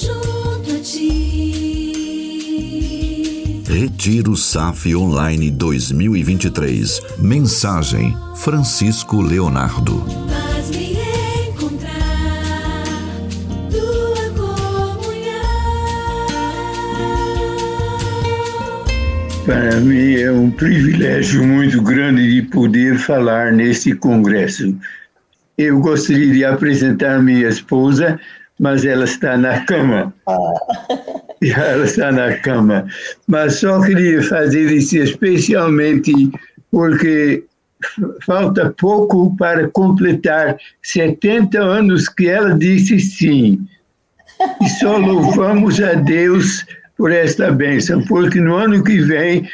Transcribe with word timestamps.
junto 0.00 0.76
a 0.76 0.80
ti. 0.80 1.08
Retiro 3.66 4.36
SAF 4.36 4.94
Online 4.94 5.50
2023. 5.50 7.00
Mensagem: 7.18 8.16
Francisco 8.36 9.20
Leonardo. 9.20 10.04
Faz-me 10.28 10.96
encontrar 11.48 12.84
tua 13.70 14.30
comunhão. 14.36 15.34
Para 19.44 19.80
mim 19.80 20.14
é 20.14 20.30
um 20.30 20.50
privilégio 20.50 21.44
muito 21.44 21.82
grande 21.82 22.34
de 22.34 22.42
poder 22.48 22.98
falar 22.98 23.52
neste 23.52 23.94
congresso. 23.94 24.76
Eu 25.56 25.80
gostaria 25.80 26.32
de 26.32 26.44
apresentar 26.44 27.20
minha 27.20 27.48
esposa, 27.48 28.20
mas 28.58 28.84
ela 28.84 29.04
está 29.04 29.36
na 29.36 29.60
cama. 29.64 30.12
Ela 31.40 31.84
está 31.84 32.10
na 32.10 32.36
cama. 32.38 32.86
Mas 33.26 33.60
só 33.60 33.80
queria 33.80 34.22
fazer 34.22 34.72
isso 34.72 34.96
especialmente 34.96 36.12
porque 36.70 37.44
falta 38.26 38.74
pouco 38.78 39.36
para 39.36 39.68
completar 39.68 40.58
70 40.82 41.60
anos 41.60 42.08
que 42.08 42.28
ela 42.28 42.58
disse 42.58 42.98
sim. 42.98 43.66
E 44.60 44.68
só 44.68 44.96
louvamos 44.96 45.80
a 45.80 45.94
Deus 45.94 46.64
por 46.96 47.12
esta 47.12 47.52
bênção, 47.52 48.02
porque 48.06 48.40
no 48.40 48.56
ano 48.56 48.82
que 48.82 49.00
vem 49.00 49.48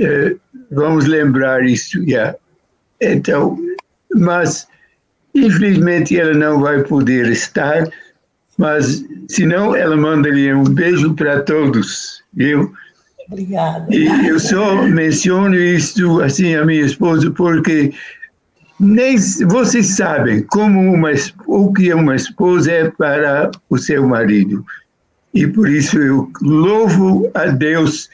eh, 0.00 0.36
vamos 0.70 1.06
lembrar 1.06 1.64
isso 1.64 2.06
já. 2.06 2.34
Então, 3.00 3.58
mas 4.14 4.66
infelizmente 5.34 6.18
ela 6.18 6.34
não 6.34 6.60
vai 6.60 6.82
poder 6.82 7.26
estar, 7.28 7.88
mas 8.56 9.04
senão 9.28 9.74
ela 9.74 9.96
mandaria 9.96 10.56
um 10.56 10.64
beijo 10.64 11.14
para 11.14 11.40
todos, 11.40 12.22
viu? 12.32 12.72
Obrigada. 13.28 13.86
E 13.94 14.28
eu 14.28 14.38
só 14.38 14.82
menciono 14.82 15.56
isso 15.56 16.20
assim 16.20 16.54
a 16.54 16.64
minha 16.64 16.84
esposa 16.84 17.30
porque 17.30 17.92
nem 18.78 19.16
vocês 19.46 19.96
sabem 19.96 20.42
como 20.42 20.92
uma 20.92 21.10
o 21.46 21.72
que 21.72 21.92
uma 21.92 22.16
esposa 22.16 22.70
é 22.70 22.90
para 22.90 23.50
o 23.70 23.78
seu 23.78 24.06
marido. 24.06 24.64
E 25.32 25.46
por 25.46 25.68
isso 25.68 25.98
eu 25.98 26.30
louvo 26.42 27.30
a 27.34 27.46
Deus 27.46 28.08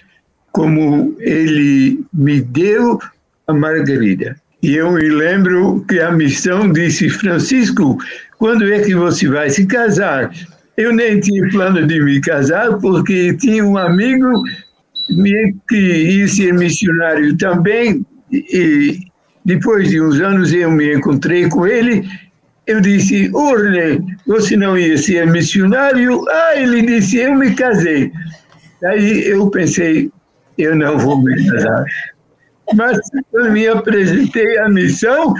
como 0.52 1.14
ele 1.18 2.04
me 2.12 2.40
deu 2.40 2.98
a 3.46 3.52
Margarida. 3.52 4.40
E 4.62 4.76
eu 4.76 4.92
me 4.92 5.08
lembro 5.08 5.84
que 5.88 6.00
a 6.00 6.12
missão 6.12 6.70
disse, 6.70 7.08
Francisco, 7.08 7.96
quando 8.38 8.70
é 8.70 8.80
que 8.80 8.94
você 8.94 9.28
vai 9.28 9.48
se 9.48 9.66
casar? 9.66 10.30
Eu 10.76 10.92
nem 10.92 11.18
tinha 11.20 11.48
plano 11.50 11.86
de 11.86 12.00
me 12.00 12.20
casar 12.20 12.78
porque 12.78 13.34
tinha 13.34 13.64
um 13.64 13.76
amigo 13.78 14.42
que 15.68 15.76
ia 15.76 16.28
ser 16.28 16.54
missionário 16.54 17.36
também, 17.36 18.04
e 18.30 19.00
depois 19.44 19.90
de 19.90 20.00
uns 20.00 20.20
anos 20.20 20.52
eu 20.52 20.70
me 20.70 20.94
encontrei 20.94 21.48
com 21.48 21.66
ele, 21.66 22.06
eu 22.66 22.80
disse, 22.80 23.30
Orne, 23.34 24.00
você 24.26 24.56
não 24.56 24.78
ia 24.78 24.96
ser 24.96 25.26
missionário? 25.26 26.22
Ah, 26.28 26.52
ele 26.56 26.82
disse, 26.82 27.16
eu 27.16 27.34
me 27.34 27.54
casei. 27.54 28.12
Daí 28.80 29.26
eu 29.26 29.50
pensei, 29.50 30.10
eu 30.56 30.76
não 30.76 30.96
vou 30.98 31.20
me 31.20 31.34
casar. 31.46 31.84
Mas 32.74 32.98
quando 33.30 33.52
me 33.52 33.66
apresentei 33.66 34.58
à 34.58 34.68
missão, 34.68 35.34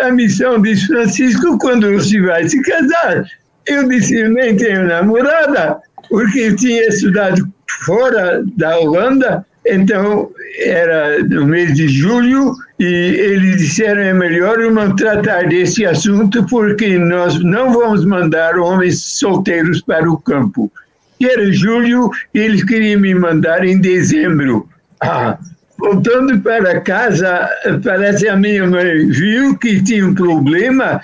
a 0.00 0.10
missão 0.10 0.60
disse, 0.60 0.86
Francisco, 0.86 1.58
quando 1.58 1.92
você 1.92 2.20
vai 2.20 2.48
se 2.48 2.60
casar? 2.62 3.24
Eu 3.66 3.88
disse, 3.88 4.16
eu 4.16 4.30
nem 4.30 4.56
tenho 4.56 4.86
namorada, 4.86 5.78
porque 6.08 6.40
eu 6.40 6.56
tinha 6.56 6.88
estudado 6.88 7.48
fora 7.84 8.44
da 8.56 8.78
Holanda, 8.78 9.46
então 9.66 10.30
era 10.58 11.22
no 11.24 11.46
mês 11.46 11.74
de 11.74 11.88
julho, 11.88 12.54
e 12.78 12.84
eles 12.84 13.56
disseram, 13.56 14.02
é 14.02 14.12
melhor 14.12 14.60
eu 14.60 14.70
não 14.70 14.94
tratar 14.94 15.48
desse 15.48 15.86
assunto, 15.86 16.44
porque 16.44 16.98
nós 16.98 17.42
não 17.42 17.72
vamos 17.72 18.04
mandar 18.04 18.58
homens 18.58 19.02
solteiros 19.02 19.80
para 19.80 20.10
o 20.10 20.18
campo. 20.18 20.70
E 21.18 21.26
era 21.26 21.50
julho, 21.52 22.10
e 22.34 22.38
eles 22.38 22.64
queriam 22.64 23.00
me 23.00 23.14
mandar 23.14 23.64
em 23.64 23.80
dezembro. 23.80 24.68
Ah, 25.00 25.38
voltando 25.78 26.38
para 26.40 26.80
casa, 26.80 27.48
parece 27.82 28.28
a 28.28 28.36
minha 28.36 28.66
mãe 28.66 29.06
viu 29.08 29.56
que 29.58 29.82
tinha 29.82 30.06
um 30.06 30.14
problema 30.14 31.00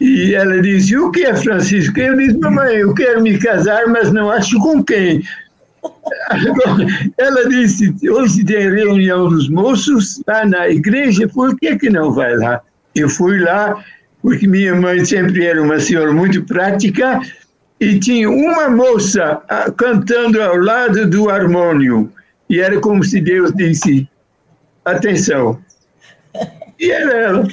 e 0.00 0.34
ela 0.34 0.60
disse: 0.62 0.96
O 0.96 1.10
que 1.10 1.24
é 1.24 1.34
Francisco? 1.34 1.98
Eu 1.98 2.16
disse: 2.16 2.38
Mamãe, 2.38 2.76
eu 2.76 2.94
quero 2.94 3.22
me 3.22 3.38
casar, 3.38 3.86
mas 3.88 4.12
não 4.12 4.30
acho 4.30 4.58
com 4.58 4.82
quem. 4.82 5.22
Ela 7.18 7.48
disse: 7.48 7.94
Hoje 8.08 8.44
tem 8.44 8.70
reunião 8.70 9.28
dos 9.28 9.48
moços 9.48 10.22
lá 10.26 10.44
na 10.46 10.68
igreja, 10.68 11.28
por 11.28 11.56
que, 11.58 11.76
que 11.76 11.90
não 11.90 12.12
vai 12.12 12.36
lá? 12.36 12.60
Eu 12.94 13.08
fui 13.08 13.40
lá, 13.40 13.82
porque 14.22 14.46
minha 14.46 14.74
mãe 14.74 15.04
sempre 15.04 15.44
era 15.44 15.62
uma 15.62 15.80
senhora 15.80 16.12
muito 16.12 16.42
prática 16.44 17.20
e 17.80 17.98
tinha 17.98 18.28
uma 18.28 18.68
moça 18.68 19.40
ah, 19.48 19.70
cantando 19.76 20.42
ao 20.42 20.56
lado 20.56 21.08
do 21.08 21.28
harmônio. 21.28 22.10
E 22.48 22.60
era 22.60 22.80
como 22.80 23.04
se 23.04 23.20
Deus 23.20 23.52
disse: 23.54 24.08
Atenção. 24.84 25.58
E 26.78 26.90
era 26.90 27.12
ela. 27.12 27.48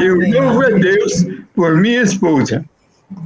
Eu 0.00 0.16
louvo 0.16 0.62
a 0.62 0.70
Deus 0.70 1.26
por 1.54 1.76
minha 1.76 2.02
esposa, 2.02 2.64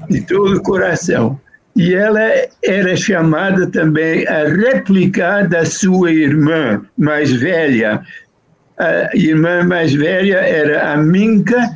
de 0.08 0.20
todo 0.22 0.56
o 0.56 0.62
coração. 0.62 1.40
E 1.76 1.94
ela 1.94 2.20
era 2.62 2.96
chamada 2.96 3.66
também 3.66 4.26
a 4.28 4.44
réplica 4.44 5.42
da 5.44 5.64
sua 5.64 6.12
irmã 6.12 6.84
mais 6.96 7.32
velha. 7.32 8.00
A 8.78 9.16
irmã 9.16 9.64
mais 9.64 9.92
velha 9.92 10.38
era 10.38 10.92
a 10.92 10.96
Minka, 10.96 11.74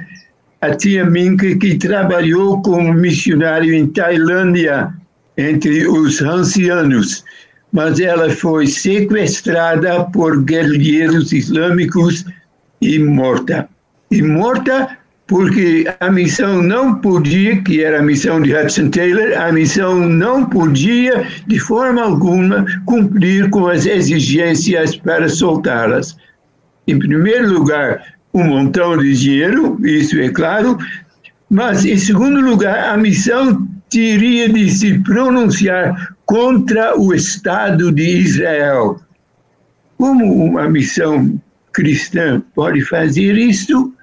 a 0.61 0.75
tia 0.75 1.05
Minka, 1.05 1.57
que 1.57 1.77
trabalhou 1.79 2.63
como 2.63 2.93
missionário 2.93 3.73
em 3.75 3.87
Tailândia, 3.89 4.93
entre 5.37 5.87
os 5.89 6.21
ancianos. 6.23 7.25
Mas 7.73 8.01
ela 8.01 8.31
foi 8.31 8.67
sequestrada 8.67 10.05
por 10.05 10.43
guerrilheiros 10.43 11.33
islâmicos 11.33 12.25
e 12.81 12.99
morta. 12.99 13.69
E 14.11 14.23
morta 14.23 14.99
porque 15.29 15.85
a 16.01 16.11
missão 16.11 16.63
não 16.63 16.95
podia, 16.95 17.63
que 17.63 17.85
era 17.85 17.99
a 17.99 18.03
missão 18.03 18.41
de 18.41 18.57
Hudson 18.57 18.89
Taylor, 18.89 19.39
a 19.39 19.53
missão 19.53 20.01
não 20.01 20.47
podia, 20.47 21.27
de 21.47 21.59
forma 21.61 22.01
alguma, 22.01 22.65
cumprir 22.87 23.51
com 23.51 23.69
as 23.69 23.85
exigências 23.85 24.97
para 24.97 25.29
soltá-las. 25.29 26.17
Em 26.87 26.99
primeiro 26.99 27.53
lugar, 27.53 28.03
um 28.33 28.45
montão 28.45 28.97
de 28.97 29.15
dinheiro, 29.15 29.79
isso 29.87 30.19
é 30.19 30.31
claro, 30.31 30.79
mas, 31.51 31.85
em 31.85 31.99
segundo 31.99 32.41
lugar, 32.41 32.89
a 32.89 32.97
missão 32.97 33.69
teria 33.91 34.49
de 34.49 34.71
se 34.71 34.99
pronunciar 35.01 36.17
contra 36.29 36.95
o 36.95 37.15
Estado 37.15 37.91
de 37.91 38.03
Israel. 38.03 39.01
Como 39.97 40.45
uma 40.45 40.69
missão 40.69 41.41
cristã 41.73 42.43
pode 42.55 42.83
fazer 42.85 43.37
isso? 43.37 43.95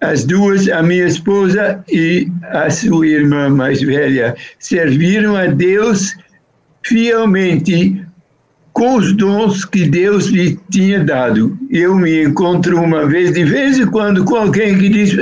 As 0.00 0.24
duas, 0.24 0.68
a 0.68 0.80
minha 0.80 1.06
esposa 1.06 1.84
e 1.90 2.28
a 2.52 2.70
sua 2.70 3.06
irmã 3.06 3.48
mais 3.48 3.82
velha, 3.82 4.36
serviram 4.60 5.34
a 5.34 5.46
Deus 5.46 6.16
fielmente 6.84 8.00
com 8.72 8.96
os 8.96 9.12
dons 9.16 9.64
que 9.64 9.84
Deus 9.84 10.26
lhe 10.26 10.58
tinha 10.70 11.02
dado. 11.02 11.58
Eu 11.68 11.96
me 11.96 12.24
encontro 12.24 12.80
uma 12.80 13.06
vez, 13.06 13.32
de 13.32 13.44
vez 13.44 13.80
em 13.80 13.86
quando, 13.86 14.24
com 14.24 14.36
alguém 14.36 14.78
que 14.78 14.88
diz: 14.88 15.16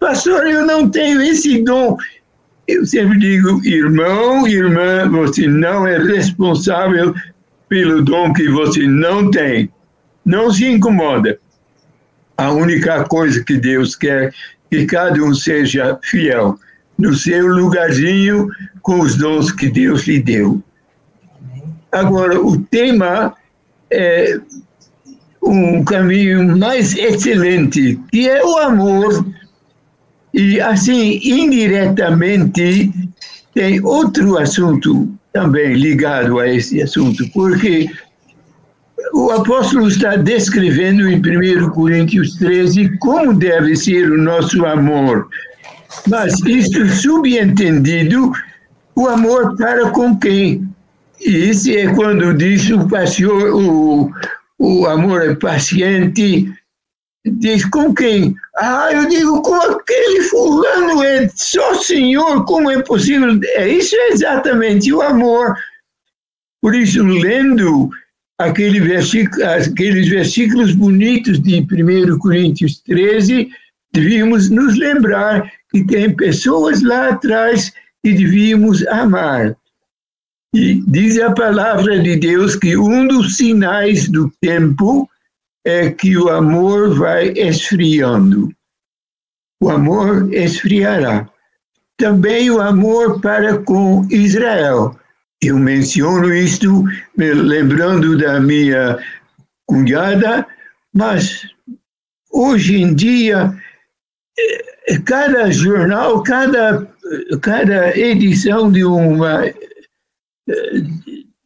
pastor, 0.00 0.46
eu 0.46 0.66
não 0.66 0.88
tenho 0.88 1.20
esse 1.20 1.62
dom. 1.62 1.98
Eu 2.66 2.86
sempre 2.86 3.18
digo: 3.18 3.64
irmão, 3.64 4.46
irmã, 4.46 5.08
você 5.08 5.46
não 5.46 5.86
é 5.86 5.98
responsável 5.98 7.14
pelo 7.68 8.02
dom 8.02 8.32
que 8.32 8.48
você 8.48 8.86
não 8.86 9.30
tem. 9.30 9.70
Não 10.24 10.50
se 10.50 10.66
incomoda. 10.66 11.38
A 12.36 12.50
única 12.50 13.04
coisa 13.04 13.44
que 13.44 13.56
Deus 13.56 13.94
quer 13.94 14.28
é 14.28 14.32
que 14.70 14.86
cada 14.86 15.22
um 15.22 15.34
seja 15.34 15.98
fiel 16.02 16.58
no 16.98 17.14
seu 17.14 17.46
lugarzinho 17.46 18.48
com 18.82 19.00
os 19.00 19.16
dons 19.16 19.52
que 19.52 19.68
Deus 19.68 20.06
lhe 20.06 20.20
deu. 20.20 20.62
Agora, 21.92 22.40
o 22.40 22.60
tema 22.60 23.34
é 23.90 24.40
um 25.42 25.84
caminho 25.84 26.56
mais 26.56 26.96
excelente, 26.96 28.00
que 28.10 28.28
é 28.28 28.44
o 28.44 28.58
amor. 28.58 29.26
E, 30.34 30.60
assim, 30.60 31.20
indiretamente, 31.22 32.92
tem 33.54 33.80
outro 33.84 34.36
assunto 34.36 35.08
também 35.32 35.74
ligado 35.74 36.40
a 36.40 36.48
esse 36.48 36.82
assunto, 36.82 37.24
porque 37.32 37.88
o 39.12 39.30
apóstolo 39.30 39.86
está 39.86 40.16
descrevendo 40.16 41.08
em 41.08 41.18
1 41.18 41.70
Coríntios 41.70 42.34
13 42.34 42.98
como 42.98 43.32
deve 43.32 43.76
ser 43.76 44.10
o 44.10 44.18
nosso 44.18 44.66
amor. 44.66 45.28
Mas 46.08 46.40
isso 46.44 46.84
subentendido 46.88 48.32
O 48.96 49.08
amor 49.08 49.56
para 49.56 49.90
com 49.90 50.16
quem? 50.18 50.68
E 51.20 51.36
esse 51.50 51.76
é 51.76 51.92
quando 51.94 52.34
diz 52.34 52.68
o 52.70 52.88
pastor, 52.88 53.54
o, 53.54 54.10
o 54.58 54.86
amor 54.86 55.22
é 55.22 55.34
paciente, 55.34 56.52
diz 57.24 57.64
com 57.64 57.94
quem? 57.94 58.34
Ah, 58.56 58.90
eu 58.92 59.08
digo 59.08 59.42
com 59.42 59.54
aquele 59.54 60.22
fulano, 60.22 61.02
é 61.02 61.28
só 61.34 61.74
Senhor, 61.74 62.44
como 62.44 62.70
é 62.70 62.82
possível? 62.82 63.38
É, 63.56 63.68
isso 63.68 63.96
é 63.96 64.08
exatamente 64.08 64.92
o 64.92 65.00
amor. 65.00 65.54
Por 66.60 66.74
isso, 66.74 67.02
lendo 67.02 67.90
aquele 68.38 68.80
versículo, 68.80 69.44
aqueles 69.44 70.08
versículos 70.08 70.74
bonitos 70.74 71.40
de 71.40 71.60
1 71.60 72.18
Coríntios 72.18 72.80
13, 72.82 73.48
devíamos 73.92 74.50
nos 74.50 74.76
lembrar 74.76 75.50
que 75.70 75.84
tem 75.84 76.14
pessoas 76.14 76.82
lá 76.82 77.10
atrás 77.10 77.72
que 78.02 78.12
devíamos 78.12 78.86
amar. 78.88 79.56
E 80.54 80.80
diz 80.86 81.18
a 81.18 81.32
palavra 81.32 81.98
de 81.98 82.16
Deus 82.16 82.54
que 82.54 82.76
um 82.76 83.08
dos 83.08 83.36
sinais 83.36 84.08
do 84.08 84.30
tempo 84.40 85.08
é 85.64 85.90
que 85.90 86.16
o 86.16 86.28
amor 86.28 86.94
vai 86.94 87.28
esfriando. 87.28 88.54
O 89.62 89.70
amor 89.70 90.32
esfriará. 90.32 91.28
Também 91.96 92.50
o 92.50 92.60
amor 92.60 93.20
para 93.20 93.58
com 93.58 94.06
Israel. 94.10 94.98
Eu 95.42 95.58
menciono 95.58 96.34
isto 96.34 96.84
me 97.16 97.32
lembrando 97.32 98.16
da 98.18 98.40
minha 98.40 98.98
cunhada, 99.66 100.46
mas 100.92 101.46
hoje 102.32 102.82
em 102.82 102.94
dia, 102.94 103.54
eh, 104.38 104.98
cada 105.04 105.50
jornal, 105.50 106.22
cada, 106.22 106.86
cada 107.40 107.96
edição 107.96 108.70
de 108.70 108.84
uma, 108.84 109.46
eh, 109.46 109.54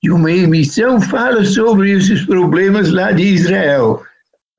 de 0.02 0.10
uma 0.10 0.32
emissão 0.32 1.00
fala 1.00 1.44
sobre 1.44 1.92
esses 1.92 2.24
problemas 2.24 2.90
lá 2.90 3.12
de 3.12 3.22
Israel. 3.22 4.02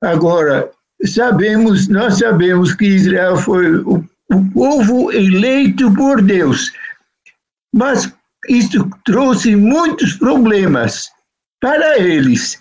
Agora, 0.02 0.70
sabemos, 1.04 1.88
nós 1.88 2.18
sabemos 2.18 2.74
que 2.74 2.86
Israel 2.86 3.36
foi 3.36 3.76
o, 3.76 4.04
o 4.32 4.50
povo 4.52 5.12
eleito 5.12 5.92
por 5.94 6.22
Deus, 6.22 6.72
mas 7.74 8.12
isso 8.48 8.88
trouxe 9.04 9.54
muitos 9.54 10.14
problemas 10.14 11.10
para 11.60 11.98
eles. 11.98 12.58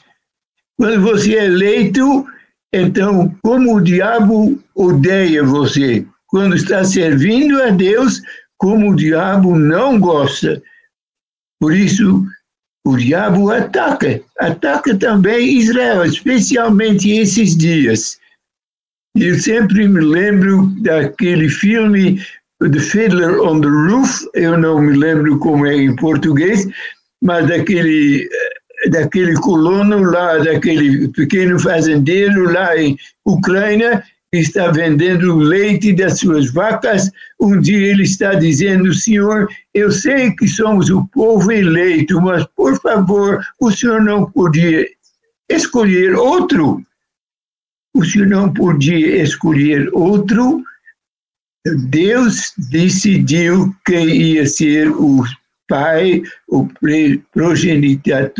Quando 0.77 1.01
você 1.01 1.35
é 1.35 1.45
eleito, 1.45 2.25
então, 2.73 3.35
como 3.41 3.75
o 3.75 3.81
diabo 3.81 4.61
odeia 4.75 5.43
você? 5.43 6.05
Quando 6.27 6.55
está 6.55 6.83
servindo 6.83 7.61
a 7.63 7.69
Deus, 7.69 8.21
como 8.57 8.91
o 8.91 8.95
diabo 8.95 9.57
não 9.57 9.99
gosta. 9.99 10.61
Por 11.59 11.73
isso, 11.73 12.25
o 12.89 12.97
diabo 12.97 13.51
ataca, 13.51 14.21
ataca 14.39 14.95
também 14.95 15.59
Israel, 15.59 16.03
especialmente 16.05 17.11
esses 17.11 17.55
dias. 17.55 18.17
Eu 19.15 19.37
sempre 19.39 19.87
me 19.87 20.01
lembro 20.01 20.67
daquele 20.81 21.49
filme 21.49 22.21
The 22.61 22.79
Fiddler 22.79 23.41
on 23.41 23.61
the 23.61 23.67
Roof, 23.67 24.25
eu 24.33 24.57
não 24.57 24.81
me 24.81 24.97
lembro 24.97 25.39
como 25.39 25.65
é 25.65 25.75
em 25.75 25.95
português, 25.95 26.67
mas 27.21 27.47
daquele 27.47 28.27
daquele 28.91 29.33
colono 29.35 30.01
lá, 30.03 30.37
daquele 30.37 31.09
pequeno 31.09 31.59
fazendeiro 31.59 32.51
lá 32.51 32.77
em 32.77 32.97
Ucrânia, 33.25 34.03
está 34.37 34.69
vendendo 34.69 35.35
o 35.35 35.39
leite 35.39 35.91
das 35.93 36.19
suas 36.19 36.51
vacas, 36.51 37.09
um 37.39 37.59
dia 37.59 37.87
ele 37.87 38.03
está 38.03 38.35
dizendo, 38.35 38.93
Senhor, 38.93 39.47
eu 39.73 39.91
sei 39.91 40.31
que 40.35 40.47
somos 40.47 40.89
o 40.89 41.07
povo 41.07 41.51
eleito, 41.51 42.21
mas 42.21 42.45
por 42.55 42.79
favor, 42.79 43.43
o 43.59 43.71
Senhor 43.71 44.01
não 44.01 44.29
podia 44.29 44.87
escolher 45.49 46.15
outro. 46.15 46.83
O 47.95 48.05
Senhor 48.05 48.27
não 48.27 48.53
podia 48.53 49.23
escolher 49.23 49.89
outro. 49.93 50.63
Deus 51.87 52.53
decidiu 52.69 53.75
quem 53.83 54.09
ia 54.09 54.45
ser 54.45 54.89
o 54.91 55.23
Pai, 55.69 56.23
o 56.47 56.67
progenitor, 57.31 58.33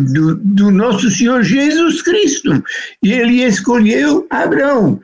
do, 0.00 0.34
do 0.36 0.70
nosso 0.70 1.10
Senhor 1.10 1.44
Jesus 1.44 2.00
Cristo. 2.00 2.64
E 3.02 3.12
ele 3.12 3.44
escolheu 3.44 4.26
Abraão. 4.30 4.98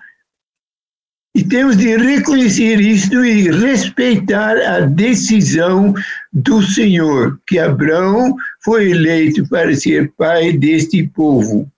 E 1.37 1.45
temos 1.45 1.77
de 1.77 1.97
reconhecer 1.97 2.81
isto 2.81 3.25
e 3.25 3.51
respeitar 3.51 4.57
a 4.57 4.81
decisão 4.81 5.95
do 6.33 6.63
Senhor, 6.63 7.39
que 7.47 7.59
Abraão 7.59 8.35
foi 8.65 8.91
eleito 8.91 9.47
para 9.49 9.77
ser 9.77 10.11
pai 10.19 10.55
deste 10.55 11.07
povo. 11.07 11.71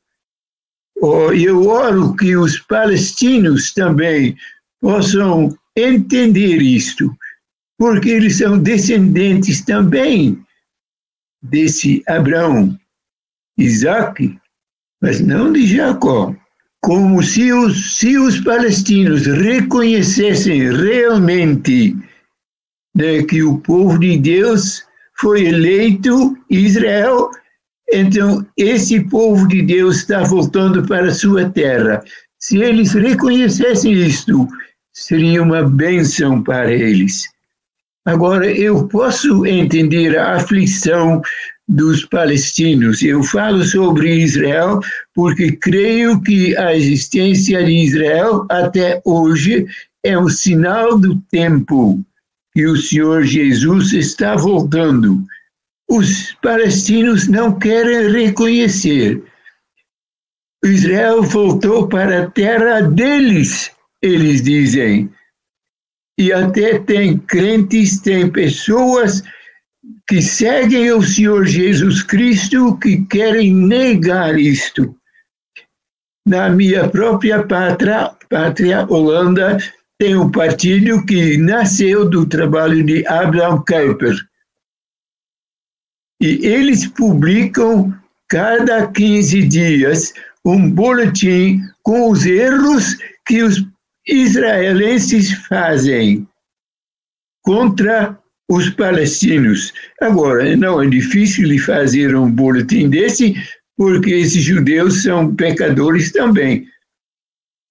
Oh, 1.02 1.32
eu 1.32 1.66
oro 1.66 2.14
que 2.14 2.36
os 2.36 2.60
palestinos 2.60 3.74
também 3.74 4.36
possam 4.80 5.54
entender 5.76 6.62
isto 6.62 7.14
porque 7.82 8.10
eles 8.10 8.38
são 8.38 8.56
descendentes 8.60 9.60
também 9.62 10.40
desse 11.42 12.00
Abraão, 12.06 12.78
Isaac, 13.58 14.38
mas 15.02 15.18
não 15.18 15.52
de 15.52 15.66
Jacó. 15.66 16.32
Como 16.80 17.20
se 17.24 17.52
os, 17.52 17.98
se 17.98 18.16
os 18.16 18.38
palestinos 18.38 19.26
reconhecessem 19.26 20.72
realmente 20.72 21.96
né, 22.94 23.24
que 23.24 23.42
o 23.42 23.58
povo 23.58 23.98
de 23.98 24.16
Deus 24.16 24.84
foi 25.18 25.46
eleito, 25.46 26.38
Israel, 26.48 27.30
então 27.92 28.46
esse 28.56 29.00
povo 29.08 29.48
de 29.48 29.60
Deus 29.60 29.96
está 29.96 30.22
voltando 30.22 30.86
para 30.86 31.08
a 31.08 31.14
sua 31.14 31.50
terra. 31.50 32.00
Se 32.38 32.58
eles 32.58 32.92
reconhecessem 32.92 33.92
isto, 33.92 34.46
seria 34.92 35.42
uma 35.42 35.68
bênção 35.68 36.40
para 36.44 36.72
eles. 36.72 37.32
Agora, 38.04 38.50
eu 38.50 38.88
posso 38.88 39.46
entender 39.46 40.18
a 40.18 40.34
aflição 40.34 41.22
dos 41.68 42.04
palestinos. 42.04 43.02
Eu 43.02 43.22
falo 43.22 43.62
sobre 43.62 44.16
Israel 44.16 44.80
porque 45.14 45.52
creio 45.52 46.20
que 46.20 46.56
a 46.56 46.74
existência 46.74 47.64
de 47.64 47.72
Israel 47.72 48.44
até 48.50 49.00
hoje 49.04 49.66
é 50.04 50.18
um 50.18 50.28
sinal 50.28 50.98
do 50.98 51.16
tempo 51.30 52.04
que 52.52 52.66
o 52.66 52.76
Senhor 52.76 53.22
Jesus 53.22 53.92
está 53.92 54.34
voltando. 54.34 55.24
Os 55.88 56.34
palestinos 56.42 57.28
não 57.28 57.56
querem 57.56 58.10
reconhecer. 58.10 59.22
Israel 60.64 61.22
voltou 61.22 61.88
para 61.88 62.22
a 62.22 62.30
terra 62.30 62.80
deles, 62.80 63.70
eles 64.02 64.42
dizem 64.42 65.10
e 66.22 66.32
até 66.32 66.78
tem 66.78 67.18
crentes, 67.18 68.00
tem 68.00 68.30
pessoas 68.30 69.22
que 70.08 70.22
seguem 70.22 70.92
o 70.92 71.02
Senhor 71.02 71.44
Jesus 71.44 72.02
Cristo 72.04 72.78
que 72.78 73.04
querem 73.06 73.52
negar 73.52 74.38
isto. 74.38 74.96
Na 76.24 76.48
minha 76.48 76.88
própria 76.88 77.44
pátria, 77.44 78.14
pátria 78.30 78.86
Holanda, 78.88 79.58
tem 79.98 80.16
um 80.16 80.30
partido 80.30 81.04
que 81.04 81.36
nasceu 81.38 82.08
do 82.08 82.24
trabalho 82.24 82.84
de 82.84 83.04
Abraham 83.08 83.64
Kuyper. 83.66 84.14
E 86.20 86.46
eles 86.46 86.86
publicam 86.86 87.92
cada 88.28 88.86
15 88.86 89.42
dias 89.48 90.14
um 90.44 90.70
boletim 90.70 91.60
com 91.82 92.10
os 92.10 92.24
erros 92.26 92.96
que 93.26 93.42
os 93.42 93.71
israelenses 94.06 95.32
fazem 95.46 96.26
contra 97.42 98.18
os 98.48 98.70
palestinos. 98.70 99.72
Agora, 100.00 100.56
não 100.56 100.82
é 100.82 100.86
difícil 100.88 101.48
de 101.48 101.58
fazer 101.58 102.14
um 102.14 102.30
boletim 102.30 102.88
desse, 102.88 103.34
porque 103.76 104.10
esses 104.10 104.42
judeus 104.42 105.02
são 105.02 105.34
pecadores 105.34 106.12
também. 106.12 106.66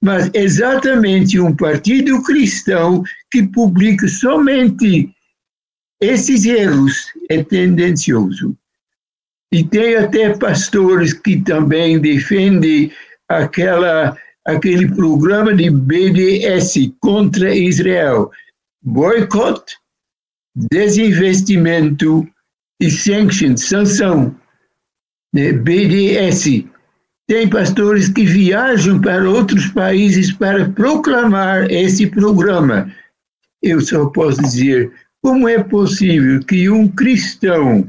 Mas 0.04 0.32
exatamente 0.34 1.40
um 1.40 1.56
partido 1.56 2.24
cristão 2.24 3.04
que 3.32 3.44
publica 3.44 4.08
somente 4.08 5.14
esses 6.02 6.46
erros 6.46 7.14
é 7.30 7.44
tendencioso. 7.44 8.58
E 9.54 9.64
tem 9.64 9.96
até 9.96 10.36
pastores 10.36 11.14
que 11.14 11.40
também 11.42 12.00
defendem 12.00 12.92
aquela 13.30 14.18
aquele 14.46 14.88
programa 14.94 15.54
de 15.54 15.70
BDS 15.70 16.92
contra 17.00 17.56
Israel. 17.56 18.32
Boicote, 18.84 19.76
desinvestimento 20.56 22.28
e 22.80 22.90
sanctions, 22.90 23.66
sanção. 23.66 24.36
Né? 25.34 25.54
BDS. 25.54 26.66
Tem 27.28 27.50
pastores 27.50 28.10
que 28.10 28.26
viajam 28.26 29.00
para 29.00 29.30
outros 29.30 29.68
países 29.68 30.34
para 30.34 30.70
proclamar 30.70 31.72
esse 31.72 32.08
programa. 32.08 32.92
Eu 33.62 33.80
só 33.80 34.08
posso 34.08 34.42
dizer, 34.42 34.92
Como 35.24 35.48
é 35.48 35.64
possível 35.64 36.40
que 36.42 36.68
um 36.70 36.88
cristão 36.88 37.88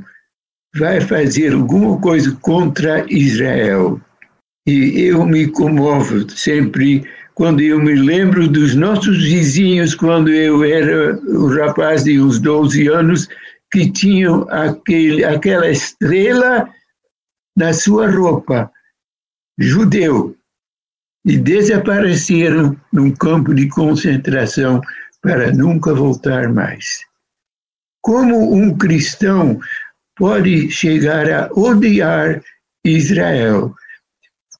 vai 0.77 1.01
fazer 1.01 1.55
alguma 1.55 1.99
coisa 1.99 2.37
contra 2.43 3.07
Israel? 3.11 3.99
E 4.67 5.01
eu 5.01 5.27
me 5.27 5.49
comovo 5.49 6.29
sempre 6.31 7.05
quando 7.35 7.61
eu 7.61 7.81
me 7.81 7.95
lembro 7.95 8.49
dos 8.49 8.75
nossos 8.75 9.19
vizinhos, 9.19 9.95
quando 9.95 10.31
eu 10.31 10.63
era 10.63 11.17
o 11.17 11.49
rapaz 11.49 12.05
de 12.05 12.21
uns 12.21 12.39
12 12.39 12.87
anos, 12.89 13.29
que 13.73 13.91
tinham 13.91 14.47
aquele, 14.51 15.25
aquela 15.25 15.69
estrela 15.69 16.69
na 17.57 17.73
sua 17.73 18.11
roupa, 18.11 18.71
judeu, 19.59 20.37
e 21.25 21.37
desapareceram 21.39 22.77
num 22.93 23.11
campo 23.13 23.55
de 23.55 23.69
concentração 23.69 24.81
para 25.21 25.53
nunca 25.53 25.95
voltar 25.95 26.53
mais. 26.53 27.01
Como 28.03 28.55
um 28.55 28.77
cristão 28.77 29.61
pode 30.17 30.71
chegar 30.71 31.31
a 31.31 31.49
odiar 31.53 32.43
Israel? 32.85 33.75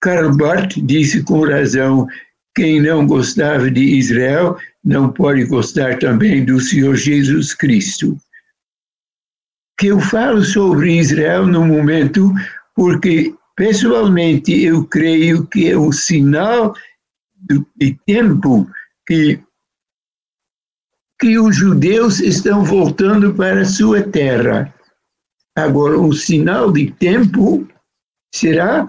Karl 0.03 0.37
Barth 0.37 0.75
disse 0.85 1.23
com 1.23 1.47
razão: 1.47 2.07
quem 2.55 2.83
não 2.83 3.07
gostava 3.07 3.71
de 3.71 3.81
Israel 3.81 4.59
não 4.85 5.13
pode 5.13 5.45
gostar 5.45 5.99
também 5.99 6.45
do 6.45 6.61
Senhor 6.61 6.97
Jesus 6.97 7.55
Cristo. 7.55 8.19
Que 9.79 9.87
eu 9.87 10.01
falo 10.01 10.43
sobre 10.43 10.99
Israel 10.99 11.47
no 11.47 11.65
momento 11.65 12.33
porque 12.75 13.35
pessoalmente 13.57 14.63
eu 14.65 14.85
creio 14.85 15.47
que 15.47 15.71
é 15.71 15.79
um 15.79 15.93
sinal 15.93 16.75
de 17.77 17.99
tempo 18.07 18.69
que 19.07 19.41
que 21.21 21.39
os 21.39 21.55
judeus 21.55 22.19
estão 22.19 22.65
voltando 22.65 23.33
para 23.33 23.61
a 23.61 23.65
sua 23.65 24.03
terra. 24.03 24.75
Agora, 25.57 25.97
um 25.97 26.13
sinal 26.13 26.73
de 26.73 26.91
tempo 26.91 27.65
será? 28.35 28.89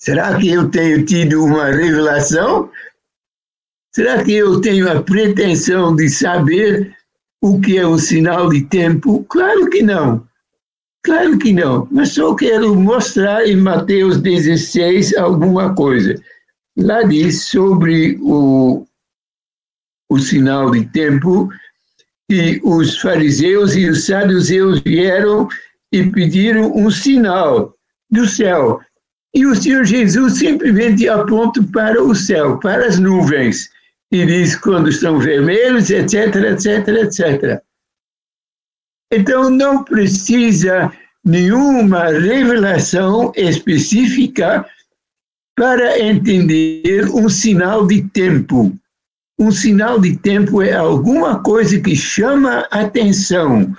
Será 0.00 0.38
que 0.38 0.48
eu 0.48 0.70
tenho 0.70 1.04
tido 1.04 1.44
uma 1.44 1.66
revelação? 1.66 2.70
Será 3.94 4.24
que 4.24 4.32
eu 4.32 4.58
tenho 4.60 4.90
a 4.90 5.02
pretensão 5.02 5.94
de 5.94 6.08
saber 6.08 6.96
o 7.42 7.60
que 7.60 7.76
é 7.76 7.86
um 7.86 7.98
sinal 7.98 8.48
de 8.48 8.62
tempo? 8.62 9.22
Claro 9.24 9.68
que 9.68 9.82
não. 9.82 10.26
Claro 11.04 11.38
que 11.38 11.52
não. 11.52 11.86
Mas 11.90 12.14
só 12.14 12.34
quero 12.34 12.74
mostrar 12.74 13.46
em 13.46 13.56
Mateus 13.56 14.18
16 14.18 15.16
alguma 15.16 15.74
coisa. 15.74 16.14
Lá 16.78 17.02
diz 17.02 17.44
sobre 17.44 18.18
o, 18.22 18.86
o 20.08 20.18
sinal 20.18 20.70
de 20.70 20.86
tempo, 20.86 21.50
e 22.30 22.58
os 22.64 22.98
fariseus 22.98 23.74
e 23.74 23.86
os 23.86 24.06
saduceus 24.06 24.80
vieram 24.80 25.48
e 25.92 26.10
pediram 26.10 26.72
um 26.74 26.90
sinal 26.90 27.74
do 28.08 28.24
céu. 28.26 28.80
E 29.34 29.46
o 29.46 29.54
Senhor 29.54 29.84
Jesus 29.84 30.38
simplesmente 30.38 31.08
aponta 31.08 31.62
para 31.72 32.02
o 32.02 32.14
céu, 32.14 32.58
para 32.58 32.86
as 32.86 32.98
nuvens, 32.98 33.70
e 34.10 34.26
diz 34.26 34.56
quando 34.56 34.88
estão 34.88 35.18
vermelhos, 35.18 35.90
etc, 35.90 36.34
etc, 36.36 36.88
etc. 36.88 37.62
Então 39.12 39.50
não 39.50 39.84
precisa 39.84 40.92
nenhuma 41.24 42.06
revelação 42.06 43.32
específica 43.36 44.66
para 45.56 46.00
entender 46.00 47.08
um 47.10 47.28
sinal 47.28 47.86
de 47.86 48.02
tempo 48.08 48.76
um 49.40 49.50
sinal 49.50 49.98
de 49.98 50.18
tempo 50.18 50.60
é 50.60 50.74
alguma 50.74 51.42
coisa 51.42 51.80
que 51.80 51.96
chama 51.96 52.68
atenção, 52.70 53.74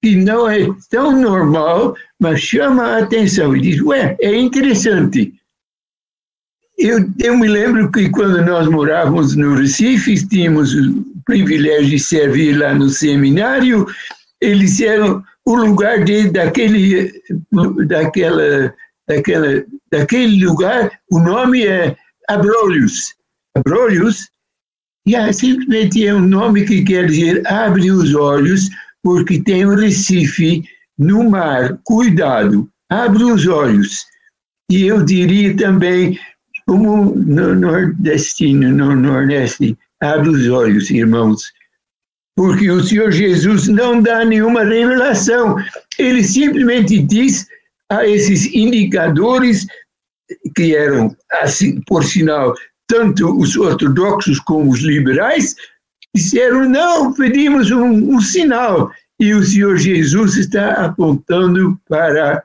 que 0.00 0.14
não 0.14 0.48
é 0.48 0.68
tão 0.88 1.20
normal, 1.20 1.96
mas 2.20 2.40
chama 2.40 2.82
a 2.82 2.98
atenção. 2.98 3.56
E 3.56 3.60
diz, 3.60 3.80
ué, 3.82 4.16
é 4.20 4.34
interessante. 4.34 5.34
Eu, 6.78 7.08
eu 7.18 7.38
me 7.38 7.48
lembro 7.48 7.90
que 7.90 8.10
quando 8.10 8.44
nós 8.44 8.68
morávamos 8.68 9.34
no 9.34 9.54
Recife, 9.54 10.26
tínhamos 10.28 10.74
o 10.74 11.04
privilégio 11.24 11.90
de 11.90 11.98
servir 11.98 12.58
lá 12.58 12.74
no 12.74 12.90
seminário, 12.90 13.86
eles 14.40 14.80
eram 14.80 15.24
o 15.46 15.54
lugar 15.54 16.04
de, 16.04 16.28
daquele, 16.30 17.12
daquela, 17.86 18.74
daquela, 19.08 19.64
daquele 19.90 20.44
lugar, 20.44 20.90
o 21.10 21.18
nome 21.18 21.66
é 21.66 21.96
Abrolhos. 22.28 23.14
Abrolhos 23.54 24.28
e 25.06 25.32
simplesmente 25.32 26.04
é 26.04 26.12
um 26.12 26.20
nome 26.20 26.64
que 26.64 26.82
quer 26.82 27.06
dizer 27.06 27.46
abre 27.46 27.90
os 27.90 28.14
olhos, 28.14 28.68
porque 29.02 29.40
tem 29.40 29.64
um 29.64 29.76
Recife 29.76 30.64
no 30.98 31.28
mar. 31.28 31.78
Cuidado, 31.84 32.68
abre 32.90 33.24
os 33.24 33.46
olhos. 33.46 34.04
E 34.70 34.86
eu 34.86 35.04
diria 35.04 35.56
também, 35.56 36.18
como 36.66 37.14
no 37.14 37.54
nordestino, 37.54 38.70
no 38.70 38.96
Nordeste, 38.96 39.78
abre 40.02 40.28
os 40.28 40.48
olhos, 40.48 40.90
irmãos. 40.90 41.42
Porque 42.36 42.70
o 42.70 42.82
Senhor 42.82 43.12
Jesus 43.12 43.68
não 43.68 44.02
dá 44.02 44.24
nenhuma 44.24 44.64
revelação. 44.64 45.56
Ele 45.98 46.22
simplesmente 46.22 46.98
diz 46.98 47.46
a 47.90 48.06
esses 48.06 48.46
indicadores 48.54 49.66
que 50.56 50.74
eram, 50.74 51.16
assim, 51.40 51.80
por 51.82 52.04
sinal, 52.04 52.52
tanto 52.88 53.38
os 53.38 53.56
ortodoxos 53.56 54.40
como 54.40 54.70
os 54.70 54.80
liberais, 54.80 55.54
disseram: 56.14 56.68
não, 56.68 57.12
pedimos 57.12 57.70
um, 57.70 58.14
um 58.14 58.20
sinal. 58.20 58.90
E 59.18 59.32
o 59.32 59.42
Senhor 59.42 59.76
Jesus 59.76 60.36
está 60.36 60.84
apontando 60.84 61.80
para 61.88 62.44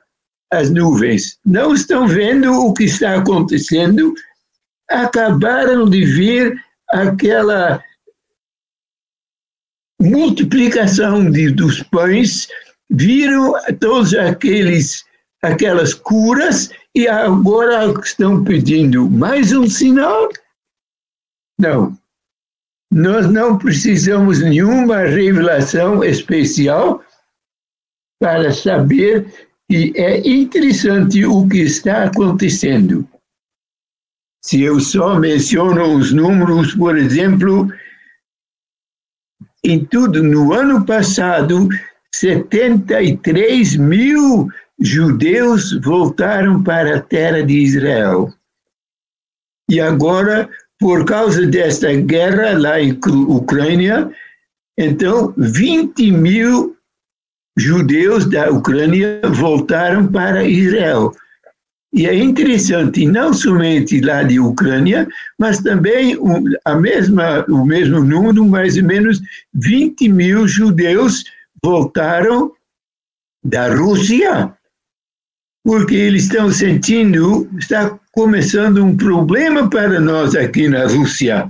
as 0.51 0.69
nuvens. 0.69 1.39
Não 1.45 1.73
estão 1.73 2.07
vendo 2.07 2.51
o 2.51 2.73
que 2.73 2.85
está 2.85 3.15
acontecendo, 3.15 4.13
acabaram 4.89 5.89
de 5.89 6.05
ver 6.05 6.55
aquela 6.89 7.83
multiplicação 10.01 11.29
de, 11.29 11.51
dos 11.51 11.83
pães, 11.83 12.47
viram 12.89 13.53
todos 13.79 14.13
aqueles 14.13 15.05
aquelas 15.41 15.93
curas 15.93 16.69
e 16.93 17.07
agora 17.07 17.91
estão 18.03 18.43
pedindo 18.43 19.09
mais 19.09 19.51
um 19.51 19.67
sinal? 19.67 20.29
Não. 21.59 21.97
Nós 22.91 23.31
não 23.31 23.57
precisamos 23.57 24.41
nenhuma 24.41 24.97
revelação 24.97 26.03
especial 26.03 27.01
para 28.19 28.51
saber 28.51 29.49
que 29.69 29.93
é 29.95 30.19
interessante 30.27 31.25
o 31.25 31.47
que 31.47 31.61
está 31.61 32.03
acontecendo. 32.03 33.07
Se 34.43 34.61
eu 34.61 34.79
só 34.79 35.17
menciono 35.17 35.95
os 35.95 36.11
números, 36.11 36.75
por 36.75 36.97
exemplo, 36.97 37.71
em 39.63 39.85
tudo, 39.85 40.21
no 40.21 40.51
ano 40.51 40.85
passado, 40.85 41.69
73 42.13 43.77
mil 43.77 44.49
judeus 44.79 45.79
voltaram 45.81 46.61
para 46.61 46.97
a 46.97 47.01
terra 47.01 47.41
de 47.41 47.57
Israel. 47.59 48.33
E 49.69 49.79
agora, 49.79 50.49
por 50.81 51.05
causa 51.05 51.45
desta 51.45 51.93
guerra 51.93 52.57
lá 52.57 52.81
em 52.81 52.99
Ucrânia, 53.27 54.09
então 54.75 55.31
20 55.37 56.11
mil 56.11 56.75
judeus 57.55 58.25
da 58.25 58.49
Ucrânia 58.49 59.21
voltaram 59.29 60.07
para 60.07 60.43
Israel. 60.43 61.13
E 61.93 62.07
é 62.07 62.15
interessante, 62.15 63.05
não 63.05 63.31
somente 63.31 64.01
lá 64.01 64.23
de 64.23 64.39
Ucrânia, 64.39 65.07
mas 65.37 65.59
também 65.59 66.17
a 66.65 66.75
mesma, 66.75 67.45
o 67.47 67.63
mesmo 67.63 68.01
número, 68.03 68.43
mais 68.47 68.75
ou 68.75 68.83
menos 68.83 69.21
20 69.53 70.09
mil 70.09 70.47
judeus 70.47 71.25
voltaram 71.61 72.51
da 73.43 73.71
Rússia 73.75 74.51
porque 75.63 75.95
eles 75.95 76.23
estão 76.23 76.51
sentindo, 76.51 77.47
está 77.57 77.99
começando 78.11 78.83
um 78.83 78.95
problema 78.95 79.69
para 79.69 79.99
nós 79.99 80.35
aqui 80.35 80.67
na 80.67 80.85
Rússia. 80.85 81.47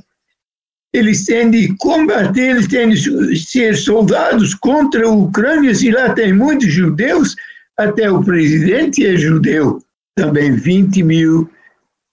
Eles 0.94 1.26
têm 1.26 1.50
de 1.50 1.76
combater, 1.78 2.52
eles 2.52 2.68
têm 2.68 2.90
de 2.90 3.40
ser 3.40 3.76
soldados 3.76 4.54
contra 4.54 5.06
a 5.06 5.10
Ucrânia, 5.10 5.74
se 5.74 5.90
lá 5.90 6.14
tem 6.14 6.34
muitos 6.34 6.72
judeus, 6.72 7.36
até 7.78 8.12
o 8.12 8.24
presidente 8.24 9.06
é 9.06 9.16
judeu. 9.16 9.82
Também 10.16 10.54
20 10.54 11.04
mil 11.04 11.50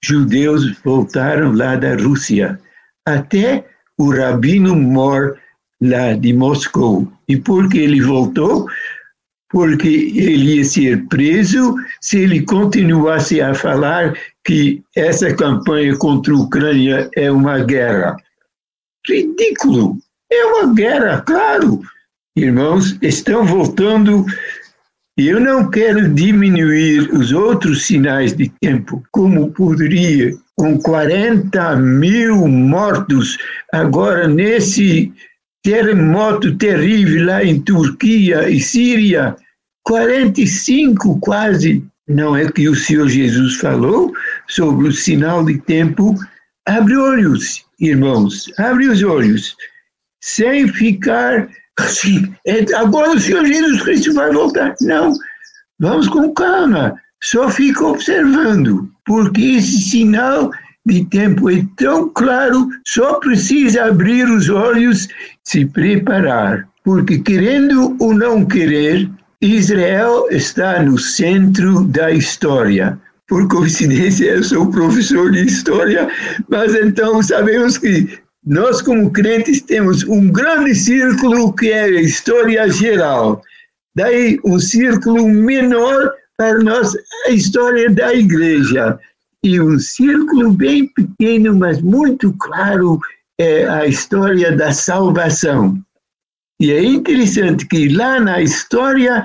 judeus 0.03 0.79
voltaram 0.85 1.53
lá 1.53 1.75
da 1.77 1.97
Rússia. 1.97 2.59
Até 3.05 3.67
o 3.99 4.11
rabino 4.11 4.77
Mor, 4.77 5.37
lá 5.83 6.13
de 6.13 6.33
Moscou. 6.33 7.11
E 7.29 7.37
por 7.37 7.69
que 7.69 7.79
ele 7.79 8.01
voltou? 8.01 8.67
Porque 9.51 9.89
ele 9.89 10.57
ia 10.57 10.65
ser 10.65 11.07
preso 11.07 11.75
se 12.01 12.21
ele 12.21 12.43
continuasse 12.43 13.41
a 13.41 13.55
falar 13.55 14.15
que 14.45 14.83
essa 14.97 15.35
campanha 15.35 15.97
contra 15.97 16.33
a 16.33 16.39
Ucrânia 16.39 17.11
é 17.17 17.31
uma 17.31 17.59
guerra. 17.61 18.17
Ridículo! 19.07 19.97
É 20.31 20.45
uma 20.45 20.75
guerra, 20.75 21.23
claro! 21.23 21.81
irmãos, 22.43 22.97
estão 23.03 23.45
voltando. 23.45 24.25
Eu 25.17 25.41
não 25.41 25.69
quero 25.69 26.09
diminuir 26.15 27.13
os 27.13 27.33
outros 27.33 27.87
sinais 27.87 28.33
de 28.35 28.49
tempo, 28.61 29.03
como 29.11 29.51
poderia, 29.51 30.33
com 30.57 30.79
40 30.79 31.77
mil 31.77 32.47
mortos 32.47 33.37
agora 33.73 34.29
nesse 34.29 35.13
terremoto 35.69 36.57
terrível 36.57 37.27
lá 37.27 37.45
em 37.45 37.61
Turquia 37.61 38.49
e 38.49 38.59
Síria, 38.59 39.37
45 39.83 41.21
quase. 41.21 41.85
Não 42.09 42.35
é 42.35 42.51
que 42.51 42.71
o 42.71 42.75
Senhor 42.75 43.07
Jesus 43.07 43.57
falou 43.57 44.11
sobre 44.49 44.89
o 44.89 44.93
sinal 44.93 45.45
de 45.45 45.59
tempo? 45.59 46.15
Abre 46.67 46.97
olhos, 46.97 47.67
irmãos, 47.79 48.51
abre 48.59 48.89
os 48.89 49.03
olhos, 49.03 49.55
sem 50.23 50.69
ficar 50.69 51.47
assim, 51.79 52.35
é, 52.47 52.65
agora 52.75 53.11
o 53.11 53.21
Senhor 53.21 53.45
Jesus 53.45 53.83
Cristo 53.83 54.15
vai 54.15 54.33
voltar. 54.33 54.75
Não, 54.81 55.13
vamos 55.79 56.09
com 56.09 56.33
calma, 56.33 56.99
só 57.23 57.51
fica 57.51 57.85
observando, 57.85 58.91
porque 59.05 59.43
esse 59.43 59.83
sinal 59.83 60.51
de 60.89 61.05
tempo 61.05 61.51
é 61.51 61.65
tão 61.77 62.09
claro, 62.09 62.69
só 62.87 63.15
precisa 63.21 63.85
abrir 63.85 64.29
os 64.29 64.49
olhos, 64.49 65.09
se 65.45 65.65
preparar, 65.67 66.67
porque 66.83 67.19
querendo 67.19 67.97
ou 68.01 68.15
não 68.15 68.45
querer, 68.45 69.09
Israel 69.41 70.27
está 70.31 70.83
no 70.83 70.99
centro 70.99 71.85
da 71.85 72.11
história. 72.11 72.99
Por 73.29 73.47
coincidência, 73.47 74.25
eu 74.25 74.43
sou 74.43 74.71
professor 74.71 75.31
de 75.31 75.45
história, 75.45 76.09
mas 76.49 76.75
então 76.75 77.23
sabemos 77.23 77.77
que 77.77 78.19
nós, 78.47 78.81
como 78.81 79.11
crentes, 79.11 79.61
temos 79.61 80.03
um 80.05 80.33
grande 80.33 80.75
círculo 80.75 81.53
que 81.53 81.71
é 81.71 81.83
a 81.83 82.01
história 82.01 82.69
geral. 82.71 83.43
Daí, 83.95 84.41
um 84.45 84.59
círculo 84.59 85.29
menor 85.29 86.11
para 86.39 86.57
nós, 86.59 86.97
a 87.27 87.31
história 87.31 87.91
da 87.91 88.15
igreja. 88.15 88.99
E 89.45 89.61
um 89.61 89.79
círculo 89.79 90.53
bem 90.53 90.89
pequeno, 90.89 91.57
mas 91.57 91.81
muito 91.81 92.33
claro, 92.35 92.99
é 93.39 93.69
a 93.69 93.87
história 93.87 94.57
da 94.57 94.73
salvação. 94.73 95.79
E 96.61 96.73
é 96.73 96.83
interessante 96.83 97.65
que 97.67 97.89
lá 97.89 98.19
na 98.19 98.43
história 98.43 99.23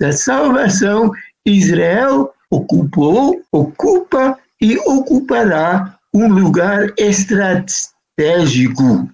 da 0.00 0.12
salvação, 0.12 1.12
Israel 1.46 2.32
ocupou, 2.50 3.40
ocupa 3.52 4.36
e 4.60 4.76
ocupará 4.78 5.96
um 6.12 6.26
lugar 6.28 6.92
estratégico. 6.98 9.08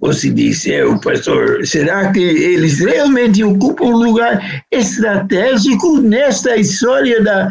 Você 0.00 0.30
disse, 0.30 0.72
é, 0.72 0.84
o 0.84 1.00
pastor, 1.00 1.64
será 1.66 2.10
que 2.12 2.20
eles 2.20 2.80
realmente 2.80 3.44
ocupam 3.44 3.84
um 3.84 3.96
lugar 3.96 4.64
estratégico 4.70 6.00
nesta 6.00 6.56
história 6.56 7.22
da, 7.22 7.48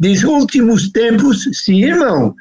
dos 0.00 0.24
últimos 0.24 0.90
tempos? 0.90 1.44
Sim, 1.52 1.84
irmão 1.84 2.34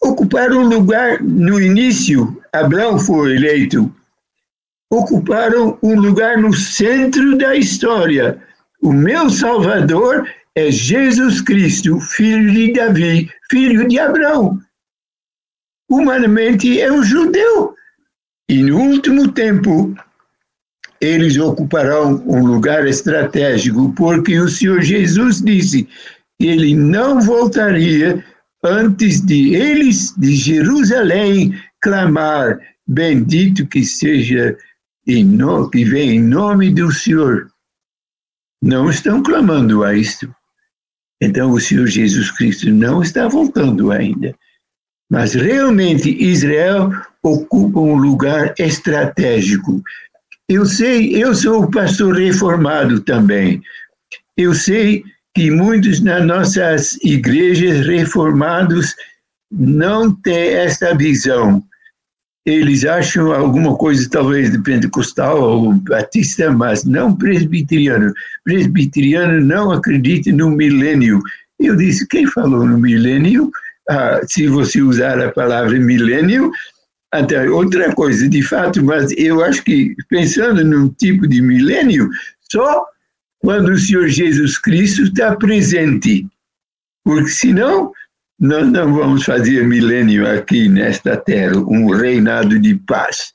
ocuparam 0.00 0.62
lugar 0.62 1.22
no 1.22 1.60
início, 1.60 2.42
Abraão 2.52 2.98
foi 2.98 3.36
eleito, 3.36 3.94
ocuparam 4.90 5.78
um 5.82 6.00
lugar 6.00 6.38
no 6.38 6.52
centro 6.54 7.36
da 7.36 7.54
história. 7.54 8.42
O 8.82 8.92
meu 8.92 9.28
Salvador 9.28 10.28
é 10.54 10.70
Jesus 10.70 11.40
Cristo, 11.42 12.00
filho 12.00 12.50
de 12.50 12.72
Davi, 12.72 13.30
filho 13.50 13.86
de 13.86 13.98
Abraão. 13.98 14.58
Humanamente 15.88 16.80
é 16.80 16.90
um 16.90 17.02
judeu. 17.02 17.74
E 18.48 18.62
no 18.62 18.78
último 18.78 19.30
tempo, 19.30 19.94
eles 21.00 21.36
ocuparão 21.38 22.22
um 22.26 22.44
lugar 22.44 22.86
estratégico, 22.86 23.92
porque 23.94 24.38
o 24.38 24.48
Senhor 24.48 24.82
Jesus 24.82 25.40
disse 25.40 25.88
que 26.38 26.46
ele 26.46 26.74
não 26.74 27.20
voltaria 27.20 28.24
antes 28.62 29.20
de 29.20 29.54
eles 29.54 30.14
de 30.16 30.34
Jerusalém 30.34 31.54
clamar: 31.80 32.58
Bendito 32.86 33.66
que 33.66 33.84
seja 33.84 34.56
no, 35.24 35.68
que 35.70 35.84
vem 35.84 36.16
em 36.16 36.22
nome 36.22 36.72
do 36.72 36.92
Senhor. 36.92 37.50
Não 38.62 38.90
estão 38.90 39.22
clamando 39.22 39.82
a 39.82 39.94
isto. 39.94 40.32
Então 41.20 41.52
o 41.52 41.60
Senhor 41.60 41.86
Jesus 41.86 42.30
Cristo 42.30 42.70
não 42.70 43.02
está 43.02 43.26
voltando 43.26 43.90
ainda. 43.90 44.34
Mas 45.10 45.34
realmente 45.34 46.10
Israel 46.22 46.90
ocupa 47.22 47.80
um 47.80 47.96
lugar 47.96 48.54
estratégico. 48.58 49.82
Eu 50.50 50.66
sei, 50.66 51.14
eu 51.14 51.32
sou 51.32 51.70
pastor 51.70 52.16
reformado 52.16 52.98
também. 52.98 53.62
Eu 54.36 54.52
sei 54.52 55.04
que 55.32 55.48
muitos 55.48 56.00
nas 56.00 56.26
nossas 56.26 56.98
igrejas 57.04 57.86
reformados 57.86 58.96
não 59.48 60.12
têm 60.12 60.54
esta 60.54 60.92
visão. 60.92 61.62
Eles 62.44 62.84
acham 62.84 63.30
alguma 63.30 63.76
coisa, 63.76 64.10
talvez, 64.10 64.50
de 64.50 64.60
pentecostal 64.60 65.40
ou 65.40 65.72
batista, 65.74 66.50
mas 66.50 66.82
não 66.82 67.14
presbiteriano. 67.14 68.12
Presbiteriano 68.42 69.40
não 69.40 69.70
acredita 69.70 70.32
no 70.32 70.50
milênio. 70.50 71.22
Eu 71.60 71.76
disse, 71.76 72.08
quem 72.08 72.26
falou 72.26 72.66
no 72.66 72.76
milênio? 72.76 73.52
Ah, 73.88 74.20
se 74.26 74.48
você 74.48 74.82
usar 74.82 75.20
a 75.20 75.30
palavra 75.30 75.78
milênio, 75.78 76.50
até 77.12 77.50
outra 77.50 77.92
coisa, 77.94 78.28
de 78.28 78.42
fato, 78.42 78.84
mas 78.84 79.12
eu 79.16 79.42
acho 79.44 79.64
que, 79.64 79.94
pensando 80.08 80.64
num 80.64 80.88
tipo 80.88 81.26
de 81.26 81.42
milênio, 81.42 82.08
só 82.50 82.86
quando 83.40 83.70
o 83.70 83.78
Senhor 83.78 84.08
Jesus 84.08 84.58
Cristo 84.58 85.02
está 85.02 85.34
presente. 85.34 86.26
Porque 87.04 87.30
senão, 87.30 87.92
nós 88.38 88.70
não 88.70 88.94
vamos 88.94 89.24
fazer 89.24 89.66
milênio 89.66 90.28
aqui 90.28 90.68
nesta 90.68 91.16
terra, 91.16 91.56
um 91.56 91.90
reinado 91.90 92.58
de 92.58 92.76
paz. 92.76 93.32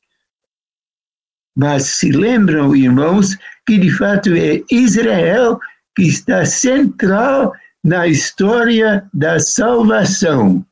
Mas 1.56 1.84
se 1.84 2.12
lembram, 2.12 2.76
irmãos, 2.76 3.38
que 3.66 3.78
de 3.78 3.90
fato 3.90 4.34
é 4.34 4.62
Israel 4.72 5.60
que 5.96 6.04
está 6.04 6.46
central 6.46 7.54
na 7.84 8.08
história 8.08 9.08
da 9.14 9.40
salvação. 9.40 10.66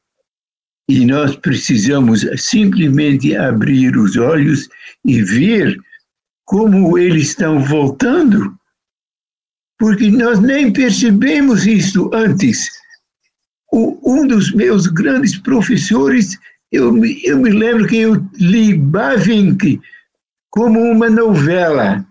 E 0.90 1.06
nós 1.06 1.36
precisamos 1.36 2.26
simplesmente 2.38 3.36
abrir 3.36 3.96
os 3.98 4.18
olhos 4.18 4.68
e 5.06 5.22
ver 5.22 5.78
como 6.46 6.98
eles 6.98 7.30
estão 7.30 7.64
voltando 7.64 8.58
porque 9.84 10.10
nós 10.10 10.40
nem 10.40 10.72
percebemos 10.72 11.68
isso 11.68 12.10
antes. 12.14 12.70
O, 13.70 14.00
um 14.02 14.26
dos 14.26 14.54
meus 14.54 14.88
grandes 14.88 15.38
professores, 15.38 16.40
eu, 16.72 16.96
eu 17.06 17.38
me 17.38 17.50
lembro 17.50 17.86
que 17.86 17.98
eu 17.98 18.16
li 18.36 18.74
Bavinck 18.78 19.82
como 20.50 20.80
uma 20.80 21.10
novela. 21.10 22.06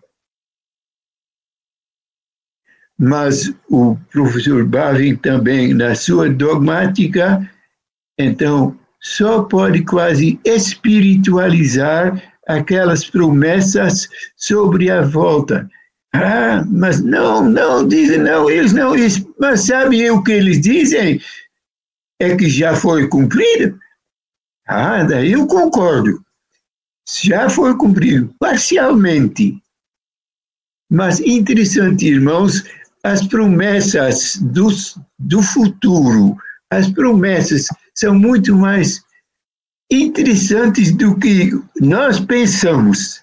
Mas 2.99 3.51
o 3.71 3.97
professor 4.13 4.67
Bavinck 4.67 5.23
também, 5.23 5.73
na 5.73 5.95
sua 5.95 6.29
dogmática, 6.29 7.51
então, 8.19 8.79
só 9.01 9.43
pode 9.43 9.85
quase 9.85 10.39
espiritualizar 10.45 12.23
aquelas 12.47 13.09
promessas 13.09 14.09
sobre 14.37 14.91
a 14.91 15.03
volta 15.03 15.69
ah, 16.15 16.63
mas 16.69 17.03
não, 17.03 17.43
não, 17.43 17.89
dizem 17.89 18.19
não, 18.19 18.51
eles 18.51 18.73
não, 18.73 18.95
eles, 18.95 19.25
mas 19.41 19.63
sabem 19.63 20.11
o 20.11 20.23
que 20.23 20.33
eles 20.33 20.61
dizem? 20.61 21.21
É 22.21 22.37
que 22.37 22.49
já 22.49 22.77
foi 22.77 23.09
cumprido. 23.09 23.79
Ah, 24.69 25.03
daí 25.05 25.33
eu 25.33 25.47
concordo. 25.47 26.23
Já 27.25 27.49
foi 27.49 27.77
cumprido, 27.77 28.33
parcialmente. 28.39 29.57
Mas 30.91 31.19
interessante, 31.21 32.07
irmãos, 32.07 32.63
as 33.03 33.27
promessas 33.27 34.37
do, 34.37 34.69
do 35.19 35.43
futuro, 35.43 36.37
as 36.71 36.91
promessas 36.91 37.67
são 37.95 38.15
muito 38.15 38.55
mais 38.55 39.01
interessantes 39.91 40.93
do 40.93 41.19
que 41.19 41.51
nós 41.81 42.19
pensamos. 42.21 43.21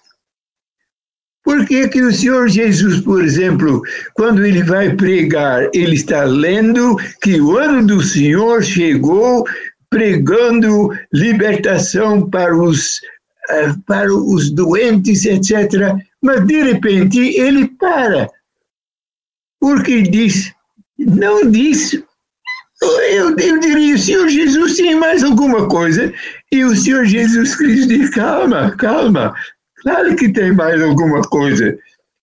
Por 1.42 1.66
que, 1.66 1.88
que 1.88 2.02
o 2.02 2.12
Senhor 2.12 2.48
Jesus, 2.48 3.00
por 3.00 3.24
exemplo, 3.24 3.82
quando 4.14 4.44
ele 4.44 4.62
vai 4.62 4.94
pregar, 4.94 5.68
ele 5.74 5.96
está 5.96 6.24
lendo 6.24 6.96
que 7.22 7.40
o 7.40 7.58
ano 7.58 7.84
do 7.86 8.02
Senhor 8.02 8.62
chegou 8.62 9.44
pregando 9.88 10.90
libertação 11.12 12.30
para 12.30 12.56
os, 12.56 13.00
eh, 13.48 13.74
para 13.86 14.14
os 14.14 14.50
doentes, 14.50 15.24
etc. 15.24 15.96
Mas 16.22 16.46
de 16.46 16.62
repente 16.62 17.18
ele 17.18 17.66
para. 17.68 18.30
Porque 19.58 20.02
diz, 20.02 20.54
não 20.96 21.50
diz. 21.50 22.00
Eu, 22.82 23.36
eu 23.36 23.60
diria, 23.60 23.94
o 23.94 23.98
Senhor 23.98 24.28
Jesus 24.28 24.76
tem 24.76 24.94
mais 24.94 25.22
alguma 25.22 25.68
coisa. 25.68 26.12
E 26.50 26.64
o 26.64 26.74
Senhor 26.74 27.04
Jesus 27.04 27.54
Cristo 27.56 27.88
diz: 27.88 28.10
calma, 28.10 28.70
calma, 28.76 29.34
Claro 29.82 30.14
que 30.14 30.30
tem 30.30 30.52
mais 30.52 30.82
alguma 30.82 31.22
coisa, 31.22 31.78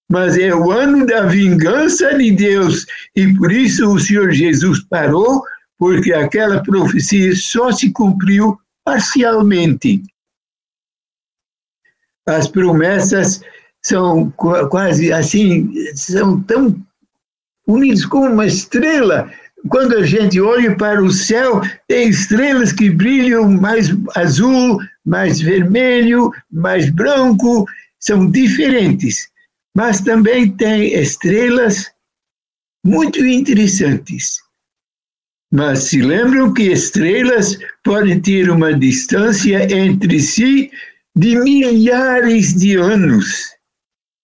mas 0.10 0.38
é 0.38 0.54
o 0.54 0.72
ano 0.72 1.06
da 1.06 1.26
vingança 1.26 2.16
de 2.16 2.32
Deus. 2.32 2.86
E 3.16 3.34
por 3.36 3.52
isso 3.52 3.92
o 3.92 4.00
Senhor 4.00 4.32
Jesus 4.32 4.84
parou, 4.84 5.44
porque 5.78 6.14
aquela 6.14 6.62
profecia 6.62 7.36
só 7.36 7.72
se 7.72 7.92
cumpriu 7.92 8.60
parcialmente. 8.84 10.04
As 12.28 12.48
promessas 12.48 13.42
são 13.84 14.30
quase 14.32 15.12
assim, 15.12 15.74
são 15.96 16.42
tão 16.44 16.80
unidas 17.66 18.06
como 18.06 18.28
uma 18.28 18.46
estrela. 18.46 19.32
Quando 19.70 19.96
a 19.98 20.06
gente 20.06 20.40
olha 20.40 20.76
para 20.76 21.04
o 21.04 21.12
céu, 21.12 21.62
tem 21.88 22.10
estrelas 22.10 22.72
que 22.72 22.90
brilham 22.90 23.50
mais 23.50 23.90
azul, 24.16 24.78
mais 25.06 25.42
vermelho, 25.42 26.32
mais 26.52 26.90
branco, 26.90 27.66
são 28.00 28.30
diferentes. 28.30 29.30
Mas 29.76 30.02
também 30.02 30.52
tem 30.52 30.94
estrelas 30.94 31.92
muito 32.86 33.26
interessantes. 33.26 34.38
Mas 35.52 35.84
se 35.84 36.02
lembram 36.02 36.54
que 36.54 36.64
estrelas 36.64 37.58
podem 37.84 38.20
ter 38.20 38.50
uma 38.50 38.74
distância 38.74 39.64
entre 39.74 40.20
si 40.20 40.70
de 41.16 41.36
milhares 41.38 42.54
de 42.54 42.76
anos. 42.76 43.48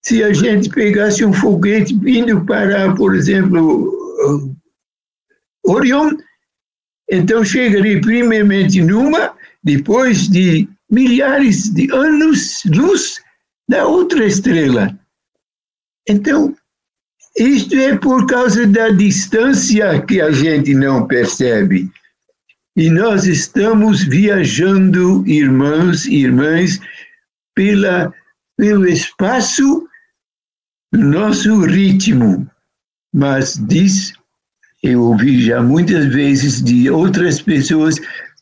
Se 0.05 0.23
a 0.23 0.33
gente 0.33 0.69
pegasse 0.69 1.23
um 1.23 1.31
foguete 1.31 1.97
vindo 1.97 2.43
para, 2.45 2.93
por 2.93 3.15
exemplo, 3.15 3.89
Orion, 5.65 6.11
então 7.09 7.43
chegaria 7.43 7.99
primeiramente 8.01 8.81
numa, 8.81 9.33
depois 9.63 10.27
de 10.27 10.67
milhares 10.89 11.69
de 11.69 11.91
anos 11.93 12.63
luz 12.65 13.21
da 13.67 13.87
outra 13.87 14.25
estrela. 14.25 14.97
Então, 16.07 16.55
isto 17.37 17.75
é 17.75 17.97
por 17.97 18.27
causa 18.27 18.67
da 18.67 18.89
distância 18.89 20.01
que 20.05 20.21
a 20.21 20.31
gente 20.31 20.73
não 20.75 21.07
percebe. 21.07 21.89
E 22.75 22.89
nós 22.89 23.25
estamos 23.25 24.03
viajando, 24.03 25.23
irmãos 25.27 26.05
e 26.05 26.17
irmãs, 26.17 26.79
pela, 27.55 28.13
pelo 28.57 28.87
espaço, 28.87 29.87
nosso 30.91 31.61
ritmo. 31.61 32.49
Mas 33.13 33.55
diz, 33.67 34.13
eu 34.83 35.01
ouvi 35.01 35.41
já 35.41 35.63
muitas 35.63 36.05
vezes 36.07 36.61
de 36.61 36.89
outras 36.89 37.41
pessoas, 37.41 37.95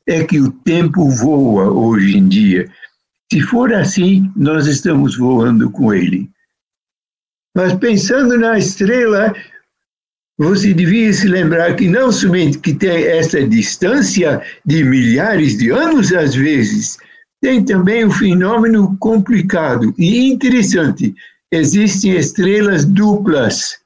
é 0.08 0.24
que 0.24 0.42
o 0.42 0.52
tempo 0.52 1.08
voa 1.12 1.72
hoje 1.72 2.18
em 2.18 2.28
dia. 2.28 2.68
Se 3.32 3.40
for 3.42 3.72
assim, 3.72 4.30
nós 4.36 4.66
estamos 4.66 5.16
voando 5.16 5.70
com 5.70 5.94
ele. 5.94 6.28
Mas 7.56 7.74
pensando 7.76 8.38
na 8.40 8.58
estrela, 8.58 9.34
você 10.38 10.74
devia 10.74 11.14
se 11.14 11.28
lembrar 11.28 11.76
que 11.76 11.88
não 11.88 12.12
somente 12.12 12.58
que 12.58 12.74
tem 12.74 13.04
essa 13.04 13.48
distância 13.48 14.42
de 14.66 14.84
milhares 14.84 15.58
de 15.58 15.70
anos 15.70 16.12
às 16.12 16.34
vezes, 16.34 16.98
tem 17.42 17.64
também 17.64 18.06
um 18.06 18.12
fenômeno 18.12 18.98
complicado 19.00 19.94
e 19.98 20.32
interessante. 20.32 21.14
Existem 21.52 22.18
estrelas 22.18 22.86
duplas, 22.86 23.81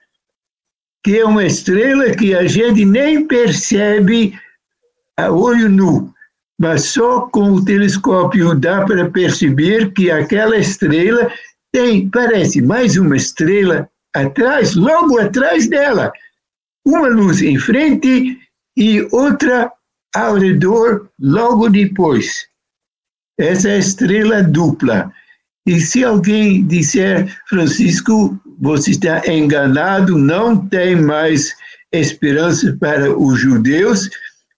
que 1.05 1.19
é 1.19 1.23
uma 1.23 1.45
estrela 1.45 2.09
que 2.15 2.33
a 2.33 2.47
gente 2.47 2.83
nem 2.83 3.27
percebe 3.27 4.33
a 5.15 5.31
olho 5.31 5.69
nu, 5.69 6.11
mas 6.59 6.85
só 6.85 7.27
com 7.27 7.51
o 7.51 7.63
telescópio 7.63 8.55
dá 8.55 8.83
para 8.83 9.11
perceber 9.11 9.93
que 9.93 10.09
aquela 10.09 10.57
estrela 10.57 11.31
tem, 11.71 12.09
parece, 12.09 12.59
mais 12.59 12.97
uma 12.97 13.15
estrela 13.15 13.87
atrás, 14.15 14.73
logo 14.73 15.19
atrás 15.19 15.67
dela. 15.67 16.11
Uma 16.83 17.07
luz 17.07 17.39
em 17.39 17.59
frente 17.59 18.39
e 18.75 19.07
outra 19.11 19.71
ao 20.15 20.39
redor 20.39 21.07
logo 21.19 21.69
depois. 21.69 22.47
Essa 23.39 23.69
é 23.69 23.75
a 23.75 23.77
estrela 23.77 24.41
dupla. 24.41 25.13
E 25.67 25.79
se 25.79 26.03
alguém 26.03 26.65
disser, 26.65 27.31
Francisco, 27.47 28.39
você 28.59 28.91
está 28.91 29.21
enganado, 29.31 30.17
não 30.17 30.57
tem 30.67 30.95
mais 30.95 31.55
esperança 31.91 32.75
para 32.79 33.17
os 33.17 33.39
judeus, 33.39 34.09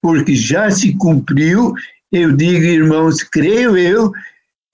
porque 0.01 0.35
já 0.35 0.69
se 0.71 0.95
cumpriu, 0.97 1.73
eu 2.11 2.31
digo, 2.31 2.63
irmãos, 2.63 3.23
creio 3.23 3.77
eu 3.77 4.11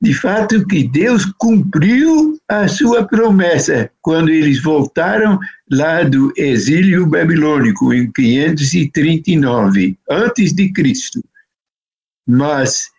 de 0.04 0.14
fato 0.14 0.68
que 0.68 0.84
Deus 0.86 1.26
cumpriu 1.38 2.38
a 2.50 2.68
sua 2.68 3.08
promessa 3.08 3.90
quando 4.02 4.30
eles 4.30 4.62
voltaram 4.62 5.40
lá 5.72 6.04
do 6.04 6.34
exílio 6.36 7.08
babilônico 7.08 7.94
em 7.94 8.12
539 8.12 9.98
antes 10.10 10.52
de 10.52 10.74
Cristo. 10.74 11.24
Mas 12.28 12.92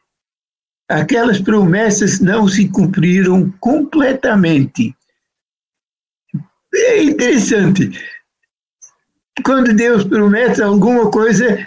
aquelas 0.89 1.39
promessas 1.39 2.21
não 2.21 2.49
se 2.49 2.69
cumpriram 2.69 3.53
completamente. 3.61 4.97
É 6.75 7.03
interessante. 7.03 7.91
Quando 9.45 9.73
Deus 9.73 10.05
promete 10.05 10.63
alguma 10.63 11.11
coisa, 11.11 11.67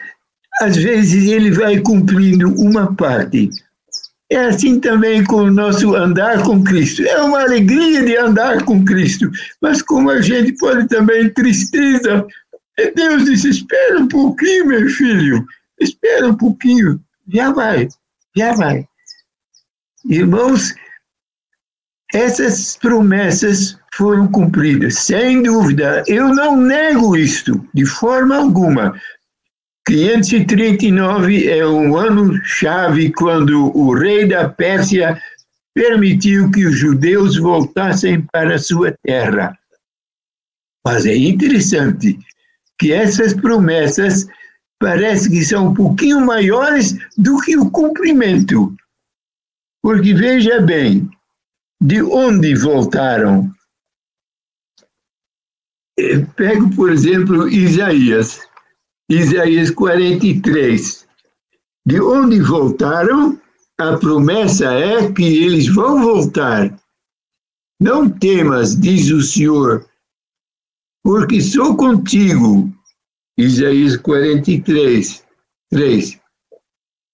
às 0.59 0.75
vezes 0.75 1.29
ele 1.29 1.51
vai 1.51 1.79
cumprindo 1.79 2.49
uma 2.61 2.95
parte 2.95 3.49
é 4.29 4.37
assim 4.45 4.79
também 4.79 5.23
com 5.23 5.37
o 5.37 5.51
nosso 5.51 5.95
andar 5.95 6.43
com 6.43 6.63
Cristo. 6.63 7.01
É 7.03 7.21
uma 7.21 7.41
alegria 7.41 8.03
de 8.03 8.17
andar 8.17 8.63
com 8.65 8.83
Cristo, 8.83 9.29
mas 9.61 9.81
como 9.81 10.09
a 10.09 10.21
gente 10.21 10.53
pode 10.57 10.87
também 10.87 11.29
tristeza. 11.29 12.25
Deus 12.95 13.25
disse: 13.25 13.49
espera 13.49 13.99
um 13.99 14.07
pouquinho, 14.07 14.67
meu 14.67 14.89
filho, 14.89 15.45
espera 15.79 16.27
um 16.27 16.35
pouquinho, 16.35 17.01
já 17.33 17.51
vai, 17.51 17.87
já 18.35 18.53
vai. 18.53 18.85
Irmãos, 20.05 20.75
essas 22.13 22.77
promessas 22.77 23.77
foram 23.97 24.27
cumpridas, 24.27 24.99
sem 24.99 25.41
dúvida. 25.41 26.03
Eu 26.07 26.29
não 26.29 26.55
nego 26.55 27.17
isto, 27.17 27.67
de 27.73 27.83
forma 27.83 28.37
alguma. 28.37 28.93
539 29.87 31.49
é 31.49 31.65
um 31.65 31.97
ano-chave 31.97 33.11
quando 33.13 33.75
o 33.75 33.97
rei 33.97 34.27
da 34.27 34.47
Pérsia 34.47 35.19
permitiu 35.73 36.51
que 36.51 36.65
os 36.65 36.77
judeus 36.77 37.37
voltassem 37.37 38.21
para 38.31 38.59
sua 38.59 38.95
terra. 39.03 39.57
Mas 40.85 41.07
é 41.07 41.15
interessante 41.15 42.19
que 42.79 42.93
essas 42.93 43.33
promessas 43.33 44.27
parece 44.79 45.27
que 45.27 45.43
são 45.43 45.69
um 45.69 45.73
pouquinho 45.73 46.23
maiores 46.23 46.95
do 47.17 47.39
que 47.41 47.57
o 47.57 47.71
cumprimento. 47.71 48.75
Porque 49.81 50.13
veja 50.13 50.61
bem, 50.61 51.09
de 51.81 52.03
onde 52.03 52.53
voltaram? 52.53 53.56
Pego, 56.35 56.69
por 56.75 56.91
exemplo, 56.91 57.47
Isaías. 57.47 58.47
Isaías 59.09 59.71
43. 59.71 61.07
De 61.87 61.99
onde 61.99 62.39
voltaram, 62.39 63.39
a 63.79 63.97
promessa 63.97 64.73
é 64.73 65.11
que 65.11 65.23
eles 65.23 65.67
vão 65.67 66.01
voltar. 66.01 66.77
Não 67.81 68.09
temas, 68.09 68.75
diz 68.79 69.09
o 69.11 69.21
Senhor, 69.21 69.87
porque 71.03 71.39
sou 71.41 71.75
contigo. 71.77 72.71
Isaías 73.37 73.95
43, 73.97 75.23
3. 75.71 76.19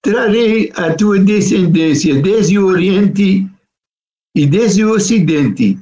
Trarei 0.01 0.71
a 0.75 0.93
tua 0.93 1.19
descendência 1.19 2.21
desde 2.21 2.57
o 2.57 2.65
Oriente 2.65 3.49
e 4.35 4.47
desde 4.47 4.83
o 4.83 4.93
Ocidente, 4.93 5.77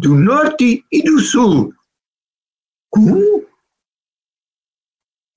do 0.00 0.16
Norte 0.16 0.84
e 0.90 1.02
do 1.02 1.20
Sul. 1.20 1.74
Como? 2.90 3.44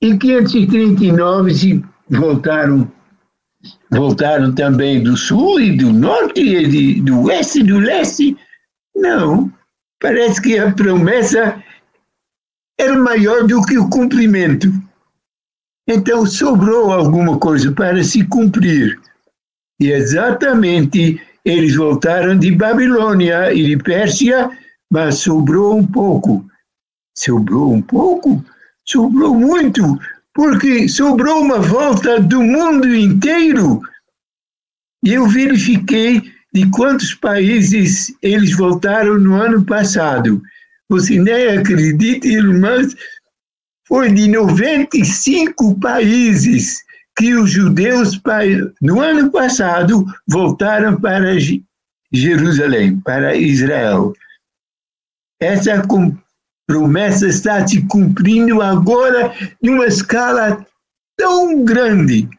Em 0.02 0.18
539 0.18 1.54
se 1.54 1.86
voltaram, 2.10 2.92
voltaram 3.90 4.54
também 4.54 5.02
do 5.02 5.16
sul 5.16 5.62
e 5.62 5.78
do 5.78 5.94
norte, 5.94 6.42
e 6.42 6.68
de, 6.68 7.02
do 7.02 7.24
oeste 7.24 7.60
e 7.60 7.64
do 7.64 7.80
leste. 7.80 8.38
Não, 8.96 9.52
parece 10.02 10.42
que 10.42 10.58
a 10.58 10.74
promessa 10.74 11.64
era 12.78 12.98
maior 12.98 13.48
do 13.48 13.62
que 13.64 13.78
o 13.78 13.90
cumprimento. 13.90 14.68
Então 15.88 16.26
sobrou 16.26 16.92
alguma 16.92 17.38
coisa 17.38 17.72
para 17.72 18.04
se 18.04 18.26
cumprir. 18.28 19.00
E 19.80 19.92
exatamente 19.92 21.22
eles 21.46 21.76
voltaram 21.76 22.38
de 22.38 22.52
Babilônia 22.52 23.54
e 23.54 23.64
de 23.64 23.78
Pérsia, 23.78 24.50
mas 24.92 25.16
sobrou 25.20 25.78
um 25.78 25.86
pouco. 25.86 26.46
Sobrou 27.16 27.74
um 27.74 27.82
pouco? 27.82 28.44
sobrou 28.86 29.34
muito, 29.34 30.00
porque 30.34 30.88
sobrou 30.88 31.42
uma 31.42 31.60
volta 31.60 32.20
do 32.20 32.42
mundo 32.42 32.94
inteiro. 32.94 33.82
E 35.04 35.14
eu 35.14 35.28
verifiquei 35.28 36.22
de 36.54 36.70
quantos 36.70 37.14
países 37.14 38.14
eles 38.22 38.56
voltaram 38.56 39.18
no 39.18 39.36
ano 39.36 39.66
passado. 39.66 40.42
Você 40.90 41.20
nem 41.20 41.58
acredita, 41.58 42.28
irmãs, 42.28 42.96
foi 43.88 44.12
de 44.12 44.28
95 44.28 45.80
países 45.80 46.84
que 47.16 47.34
os 47.36 47.52
judeus, 47.52 48.20
no 48.82 49.02
ano 49.02 49.32
passado, 49.32 50.06
voltaram 50.28 51.00
para 51.00 51.38
Jerusalém, 52.12 53.00
para 53.00 53.36
Israel. 53.36 54.14
Essa 55.40 55.84
promessa 56.68 57.28
está 57.28 57.68
se 57.68 57.86
cumprindo 57.88 58.62
agora 58.62 59.34
em 59.62 59.70
uma 59.70 59.86
escala 59.86 60.66
tão 61.18 61.64
grande. 61.64 62.30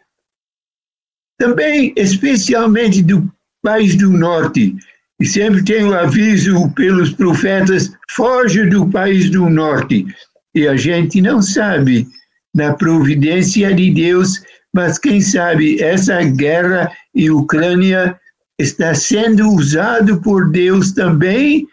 Também, 1.39 1.93
especialmente 1.97 3.03
do 3.03 3.31
país 3.63 3.97
do 3.97 4.11
norte, 4.11 4.77
e 5.21 5.27
sempre 5.27 5.65
tem 5.65 5.85
o 5.85 5.95
aviso 5.95 6.71
pelos 6.73 7.11
profetas: 7.11 7.93
foge 8.11 8.67
do 8.69 8.89
país 8.91 9.31
do 9.31 9.49
norte. 9.49 10.07
E 10.55 10.67
a 10.69 10.77
gente 10.77 11.21
não 11.21 11.43
sabe, 11.43 12.07
na 12.55 12.73
providência 12.75 13.75
de 13.75 13.91
Deus, 13.91 14.41
mas 14.75 14.99
quem 14.99 15.21
sabe 15.21 15.81
essa 15.81 16.21
guerra 16.25 16.91
em 17.15 17.31
Ucrânia 17.31 18.21
está 18.59 18.93
sendo 18.93 19.49
usado 19.53 20.21
por 20.21 20.51
Deus 20.51 20.91
também 20.91 21.69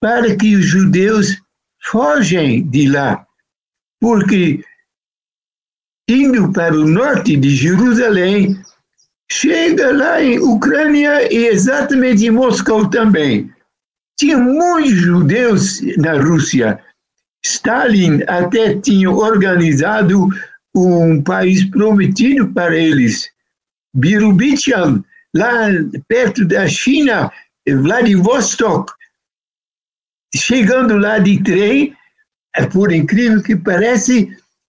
para 0.00 0.34
que 0.34 0.56
os 0.56 0.64
judeus 0.64 1.36
fogem 1.82 2.66
de 2.66 2.88
lá. 2.88 3.26
Porque 4.00 4.64
indo 6.08 6.50
para 6.50 6.74
o 6.74 6.88
norte 6.88 7.36
de 7.36 7.54
Jerusalém, 7.54 8.58
chega 9.30 9.92
lá 9.92 10.22
em 10.22 10.38
Ucrânia 10.38 11.30
e 11.30 11.46
exatamente 11.48 12.24
em 12.24 12.30
Moscou 12.30 12.88
também. 12.88 13.52
Tinha 14.18 14.38
muitos 14.38 14.92
judeus 14.92 15.80
na 15.98 16.14
Rússia. 16.14 16.82
Stalin 17.44 18.22
até 18.26 18.78
tinha 18.80 19.10
organizado 19.10 20.28
um 20.86 21.22
país 21.22 21.64
prometido 21.64 22.48
para 22.52 22.76
eles. 22.76 23.30
Birubichan, 23.94 25.02
lá 25.34 25.68
perto 26.06 26.44
da 26.44 26.68
China, 26.68 27.30
Vladivostok. 27.66 28.92
Chegando 30.34 30.98
lá 30.98 31.18
de 31.18 31.42
trem, 31.42 31.96
é 32.56 32.66
por 32.66 32.92
incrível 32.92 33.42
que 33.42 33.56
pareça, 33.56 34.12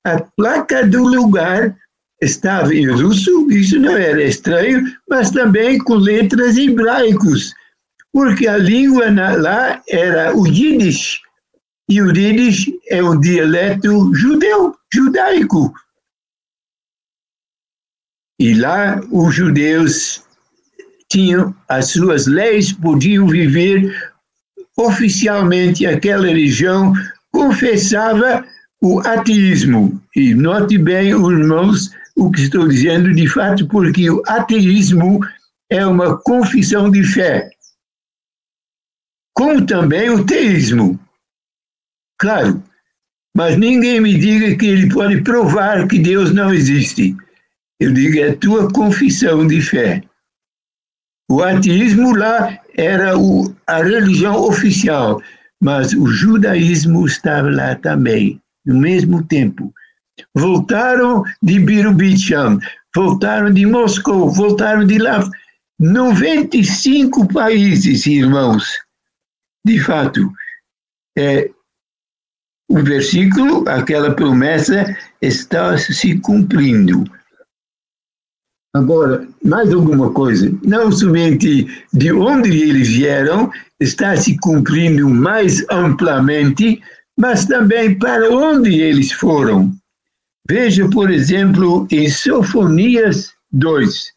a 0.06 0.22
placa 0.38 0.86
do 0.88 1.04
lugar 1.04 1.76
estava 2.22 2.74
em 2.74 2.90
russo, 2.90 3.50
isso 3.52 3.80
não 3.80 3.96
era 3.96 4.24
estranho, 4.24 4.84
mas 5.10 5.32
também 5.32 5.78
com 5.78 5.96
letras 5.96 6.58
hebraicos, 6.58 7.54
porque 8.12 8.48
a 8.48 8.58
língua 8.58 9.10
lá 9.10 9.82
era 9.88 10.36
o 10.36 10.48
Yiddish, 10.48 11.22
e 11.90 12.02
o 12.02 12.16
Yiddish 12.16 12.72
é 12.90 13.04
um 13.04 13.20
dialeto 13.20 14.14
judeu, 14.14 14.76
judaico. 14.94 15.74
E 18.40 18.54
lá 18.54 19.02
os 19.12 19.36
judeus 19.36 20.24
tinham 21.10 21.54
as 21.68 21.90
suas 21.90 22.26
leis, 22.26 22.72
podiam 22.72 23.28
viver 23.28 23.94
oficialmente 24.78 25.86
aquela 25.86 26.28
religião, 26.28 26.94
confessava 27.32 28.46
o 28.82 29.00
ateísmo. 29.02 30.02
E 30.16 30.34
note 30.34 30.78
bem, 30.78 31.10
irmãos, 31.10 31.92
o 32.16 32.32
que 32.32 32.42
estou 32.42 32.68
dizendo 32.68 33.14
de 33.14 33.28
fato, 33.28 33.68
porque 33.68 34.10
o 34.10 34.22
ateísmo 34.26 35.20
é 35.70 35.86
uma 35.86 36.18
confissão 36.18 36.90
de 36.90 37.04
fé, 37.04 37.50
como 39.34 39.66
também 39.66 40.10
o 40.10 40.26
teísmo. 40.26 41.00
Claro, 42.18 42.64
mas 43.36 43.58
ninguém 43.58 44.02
me 44.02 44.18
diga 44.18 44.56
que 44.58 44.66
ele 44.66 44.94
pode 44.94 45.22
provar 45.22 45.88
que 45.88 46.00
Deus 46.00 46.34
não 46.34 46.54
existe. 46.54 47.16
Eu 47.80 47.94
digo, 47.94 48.20
é 48.20 48.34
tua 48.34 48.72
confissão 48.72 49.48
de 49.48 49.62
fé. 49.62 50.04
O 51.30 51.44
ateísmo 51.44 52.16
lá 52.16 52.60
era 52.76 53.18
o, 53.18 53.54
a 53.68 53.78
religião 53.84 54.36
oficial, 54.36 55.22
mas 55.62 55.94
o 55.94 56.08
judaísmo 56.08 57.06
estava 57.06 57.50
lá 57.50 57.76
também, 57.76 58.42
no 58.66 58.80
mesmo 58.80 59.24
tempo 59.24 59.74
voltaram 60.36 61.24
de 61.42 61.60
Birubicham, 61.60 62.60
voltaram 62.96 63.52
de 63.54 63.66
Moscou, 63.66 64.30
voltaram 64.32 64.86
de 64.86 64.98
lá. 64.98 65.24
95 65.80 67.28
países, 67.28 68.06
irmãos. 68.06 68.66
De 69.66 69.80
fato, 69.80 70.32
é, 71.18 71.50
o 72.70 72.84
versículo, 72.84 73.68
aquela 73.68 74.14
promessa, 74.14 74.98
está 75.22 75.78
se 75.78 76.20
cumprindo. 76.20 77.04
Agora, 78.74 79.28
mais 79.44 79.74
alguma 79.74 80.12
coisa, 80.12 80.56
não 80.64 80.92
somente 80.92 81.68
de 81.92 82.12
onde 82.12 82.50
eles 82.50 82.88
vieram, 82.88 83.52
está 83.80 84.16
se 84.16 84.38
cumprindo 84.38 85.10
mais 85.10 85.66
amplamente, 85.72 86.80
mas 87.18 87.46
também 87.46 87.98
para 87.98 88.30
onde 88.30 88.80
eles 88.80 89.12
foram. 89.12 89.74
Veja, 90.48 90.88
por 90.90 91.10
exemplo, 91.10 91.88
em 91.92 92.10
Sofonias 92.10 93.32
2. 93.52 94.12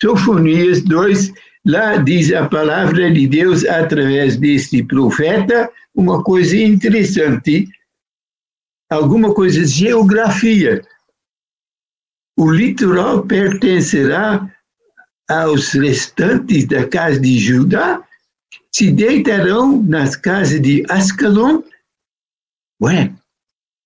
Sofonias 0.00 0.82
2, 0.82 1.32
lá 1.66 1.96
diz 1.96 2.32
a 2.32 2.48
palavra 2.48 3.10
de 3.10 3.26
Deus 3.26 3.64
através 3.64 4.36
deste 4.36 4.82
profeta 4.84 5.68
uma 5.94 6.22
coisa 6.22 6.56
interessante, 6.56 7.68
alguma 8.90 9.34
coisa 9.34 9.60
de 9.60 9.66
geografia. 9.66 10.82
O 12.36 12.50
litoral 12.50 13.22
pertencerá 13.22 14.48
aos 15.28 15.72
restantes 15.72 16.66
da 16.66 16.86
casa 16.86 17.20
de 17.20 17.38
Judá, 17.38 18.02
se 18.70 18.90
deitarão 18.90 19.82
nas 19.82 20.16
casas 20.16 20.60
de 20.60 20.84
Ascalon. 20.88 21.62
Ué, 22.82 23.12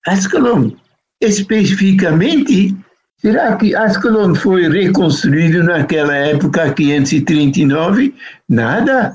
Ascalon 0.06 0.72
especificamente, 1.20 2.76
será 3.18 3.56
que 3.56 3.74
Ascalon 3.74 4.34
foi 4.34 4.68
reconstruído 4.68 5.62
naquela 5.62 6.14
época, 6.14 6.72
539? 6.72 8.14
Nada. 8.48 9.12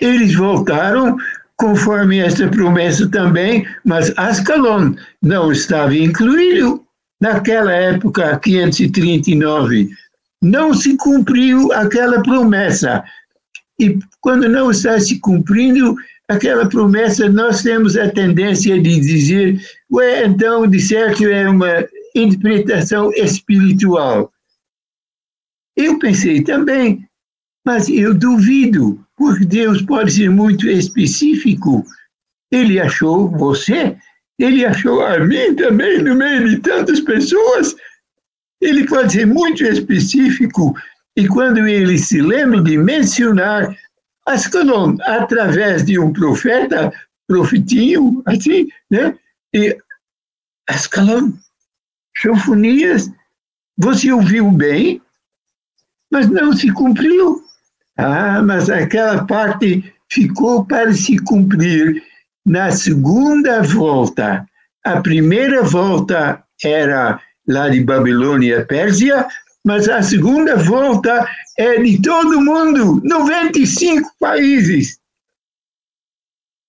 Eles 0.00 0.34
voltaram 0.34 1.16
conforme 1.56 2.18
essa 2.18 2.48
promessa 2.48 3.08
também, 3.08 3.66
mas 3.84 4.12
Ascalon 4.16 4.94
não 5.22 5.52
estava 5.52 5.94
incluído 5.94 6.83
naquela 7.24 7.72
época, 7.72 8.38
539. 8.38 9.88
Não 10.42 10.74
se 10.74 10.94
cumpriu 10.98 11.72
aquela 11.72 12.22
promessa. 12.22 13.02
E 13.80 13.98
quando 14.20 14.46
não 14.46 14.70
está 14.70 15.00
se 15.00 15.18
cumprindo, 15.20 15.96
aquela 16.28 16.68
promessa, 16.68 17.26
nós 17.30 17.62
temos 17.62 17.96
a 17.96 18.10
tendência 18.10 18.78
de 18.78 19.00
dizer, 19.00 19.58
ué, 19.90 20.26
então, 20.26 20.66
de 20.66 20.78
certo, 20.78 21.24
é 21.24 21.48
uma 21.48 21.88
interpretação 22.14 23.10
espiritual. 23.14 24.30
Eu 25.74 25.98
pensei 25.98 26.42
também, 26.42 27.08
mas 27.66 27.88
eu 27.88 28.12
duvido, 28.12 29.02
porque 29.16 29.46
Deus 29.46 29.80
pode 29.80 30.12
ser 30.12 30.28
muito 30.28 30.68
específico. 30.68 31.86
Ele 32.52 32.78
achou 32.78 33.30
você, 33.30 33.96
ele 34.38 34.64
achou 34.64 35.04
a 35.04 35.18
mim 35.20 35.54
também, 35.54 36.02
no 36.02 36.14
meio 36.14 36.48
de 36.48 36.58
tantas 36.60 37.00
pessoas. 37.00 37.74
Ele 38.60 38.86
pode 38.86 39.12
ser 39.12 39.26
muito 39.26 39.64
específico, 39.64 40.74
e 41.16 41.28
quando 41.28 41.66
ele 41.66 41.98
se 41.98 42.20
lembra 42.20 42.62
de 42.62 42.76
mencionar 42.76 43.76
Ascalon, 44.26 44.96
através 45.02 45.84
de 45.84 45.98
um 45.98 46.12
profeta, 46.12 46.92
profetinho, 47.26 48.22
assim, 48.26 48.68
né? 48.90 49.16
E 49.54 49.76
Ascalon, 50.68 51.32
Chofonias, 52.16 53.10
você 53.76 54.10
ouviu 54.10 54.50
bem, 54.50 55.00
mas 56.10 56.28
não 56.28 56.52
se 56.52 56.72
cumpriu. 56.72 57.44
Ah, 57.96 58.42
mas 58.42 58.70
aquela 58.70 59.24
parte 59.24 59.92
ficou 60.10 60.64
para 60.64 60.92
se 60.92 61.18
cumprir 61.18 62.02
na 62.44 62.70
segunda 62.70 63.62
volta. 63.62 64.46
A 64.84 65.00
primeira 65.00 65.62
volta 65.62 66.44
era 66.62 67.20
lá 67.48 67.68
de 67.68 67.82
Babilônia, 67.82 68.66
Pérsia, 68.66 69.26
mas 69.64 69.88
a 69.88 70.02
segunda 70.02 70.56
volta 70.56 71.26
é 71.58 71.80
de 71.80 72.00
todo 72.02 72.40
mundo, 72.40 73.00
95 73.04 74.10
países. 74.20 74.98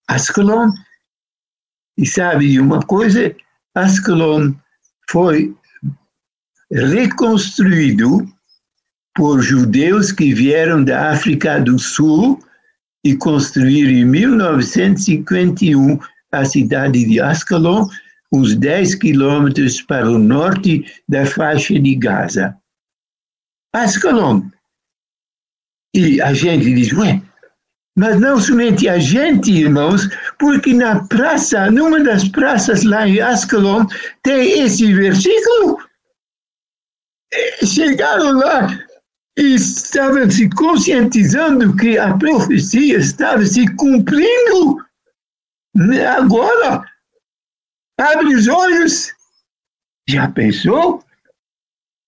Ascalon, 0.08 0.70
e 1.98 2.06
sabe 2.06 2.60
uma 2.60 2.82
coisa? 2.82 3.36
Ascalon 3.74 4.54
foi 5.10 5.56
reconstruído 6.72 8.28
por 9.16 9.42
judeus 9.42 10.12
que 10.12 10.34
vieram 10.34 10.84
da 10.84 11.12
África 11.12 11.60
do 11.60 11.80
Sul 11.80 12.45
e 13.06 13.16
construíram 13.16 13.92
em 13.92 14.04
1951 14.04 16.00
a 16.32 16.44
cidade 16.44 17.06
de 17.06 17.22
Ascalon, 17.22 17.88
uns 18.34 18.56
10 18.56 18.96
quilômetros 18.96 19.80
para 19.84 20.10
o 20.10 20.18
norte 20.18 20.84
da 21.08 21.24
faixa 21.24 21.80
de 21.80 21.94
Gaza. 21.96 22.58
Ascalon. 23.72 24.42
E 25.96 26.20
a 26.20 26.34
gente 26.34 26.74
diz, 26.74 26.92
ué, 26.94 27.22
mas 27.96 28.20
não 28.20 28.42
somente 28.42 28.90
a 28.90 28.98
gente, 28.98 29.52
irmãos, 29.52 30.10
porque 30.40 30.74
na 30.74 31.06
praça, 31.08 31.70
numa 31.70 32.04
das 32.04 32.28
praças 32.28 32.84
lá 32.84 33.08
em 33.08 33.22
Ascalon, 33.22 33.86
tem 34.24 34.64
esse 34.64 34.92
versículo. 34.94 35.78
Chegaram 37.64 38.32
lá 38.32 38.68
e 39.38 39.56
estavam 39.56 40.30
se 40.30 40.50
conscientizando 40.50 41.76
que 41.76 41.98
a 41.98 42.18
profecia 42.18 42.98
estava 42.98 43.46
se 43.46 43.68
cumprindo. 43.76 44.78
Agora, 46.18 46.86
abre 48.00 48.36
os 48.36 48.48
olhos. 48.48 49.14
Já 50.08 50.30
pensou? 50.30 51.04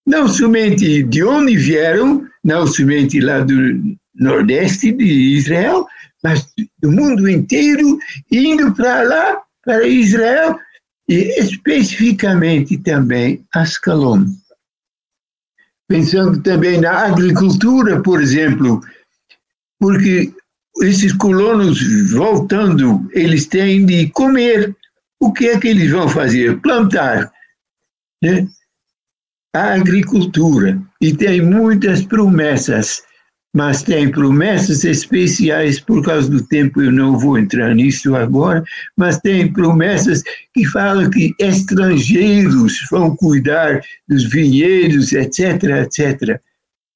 Não 0.05 0.27
somente 0.27 1.03
de 1.03 1.23
onde 1.23 1.57
vieram, 1.57 2.25
não 2.43 2.65
somente 2.65 3.19
lá 3.19 3.39
do 3.39 3.97
nordeste 4.15 4.93
de 4.93 5.35
Israel, 5.37 5.85
mas 6.23 6.47
do 6.79 6.91
mundo 6.91 7.29
inteiro, 7.29 7.99
indo 8.31 8.73
para 8.73 9.01
lá, 9.03 9.41
para 9.63 9.85
Israel, 9.85 10.57
e 11.09 11.39
especificamente 11.41 12.77
também 12.77 13.45
Ascalon. 13.53 14.25
Pensando 15.87 16.41
também 16.41 16.81
na 16.81 17.05
agricultura, 17.05 18.01
por 18.01 18.21
exemplo, 18.21 18.81
porque 19.79 20.33
esses 20.81 21.13
colonos 21.13 21.79
voltando, 22.11 23.07
eles 23.13 23.45
têm 23.45 23.85
de 23.85 24.09
comer. 24.09 24.75
O 25.19 25.31
que 25.31 25.47
é 25.47 25.59
que 25.59 25.67
eles 25.69 25.89
vão 25.89 26.07
fazer? 26.07 26.59
Plantar. 26.61 27.31
Né? 28.21 28.47
A 29.55 29.73
agricultura. 29.73 30.79
E 31.01 31.15
tem 31.15 31.41
muitas 31.41 32.03
promessas 32.03 33.01
mas 33.55 33.81
tem 33.81 34.11
promessas 34.11 34.83
especiais, 34.83 35.79
por 35.79 36.03
causa 36.03 36.29
do 36.29 36.43
tempo 36.43 36.81
eu 36.81 36.91
não 36.91 37.17
vou 37.17 37.37
entrar 37.37 37.73
nisso 37.73 38.15
agora, 38.15 38.63
mas 38.95 39.19
tem 39.19 39.51
promessas 39.51 40.21
que 40.53 40.65
falam 40.65 41.09
que 41.09 41.33
estrangeiros 41.39 42.85
vão 42.91 43.15
cuidar 43.15 43.81
dos 44.07 44.25
vinhedos, 44.29 45.11
etc, 45.13 45.63
etc. 45.63 46.39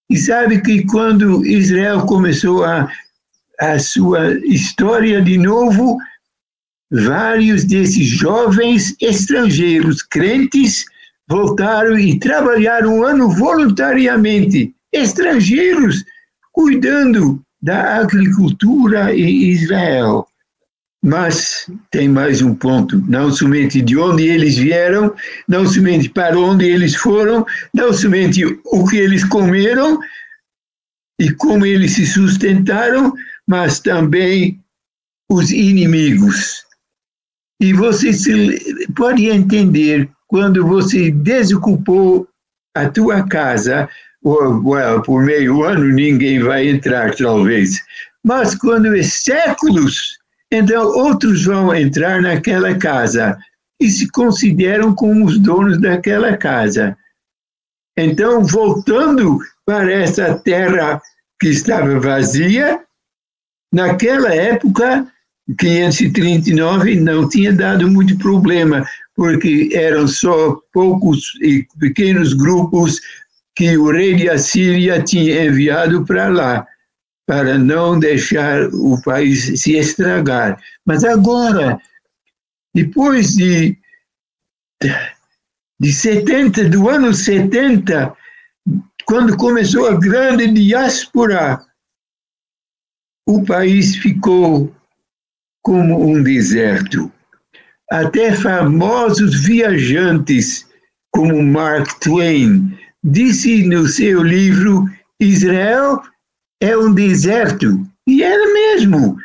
E 0.09 0.17
sabe 0.17 0.61
que 0.61 0.85
quando 0.85 1.45
Israel 1.45 2.01
começou 2.05 2.65
a, 2.65 2.91
a 3.59 3.79
sua 3.79 4.33
história 4.45 5.21
de 5.21 5.37
novo, 5.37 5.97
vários 6.91 7.63
desses 7.63 8.05
jovens 8.05 8.95
estrangeiros 9.01 10.03
crentes 10.03 10.83
voltaram 11.29 11.97
e 11.97 12.19
trabalharam 12.19 12.99
um 12.99 13.03
ano 13.03 13.31
voluntariamente. 13.31 14.75
Estrangeiros 14.91 16.03
cuidando 16.51 17.41
da 17.61 17.97
agricultura 17.97 19.15
em 19.15 19.49
Israel. 19.51 20.25
Mas 21.03 21.67
tem 21.89 22.07
mais 22.07 22.41
um 22.41 22.53
ponto: 22.53 23.01
não 23.07 23.31
somente 23.31 23.81
de 23.81 23.97
onde 23.97 24.27
eles 24.27 24.57
vieram, 24.57 25.13
não 25.47 25.65
somente 25.65 26.09
para 26.09 26.39
onde 26.39 26.65
eles 26.65 26.95
foram, 26.95 27.45
não 27.73 27.91
somente 27.91 28.45
o 28.65 28.87
que 28.87 28.97
eles 28.97 29.23
comeram 29.23 29.99
e 31.19 31.31
como 31.33 31.65
eles 31.65 31.93
se 31.93 32.05
sustentaram, 32.05 33.13
mas 33.47 33.79
também 33.79 34.59
os 35.29 35.51
inimigos. 35.51 36.63
E 37.59 37.73
você 37.73 38.11
se, 38.11 38.87
pode 38.95 39.29
entender 39.29 40.09
quando 40.27 40.65
você 40.65 41.11
desocupou 41.11 42.27
a 42.75 42.89
tua 42.89 43.27
casa 43.27 43.89
well, 44.23 45.01
por 45.01 45.23
meio 45.23 45.63
ano 45.63 45.85
ninguém 45.85 46.41
vai 46.41 46.67
entrar, 46.67 47.15
talvez. 47.15 47.81
Mas 48.23 48.55
quando 48.55 48.95
é 48.95 49.03
séculos, 49.03 50.17
então 50.51 50.87
outros 50.87 51.45
vão 51.45 51.73
entrar 51.73 52.21
naquela 52.21 52.75
casa 52.77 53.37
e 53.79 53.89
se 53.89 54.07
consideram 54.09 54.93
como 54.93 55.25
os 55.25 55.39
donos 55.39 55.79
daquela 55.79 56.37
casa. 56.37 56.95
Então, 57.97 58.43
voltando 58.43 59.39
para 59.65 59.91
essa 59.91 60.37
terra 60.39 61.01
que 61.39 61.49
estava 61.49 61.99
vazia, 61.99 62.79
naquela 63.73 64.33
época, 64.33 65.07
539, 65.57 66.99
não 66.99 67.27
tinha 67.27 67.51
dado 67.51 67.89
muito 67.89 68.17
problema, 68.17 68.85
porque 69.15 69.71
eram 69.73 70.07
só 70.07 70.57
poucos 70.71 71.33
e 71.41 71.65
pequenos 71.79 72.33
grupos 72.33 73.01
que 73.61 73.77
o 73.77 73.91
rei 73.91 74.15
de 74.15 74.27
Assíria 74.27 75.03
tinha 75.03 75.45
enviado 75.45 76.03
para 76.03 76.29
lá, 76.29 76.67
para 77.27 77.59
não 77.59 77.99
deixar 77.99 78.67
o 78.73 78.99
país 79.03 79.61
se 79.61 79.77
estragar. 79.77 80.59
Mas 80.83 81.03
agora, 81.03 81.79
depois 82.73 83.35
de, 83.35 83.77
de 85.79 85.93
70, 85.93 86.69
do 86.69 86.89
ano 86.89 87.13
70, 87.13 88.11
quando 89.05 89.37
começou 89.37 89.87
a 89.89 89.99
grande 89.99 90.47
diáspora, 90.47 91.63
o 93.29 93.45
país 93.45 93.95
ficou 93.95 94.75
como 95.61 96.03
um 96.03 96.23
deserto. 96.23 97.11
Até 97.91 98.33
famosos 98.33 99.45
viajantes 99.45 100.67
como 101.11 101.43
Mark 101.43 101.99
Twain 101.99 102.80
disse 103.03 103.65
no 103.67 103.87
seu 103.87 104.23
livro: 104.23 104.85
Israel 105.19 106.01
é 106.61 106.77
um 106.77 106.93
deserto. 106.93 107.85
E 108.07 108.23
era 108.23 108.53
mesmo. 108.53 109.17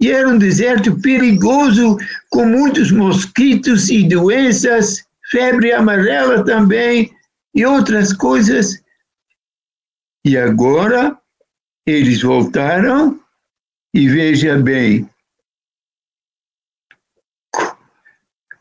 E 0.00 0.10
era 0.10 0.28
um 0.28 0.38
deserto 0.38 1.00
perigoso, 1.00 1.96
com 2.30 2.44
muitos 2.44 2.90
mosquitos 2.90 3.88
e 3.88 4.06
doenças, 4.06 5.02
febre 5.30 5.72
amarela 5.72 6.44
também 6.44 7.10
e 7.54 7.64
outras 7.64 8.12
coisas. 8.12 8.82
E 10.24 10.36
agora 10.36 11.18
eles 11.86 12.20
voltaram 12.20 13.18
e 13.94 14.08
veja 14.08 14.58
bem, 14.58 15.08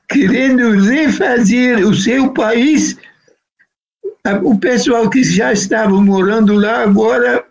querendo 0.08 0.80
refazer 0.80 1.86
o 1.86 1.93
seu 1.93 2.32
país 2.32 2.97
o 4.44 4.58
pessoal 4.60 5.10
que 5.10 5.24
já 5.24 5.54
estava 5.54 6.02
morando 6.02 6.54
lá 6.56 6.82
agora, 6.82 7.46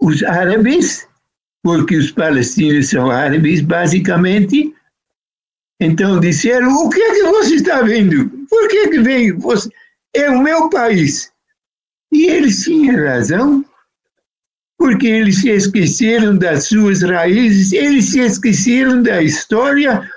os 0.00 0.22
árabes, 0.22 1.06
porque 1.62 1.96
os 1.96 2.10
palestinos 2.10 2.88
são 2.90 3.10
árabes, 3.10 3.60
basicamente, 3.60 4.74
então 5.80 6.20
disseram: 6.20 6.74
o 6.74 6.90
que 6.90 7.00
é 7.00 7.14
que 7.14 7.22
você 7.22 7.54
está 7.54 7.82
vendo? 7.82 8.28
Por 8.48 8.68
que, 8.68 8.88
que 8.88 9.00
vem? 9.00 9.32
Você? 9.38 9.70
É 10.14 10.28
o 10.28 10.42
meu 10.42 10.68
país. 10.68 11.32
E 12.12 12.26
eles 12.26 12.64
tinham 12.64 13.04
razão, 13.04 13.64
porque 14.76 15.06
eles 15.06 15.40
se 15.40 15.50
esqueceram 15.50 16.36
das 16.36 16.64
suas 16.64 17.02
raízes, 17.02 17.72
eles 17.72 18.10
se 18.10 18.20
esqueceram 18.20 19.02
da 19.02 19.22
história, 19.22 20.10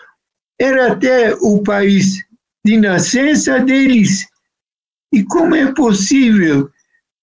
era 0.59 0.93
até 0.93 1.35
o 1.35 1.61
país 1.61 2.17
de 2.65 2.77
nascença 2.77 3.59
deles. 3.59 4.25
E 5.13 5.23
como 5.25 5.53
é 5.53 5.71
possível 5.71 6.71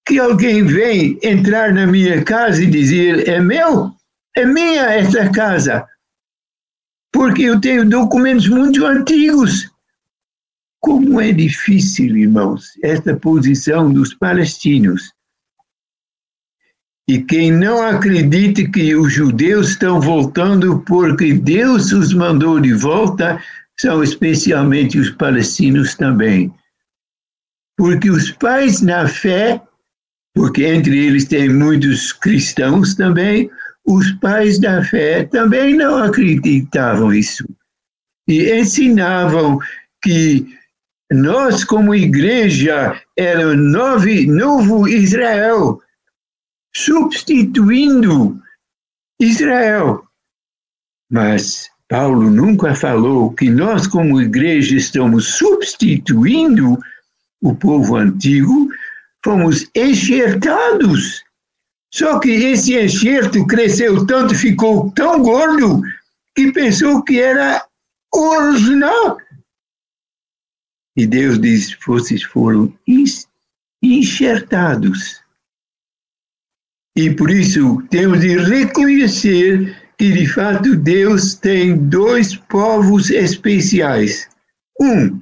que 0.06 0.20
alguém 0.20 0.64
venha 0.64 1.18
entrar 1.24 1.74
na 1.74 1.88
minha 1.88 2.22
casa 2.22 2.62
e 2.62 2.70
dizer: 2.70 3.28
é 3.28 3.40
meu? 3.40 3.90
É 4.36 4.46
minha 4.46 4.82
essa 4.82 5.28
casa? 5.32 5.84
Porque 7.12 7.42
eu 7.42 7.60
tenho 7.60 7.84
documentos 7.84 8.48
muito 8.48 8.86
antigos. 8.86 9.68
Como 10.78 11.20
é 11.20 11.32
difícil, 11.32 12.16
irmãos, 12.16 12.70
esta 12.80 13.16
posição 13.16 13.92
dos 13.92 14.14
palestinos. 14.14 15.12
E 17.08 17.20
quem 17.20 17.50
não 17.50 17.82
acredita 17.82 18.70
que 18.70 18.94
os 18.94 19.12
judeus 19.12 19.70
estão 19.70 20.00
voltando 20.00 20.80
porque 20.86 21.34
Deus 21.34 21.90
os 21.90 22.14
mandou 22.14 22.60
de 22.60 22.72
volta, 22.72 23.42
são 23.76 24.00
especialmente 24.00 24.96
os 24.96 25.10
palestinos 25.10 25.96
também 25.96 26.54
porque 27.80 28.10
os 28.10 28.30
pais 28.32 28.82
na 28.82 29.08
fé, 29.08 29.58
porque 30.34 30.66
entre 30.66 30.98
eles 30.98 31.24
tem 31.24 31.48
muitos 31.48 32.12
cristãos 32.12 32.94
também, 32.94 33.50
os 33.86 34.12
pais 34.20 34.58
da 34.58 34.84
fé 34.84 35.24
também 35.24 35.78
não 35.78 35.96
acreditavam 35.96 37.10
isso. 37.10 37.48
E 38.28 38.52
ensinavam 38.52 39.58
que 40.04 40.46
nós, 41.10 41.64
como 41.64 41.94
igreja, 41.94 43.00
era 43.16 43.56
novo, 43.56 44.10
novo 44.26 44.86
Israel, 44.86 45.80
substituindo 46.76 48.38
Israel. 49.18 50.04
Mas 51.10 51.70
Paulo 51.88 52.28
nunca 52.28 52.74
falou 52.74 53.32
que 53.32 53.48
nós, 53.48 53.86
como 53.86 54.20
igreja, 54.20 54.76
estamos 54.76 55.38
substituindo 55.38 56.78
o 57.42 57.54
povo 57.54 57.96
antigo, 57.96 58.68
fomos 59.24 59.68
enxertados. 59.74 61.22
Só 61.92 62.18
que 62.20 62.30
esse 62.30 62.78
enxerto 62.78 63.46
cresceu 63.46 64.06
tanto, 64.06 64.34
ficou 64.34 64.90
tão 64.92 65.22
gordo, 65.22 65.82
que 66.34 66.52
pensou 66.52 67.02
que 67.02 67.20
era 67.20 67.66
original. 68.14 69.18
E 70.96 71.06
Deus 71.06 71.40
diz: 71.40 71.76
vocês 71.86 72.22
foram 72.22 72.72
enxertados. 73.82 75.20
E 76.96 77.10
por 77.14 77.30
isso 77.30 77.82
temos 77.88 78.20
de 78.20 78.36
reconhecer 78.36 79.76
que 79.96 80.12
de 80.12 80.26
fato 80.26 80.76
Deus 80.76 81.34
tem 81.34 81.76
dois 81.88 82.36
povos 82.36 83.10
especiais. 83.10 84.28
Um, 84.80 85.20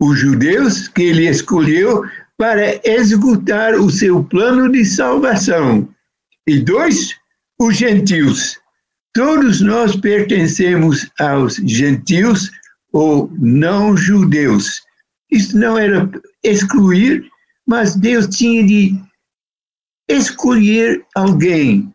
os 0.00 0.18
judeus 0.18 0.88
que 0.88 1.02
ele 1.02 1.28
escolheu 1.28 2.02
para 2.36 2.80
executar 2.88 3.74
o 3.74 3.90
seu 3.90 4.24
plano 4.24 4.70
de 4.72 4.84
salvação. 4.84 5.88
E 6.46 6.58
dois, 6.58 7.14
os 7.60 7.76
gentios. 7.76 8.58
Todos 9.12 9.60
nós 9.60 9.94
pertencemos 9.96 11.10
aos 11.18 11.56
gentios 11.56 12.50
ou 12.92 13.30
não 13.38 13.96
judeus. 13.96 14.80
Isso 15.30 15.58
não 15.58 15.76
era 15.76 16.10
excluir, 16.42 17.28
mas 17.66 17.94
Deus 17.94 18.26
tinha 18.26 18.64
de 18.64 18.98
escolher 20.08 21.04
alguém 21.14 21.92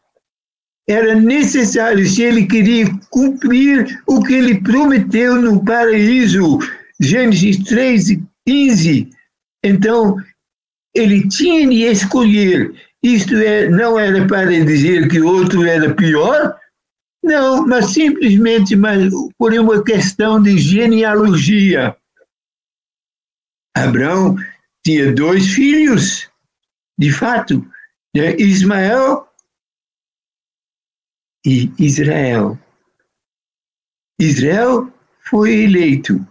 era 0.87 1.15
necessário, 1.15 2.07
se 2.07 2.21
ele 2.21 2.45
queria 2.45 2.85
cumprir 3.09 4.01
o 4.07 4.21
que 4.23 4.33
ele 4.33 4.61
prometeu 4.61 5.41
no 5.41 5.63
paraíso, 5.63 6.59
Gênesis 6.99 7.57
3, 7.63 8.19
15. 8.47 9.09
Então, 9.63 10.17
ele 10.93 11.27
tinha 11.27 11.67
de 11.67 11.83
escolher. 11.83 12.73
Isto 13.03 13.35
é, 13.35 13.69
não 13.69 13.99
era 13.99 14.25
para 14.27 14.49
dizer 14.49 15.07
que 15.09 15.21
outro 15.21 15.63
era 15.63 15.93
pior, 15.93 16.59
não, 17.23 17.65
mas 17.65 17.87
simplesmente 17.87 18.75
mas 18.75 19.11
por 19.37 19.51
uma 19.53 19.83
questão 19.83 20.41
de 20.41 20.57
genealogia. 20.57 21.97
Abraão 23.75 24.35
tinha 24.85 25.13
dois 25.13 25.47
filhos, 25.47 26.29
de 26.97 27.11
fato, 27.11 27.65
né? 28.15 28.35
Ismael 28.37 29.27
e 31.45 31.71
Israel. 31.79 32.57
Israel 34.19 34.93
foi 35.19 35.63
eleito, 35.63 36.25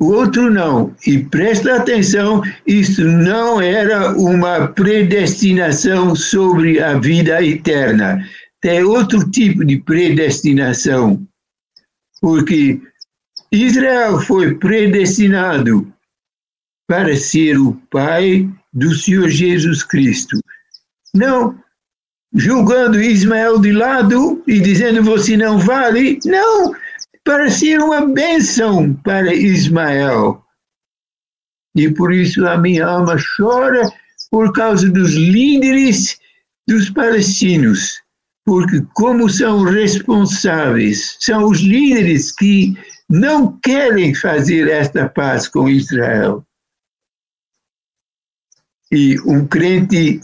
o 0.00 0.12
outro 0.12 0.50
não. 0.50 0.94
E 1.06 1.18
presta 1.18 1.76
atenção, 1.76 2.42
isso 2.66 3.04
não 3.04 3.60
era 3.60 4.16
uma 4.16 4.68
predestinação 4.68 6.14
sobre 6.14 6.80
a 6.80 6.98
vida 6.98 7.42
eterna. 7.44 8.24
Tem 8.60 8.82
outro 8.82 9.28
tipo 9.30 9.64
de 9.64 9.78
predestinação, 9.78 11.26
porque 12.20 12.80
Israel 13.52 14.20
foi 14.20 14.54
predestinado 14.54 15.92
para 16.86 17.16
ser 17.16 17.58
o 17.58 17.74
pai 17.90 18.48
do 18.72 18.94
Senhor 18.94 19.28
Jesus 19.28 19.82
Cristo. 19.82 20.38
Não 21.14 21.58
julgando 22.34 23.00
Ismael 23.00 23.58
de 23.58 23.72
lado 23.72 24.42
e 24.46 24.60
dizendo 24.60 25.02
você 25.02 25.36
não 25.36 25.58
vale. 25.58 26.18
Não, 26.24 26.74
parecia 27.24 27.84
uma 27.84 28.06
bênção 28.06 28.94
para 28.94 29.34
Ismael. 29.34 30.44
E 31.76 31.90
por 31.92 32.12
isso 32.12 32.46
a 32.46 32.56
minha 32.58 32.86
alma 32.86 33.16
chora 33.36 33.90
por 34.30 34.52
causa 34.52 34.90
dos 34.90 35.14
líderes 35.14 36.18
dos 36.66 36.90
palestinos, 36.90 38.02
porque 38.44 38.82
como 38.94 39.28
são 39.28 39.62
responsáveis, 39.62 41.16
são 41.20 41.46
os 41.46 41.60
líderes 41.60 42.32
que 42.32 42.74
não 43.08 43.58
querem 43.60 44.14
fazer 44.14 44.68
esta 44.68 45.08
paz 45.08 45.48
com 45.48 45.68
Israel. 45.68 46.44
E 48.90 49.18
um 49.20 49.46
crente 49.46 50.20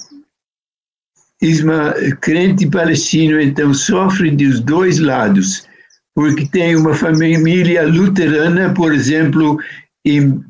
Isma, 1.45 1.93
crente 2.23 2.67
palestino, 2.71 3.39
então, 3.39 3.75
sofre 3.75 4.31
dos 4.31 4.61
dois 4.61 4.99
lados, 4.99 5.69
porque 6.15 6.47
tem 6.47 6.77
uma 6.77 6.95
família 6.95 7.87
luterana, 7.87 8.73
por 8.73 8.95
exemplo, 8.95 9.59
em 10.05 10.41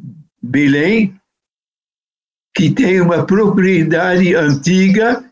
Belém, 0.42 1.14
que 2.54 2.70
tem 2.70 3.00
uma 3.00 3.24
propriedade 3.24 4.34
antiga 4.34 5.24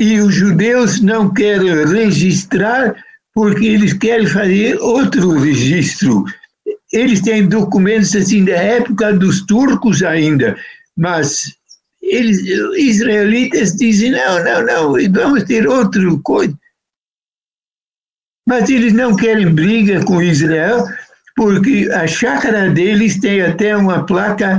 e 0.00 0.18
os 0.20 0.34
judeus 0.34 1.00
não 1.00 1.32
querem 1.32 1.86
registrar 1.86 2.94
porque 3.34 3.64
eles 3.64 3.92
querem 3.92 4.26
fazer 4.26 4.76
outro 4.80 5.38
registro. 5.38 6.24
Eles 6.92 7.22
têm 7.22 7.48
documentos 7.48 8.14
assim 8.14 8.44
da 8.44 8.52
época 8.52 9.12
dos 9.14 9.46
turcos 9.46 10.02
ainda, 10.02 10.56
mas 10.96 11.56
eles, 12.02 12.40
israelitas 12.76 13.76
dizem, 13.76 14.10
não, 14.10 14.44
não, 14.44 14.66
não, 14.66 15.12
vamos 15.12 15.44
ter 15.44 15.66
outro 15.66 16.20
coisa. 16.20 16.54
Mas 18.48 18.68
eles 18.68 18.92
não 18.92 19.14
querem 19.14 19.54
briga 19.54 20.04
com 20.04 20.22
Israel, 20.22 20.84
porque 21.36 21.88
a 21.92 22.06
chácara 22.06 22.70
deles 22.70 23.18
tem 23.18 23.40
até 23.40 23.76
uma 23.76 24.04
placa, 24.04 24.58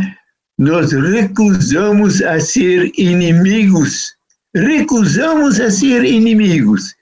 nós 0.58 0.92
recusamos 0.92 2.22
a 2.22 2.40
ser 2.40 2.92
inimigos. 2.98 4.16
Recusamos 4.56 5.60
a 5.60 5.70
ser 5.70 6.04
inimigos. 6.06 6.96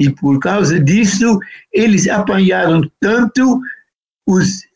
E 0.00 0.10
por 0.10 0.38
causa 0.38 0.78
disso, 0.78 1.38
eles 1.72 2.08
apanharam 2.08 2.82
tanto 3.00 3.60
os 4.26 4.68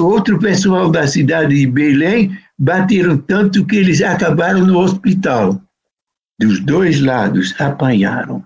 outro 0.00 0.38
pessoal 0.38 0.90
da 0.90 1.06
cidade 1.06 1.56
de 1.56 1.66
Belém 1.66 2.38
bateram 2.58 3.18
tanto 3.18 3.66
que 3.66 3.76
eles 3.76 4.00
acabaram 4.00 4.64
no 4.64 4.78
hospital. 4.78 5.60
Dos 6.38 6.60
dois 6.60 7.00
lados 7.00 7.54
apanharam. 7.58 8.44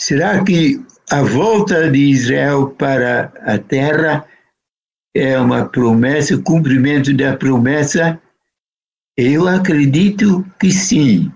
Será 0.00 0.42
que 0.42 0.82
a 1.10 1.22
volta 1.22 1.90
de 1.90 1.98
Israel 1.98 2.68
para 2.78 3.30
a 3.42 3.58
terra 3.58 4.24
é 5.14 5.38
uma 5.38 5.66
promessa, 5.66 6.38
cumprimento 6.38 7.14
da 7.14 7.36
promessa? 7.36 8.18
Eu 9.14 9.46
acredito 9.46 10.42
que 10.58 10.72
sim. 10.72 11.30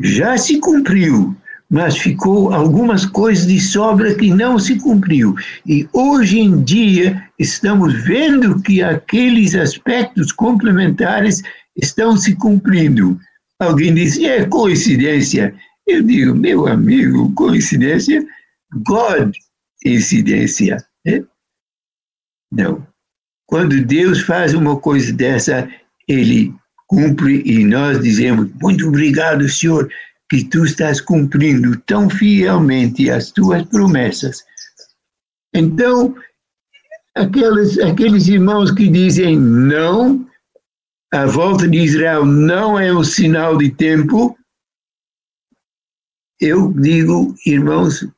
Já 0.00 0.38
se 0.38 0.58
cumpriu, 0.58 1.36
mas 1.68 1.98
ficou 1.98 2.50
algumas 2.50 3.04
coisas 3.04 3.46
de 3.46 3.60
sobra 3.60 4.14
que 4.14 4.32
não 4.32 4.58
se 4.58 4.78
cumpriu. 4.78 5.34
E 5.66 5.86
hoje 5.92 6.40
em 6.40 6.62
dia 6.62 7.28
estamos 7.38 7.92
vendo 8.04 8.58
que 8.62 8.82
aqueles 8.82 9.54
aspectos 9.54 10.32
complementares 10.32 11.42
estão 11.76 12.16
se 12.16 12.34
cumprindo. 12.36 13.20
Alguém 13.58 13.92
diz, 13.92 14.18
é 14.18 14.46
coincidência. 14.46 15.54
Eu 15.90 16.02
digo, 16.02 16.34
meu 16.34 16.68
amigo, 16.68 17.32
coincidência, 17.34 18.24
God, 18.86 19.32
incidência. 19.84 20.76
Né? 21.04 21.24
Não. 22.52 22.86
Quando 23.46 23.84
Deus 23.84 24.20
faz 24.20 24.54
uma 24.54 24.78
coisa 24.78 25.12
dessa, 25.12 25.68
ele 26.06 26.54
cumpre 26.86 27.42
e 27.44 27.64
nós 27.64 28.00
dizemos, 28.00 28.48
muito 28.62 28.86
obrigado, 28.86 29.48
Senhor, 29.48 29.88
que 30.30 30.44
tu 30.44 30.64
estás 30.64 31.00
cumprindo 31.00 31.76
tão 31.80 32.08
fielmente 32.08 33.10
as 33.10 33.32
tuas 33.32 33.64
promessas. 33.64 34.44
Então, 35.52 36.14
aqueles, 37.16 37.78
aqueles 37.80 38.28
irmãos 38.28 38.70
que 38.70 38.88
dizem 38.88 39.36
não, 39.36 40.24
a 41.12 41.26
volta 41.26 41.66
de 41.66 41.78
Israel 41.78 42.24
não 42.24 42.78
é 42.78 42.92
um 42.92 43.02
sinal 43.02 43.58
de 43.58 43.70
tempo, 43.70 44.38
eu 46.40 46.72
digo, 46.72 47.34
irmãos, 47.44 48.08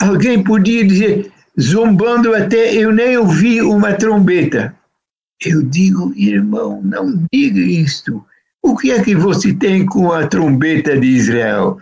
alguém 0.00 0.42
podia 0.42 0.84
dizer, 0.86 1.32
zombando 1.60 2.34
até, 2.34 2.74
eu 2.74 2.92
nem 2.92 3.16
ouvi 3.16 3.62
uma 3.62 3.94
trombeta. 3.94 4.76
Eu 5.44 5.62
digo, 5.62 6.12
irmão, 6.16 6.82
não 6.82 7.24
diga 7.32 7.60
isto. 7.60 8.24
O 8.62 8.76
que 8.76 8.90
é 8.90 9.02
que 9.02 9.14
você 9.14 9.54
tem 9.54 9.86
com 9.86 10.12
a 10.12 10.26
trombeta 10.26 10.98
de 10.98 11.06
Israel? 11.06 11.78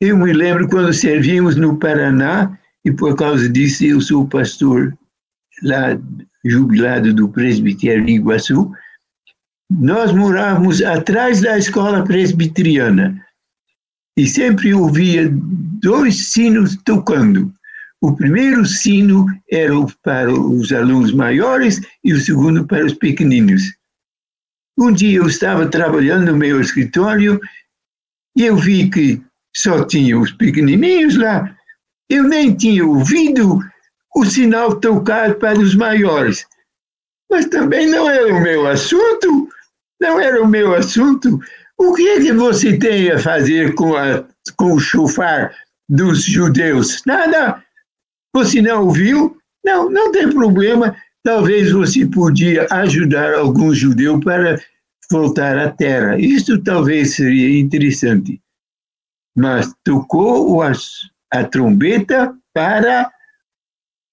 Eu 0.00 0.16
me 0.16 0.32
lembro 0.32 0.68
quando 0.68 0.92
servimos 0.92 1.56
no 1.56 1.76
Paraná, 1.76 2.56
e 2.84 2.92
por 2.92 3.16
causa 3.16 3.48
disso 3.48 3.84
eu 3.84 4.00
sou 4.00 4.28
pastor 4.28 4.96
lá, 5.62 5.98
jubilado 6.44 7.12
do 7.12 7.28
presbitério 7.28 8.04
de 8.04 8.12
Iguaçu, 8.12 8.70
nós 9.70 10.12
morávamos 10.12 10.82
atrás 10.82 11.40
da 11.40 11.58
escola 11.58 12.04
presbiteriana 12.04 13.24
e 14.16 14.26
sempre 14.26 14.74
ouvia 14.74 15.28
dois 15.30 16.28
sinos 16.30 16.76
tocando. 16.84 17.52
O 18.00 18.14
primeiro 18.14 18.64
sino 18.64 19.26
era 19.50 19.74
para 20.02 20.32
os 20.32 20.72
alunos 20.72 21.12
maiores 21.12 21.80
e 22.02 22.12
o 22.12 22.20
segundo 22.20 22.66
para 22.66 22.86
os 22.86 22.94
pequeninos. 22.94 23.62
Um 24.78 24.92
dia 24.92 25.18
eu 25.18 25.26
estava 25.26 25.66
trabalhando 25.66 26.30
no 26.30 26.38
meu 26.38 26.60
escritório 26.60 27.40
e 28.36 28.44
eu 28.44 28.56
vi 28.56 28.88
que 28.88 29.20
só 29.54 29.84
tinha 29.84 30.18
os 30.18 30.30
pequenininhos 30.32 31.16
lá. 31.16 31.54
Eu 32.08 32.22
nem 32.24 32.54
tinha 32.54 32.86
ouvido 32.86 33.58
o 34.14 34.24
sinal 34.24 34.76
tocar 34.76 35.34
para 35.34 35.58
os 35.58 35.74
maiores. 35.74 36.46
Mas 37.30 37.46
também 37.46 37.88
não 37.88 38.08
era 38.08 38.32
o 38.32 38.40
meu 38.40 38.66
assunto. 38.66 39.47
Não 40.00 40.20
era 40.20 40.42
o 40.42 40.48
meu 40.48 40.74
assunto. 40.74 41.40
O 41.76 41.94
que 41.94 42.08
é 42.08 42.20
que 42.20 42.32
você 42.32 42.78
tem 42.78 43.10
a 43.10 43.18
fazer 43.18 43.74
com, 43.74 43.96
a, 43.96 44.24
com 44.56 44.72
o 44.72 44.80
chofar 44.80 45.54
dos 45.88 46.24
judeus? 46.24 47.02
Nada. 47.06 47.62
Você 48.34 48.60
não 48.60 48.84
ouviu? 48.84 49.36
Não, 49.64 49.90
não 49.90 50.12
tem 50.12 50.30
problema. 50.30 50.96
Talvez 51.22 51.72
você 51.72 52.06
podia 52.06 52.66
ajudar 52.70 53.34
algum 53.34 53.74
judeu 53.74 54.20
para 54.20 54.60
voltar 55.10 55.58
à 55.58 55.70
terra. 55.70 56.18
Isso 56.18 56.62
talvez 56.62 57.14
seria 57.14 57.58
interessante. 57.58 58.40
Mas 59.36 59.72
tocou 59.84 60.62
a, 60.62 60.72
a 61.32 61.44
trombeta 61.44 62.34
para 62.52 63.10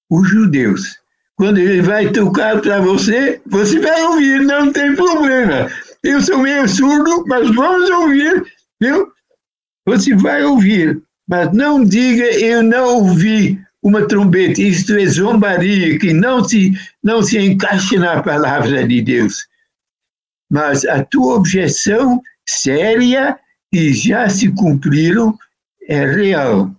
os 0.10 0.30
judeus. 0.30 1.00
Quando 1.38 1.58
ele 1.58 1.82
vai 1.82 2.12
tocar 2.12 2.62
para 2.62 2.80
você, 2.80 3.42
você 3.46 3.80
vai 3.80 4.02
ouvir, 4.04 4.42
não 4.42 4.72
tem 4.72 4.96
problema. 4.96 5.70
Eu 6.02 6.22
sou 6.22 6.38
meio 6.38 6.68
surdo, 6.68 7.26
mas 7.28 7.54
vamos 7.54 7.90
ouvir, 7.90 8.46
viu? 8.80 9.12
Você 9.86 10.16
vai 10.16 10.44
ouvir, 10.44 11.02
mas 11.28 11.52
não 11.52 11.84
diga 11.84 12.26
eu 12.40 12.64
não 12.64 13.00
ouvi 13.00 13.60
uma 13.84 14.08
trombeta. 14.08 14.62
Isto 14.62 14.94
é 14.94 15.06
zombaria 15.06 16.00
que 16.00 16.14
não 16.14 16.44
se, 16.44 16.72
não 17.04 17.22
se 17.22 17.38
encaixa 17.38 18.00
na 18.00 18.24
palavra 18.24 18.88
de 18.88 19.02
Deus. 19.02 19.46
Mas 20.50 20.86
a 20.86 21.04
tua 21.04 21.36
objeção 21.36 22.22
séria 22.48 23.38
e 23.72 23.94
já 23.94 24.30
se 24.30 24.52
cumpriram 24.54 25.38
é 25.88 26.06
real. 26.06 26.74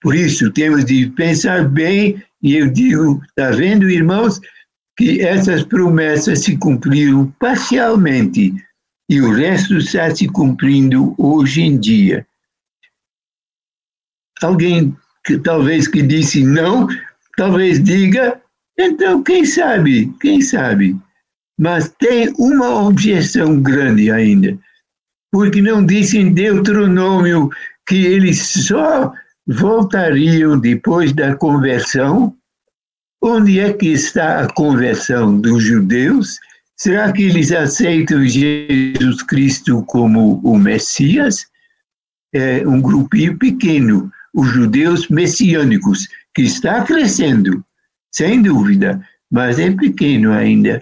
Por 0.00 0.14
isso, 0.14 0.52
temos 0.52 0.84
de 0.84 1.06
pensar 1.10 1.68
bem, 1.68 2.22
e 2.42 2.56
eu 2.56 2.70
digo, 2.70 3.20
está 3.24 3.50
vendo, 3.50 3.90
irmãos, 3.90 4.40
que 4.96 5.20
essas 5.20 5.62
promessas 5.64 6.40
se 6.40 6.56
cumpriram 6.56 7.32
parcialmente 7.38 8.54
e 9.08 9.20
o 9.20 9.32
resto 9.32 9.78
está 9.78 10.14
se 10.14 10.28
cumprindo 10.28 11.14
hoje 11.16 11.62
em 11.62 11.78
dia. 11.78 12.26
Alguém 14.42 14.96
que 15.24 15.38
talvez 15.38 15.88
que 15.88 16.02
disse 16.02 16.44
não, 16.44 16.88
talvez 17.36 17.82
diga, 17.82 18.40
então 18.78 19.22
quem 19.22 19.44
sabe, 19.44 20.12
quem 20.20 20.40
sabe. 20.40 20.96
Mas 21.58 21.88
tem 21.98 22.32
uma 22.38 22.82
objeção 22.86 23.60
grande 23.60 24.10
ainda, 24.12 24.56
porque 25.32 25.60
não 25.60 25.84
disse 25.84 26.18
em 26.18 26.32
Deuteronômio 26.32 27.50
que 27.86 28.06
eles 28.06 28.40
só 28.40 29.12
voltariam 29.48 30.58
depois 30.58 31.12
da 31.12 31.34
conversão? 31.34 32.36
Onde 33.22 33.58
é 33.58 33.72
que 33.72 33.88
está 33.88 34.42
a 34.42 34.52
conversão 34.52 35.40
dos 35.40 35.62
judeus? 35.62 36.38
Será 36.76 37.10
que 37.10 37.22
eles 37.22 37.50
aceitam 37.50 38.24
Jesus 38.26 39.22
Cristo 39.22 39.82
como 39.86 40.40
o 40.44 40.56
Messias? 40.56 41.46
É 42.32 42.66
um 42.68 42.80
grupinho 42.80 43.36
pequeno, 43.38 44.12
os 44.34 44.48
judeus 44.48 45.08
messiânicos, 45.08 46.06
que 46.34 46.42
está 46.42 46.84
crescendo, 46.84 47.64
sem 48.12 48.42
dúvida, 48.42 49.02
mas 49.30 49.58
é 49.58 49.70
pequeno 49.70 50.32
ainda. 50.32 50.80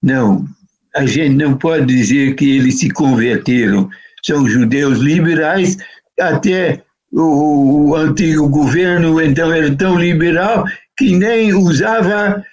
Não, 0.00 0.46
a 0.94 1.04
gente 1.04 1.34
não 1.34 1.58
pode 1.58 1.86
dizer 1.86 2.34
que 2.36 2.56
eles 2.56 2.78
se 2.78 2.88
converteram. 2.90 3.90
São 4.24 4.48
judeus 4.48 4.98
liberais, 4.98 5.76
até 6.18 6.82
o, 7.12 7.90
o 7.90 7.94
antigo 7.94 8.48
governo 8.48 9.20
então 9.20 9.52
era 9.52 9.74
tão 9.76 9.98
liberal 9.98 10.64
que 10.96 11.16
nem 11.16 11.54
usava 11.54 12.44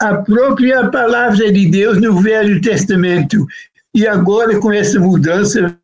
a 0.00 0.14
própria 0.14 0.88
palavra 0.88 1.52
de 1.52 1.68
Deus 1.68 2.00
no 2.00 2.20
Velho 2.20 2.60
Testamento. 2.60 3.46
E 3.94 4.06
agora, 4.06 4.58
com 4.58 4.72
essa 4.72 4.98
mudança, 4.98 5.76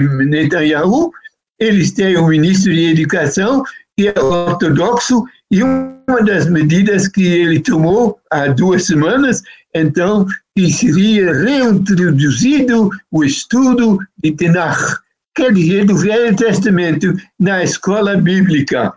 Netanyahu, 0.00 1.12
eles 1.58 1.92
têm 1.92 2.18
um 2.18 2.28
ministro 2.28 2.72
de 2.72 2.86
educação 2.86 3.62
que 3.96 4.08
é 4.08 4.20
ortodoxo, 4.20 5.24
e 5.50 5.62
uma 5.62 6.22
das 6.24 6.48
medidas 6.48 7.06
que 7.06 7.22
ele 7.22 7.60
tomou 7.60 8.18
há 8.30 8.46
duas 8.48 8.86
semanas, 8.86 9.42
então, 9.74 10.26
que 10.56 10.70
seria 10.72 11.32
reintroduzido 11.34 12.90
o 13.10 13.22
estudo 13.22 13.98
de 14.22 14.32
Tanakh 14.32 15.00
quer 15.40 15.54
dizer, 15.54 15.86
do 15.86 15.96
Velho 15.96 16.36
Testamento 16.36 17.16
na 17.38 17.64
escola 17.64 18.14
bíblica. 18.14 18.92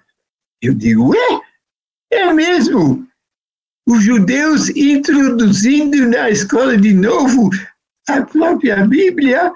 Eu 0.62 0.74
digo, 0.74 1.16
é, 1.16 2.18
é 2.18 2.34
mesmo. 2.34 3.08
Os 3.88 4.04
judeus 4.04 4.70
introduzindo 4.70 6.06
na 6.10 6.30
escola 6.30 6.78
de 6.78 6.94
novo 6.94 7.50
a 8.10 8.22
própria 8.24 8.86
Bíblia, 8.86 9.54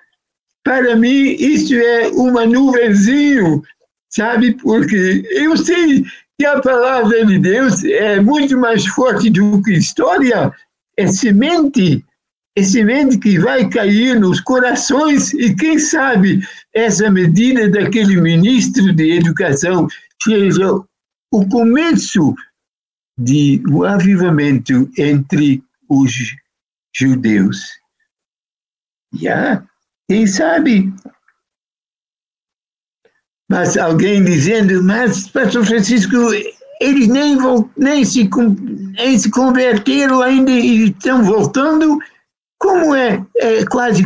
para 0.63 0.95
mim 0.95 1.35
isso 1.37 1.75
é 1.75 2.07
uma 2.09 2.45
nuvenzinho, 2.45 3.61
sabe? 4.09 4.53
Porque 4.53 5.23
eu 5.29 5.57
sei 5.57 6.05
que 6.39 6.45
a 6.45 6.61
palavra 6.61 7.25
de 7.25 7.37
Deus 7.37 7.83
é 7.83 8.21
muito 8.21 8.57
mais 8.57 8.85
forte 8.87 9.29
do 9.29 9.61
que 9.61 9.73
história, 9.73 10.53
é 10.97 11.07
semente 11.07 12.05
semente 12.63 13.17
que 13.17 13.39
vai 13.39 13.69
cair 13.69 14.19
nos 14.19 14.39
corações 14.41 15.33
e 15.33 15.53
quem 15.55 15.77
sabe 15.77 16.41
essa 16.73 17.09
medida 17.09 17.69
daquele 17.69 18.19
ministro 18.19 18.93
de 18.93 19.11
educação 19.11 19.87
seja 20.23 20.81
o 21.31 21.47
começo 21.49 22.33
de 23.17 23.61
um 23.67 23.83
avivamento 23.83 24.89
entre 24.97 25.63
os 25.89 26.11
judeus. 26.95 27.79
Já, 29.13 29.63
quem 30.09 30.27
sabe? 30.27 30.93
Mas 33.49 33.77
alguém 33.77 34.23
dizendo, 34.23 34.83
mas 34.83 35.29
Pastor 35.29 35.65
Francisco, 35.65 36.15
eles 36.81 37.07
nem, 37.07 37.37
nem, 37.77 38.03
se, 38.03 38.29
nem 38.93 39.17
se 39.17 39.31
converteram 39.31 40.21
ainda 40.21 40.51
e 40.51 40.89
estão 40.89 41.23
voltando 41.23 41.97
como 42.59 42.95
é, 42.95 43.25
é 43.37 43.65
quase 43.65 44.03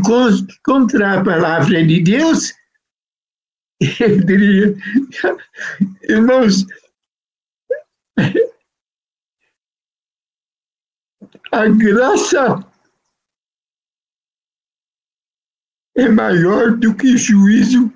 contra 0.64 1.20
a 1.20 1.24
palavra 1.24 1.86
de 1.86 2.02
Deus, 2.02 2.54
eu 4.00 4.24
diria, 4.26 4.76
irmãos, 6.04 6.66
a 11.52 11.68
graça 11.68 12.72
é 15.98 16.08
maior 16.08 16.78
do 16.78 16.96
que 16.96 17.14
o 17.14 17.18
juízo, 17.18 17.92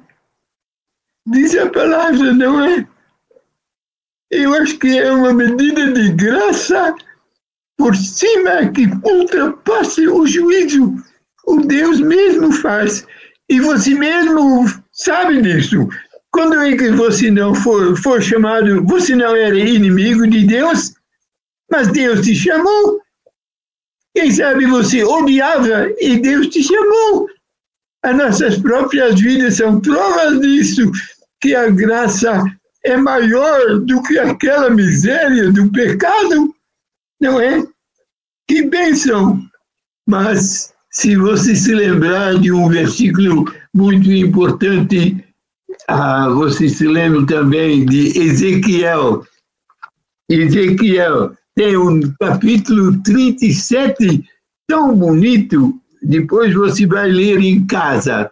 diz 1.28 1.56
a 1.56 1.70
palavra, 1.70 2.34
não 2.34 2.64
é? 2.64 2.88
Eu 4.32 4.54
acho 4.56 4.78
que 4.80 4.98
é 4.98 5.12
uma 5.12 5.34
medida 5.34 5.94
de 5.94 6.12
graça 6.14 6.96
por 7.78 7.96
cima 7.96 8.72
que 8.72 8.88
ultrapasse 9.04 10.08
o 10.08 10.26
juízo. 10.26 10.96
O 11.46 11.62
Deus 11.62 12.00
mesmo 12.00 12.52
faz. 12.52 13.06
E 13.50 13.60
você 13.60 13.94
mesmo 13.94 14.66
sabe 14.92 15.42
disso. 15.42 15.88
Quando 16.32 16.60
é 16.62 16.76
que 16.76 16.90
você 16.92 17.30
não 17.30 17.54
for, 17.54 17.96
for 17.98 18.22
chamado, 18.22 18.84
você 18.86 19.16
não 19.16 19.36
era 19.36 19.58
inimigo 19.58 20.28
de 20.28 20.46
Deus, 20.46 20.94
mas 21.72 21.88
Deus 21.90 22.22
te 22.26 22.36
chamou. 22.36 23.02
Quem 24.16 24.32
sabe 24.32 24.66
você 24.66 25.04
odiava 25.04 25.90
e 26.00 26.18
Deus 26.20 26.48
te 26.48 26.64
chamou. 26.64 27.28
As 28.04 28.16
nossas 28.16 28.58
próprias 28.58 29.20
vidas 29.20 29.58
são 29.58 29.80
provas 29.82 30.40
disso, 30.40 30.92
que 31.42 31.54
a 31.56 31.70
graça 31.70 32.44
é 32.84 32.96
maior 32.96 33.80
do 33.80 34.02
que 34.04 34.18
aquela 34.18 34.70
miséria 34.70 35.52
do 35.52 35.72
pecado 35.72 36.55
não 37.20 37.40
é? 37.40 37.66
Que 38.48 38.64
bênção! 38.64 39.42
Mas 40.08 40.74
se 40.92 41.16
você 41.16 41.56
se 41.56 41.74
lembrar 41.74 42.40
de 42.40 42.52
um 42.52 42.70
versículo 42.70 43.46
muito 43.74 44.12
importante, 44.12 45.26
ah, 45.88 46.30
você 46.30 46.70
se 46.70 46.88
lembra 46.88 47.26
também 47.26 47.86
de 47.86 48.18
Ezequiel. 48.18 49.26
Ezequiel 50.30 51.36
tem 51.56 51.78
um 51.78 52.14
capítulo 52.20 53.02
37 53.04 54.24
tão 54.68 54.96
bonito. 54.96 55.80
Depois 56.02 56.54
você 56.54 56.86
vai 56.86 57.10
ler 57.10 57.40
em 57.40 57.66
casa. 57.66 58.32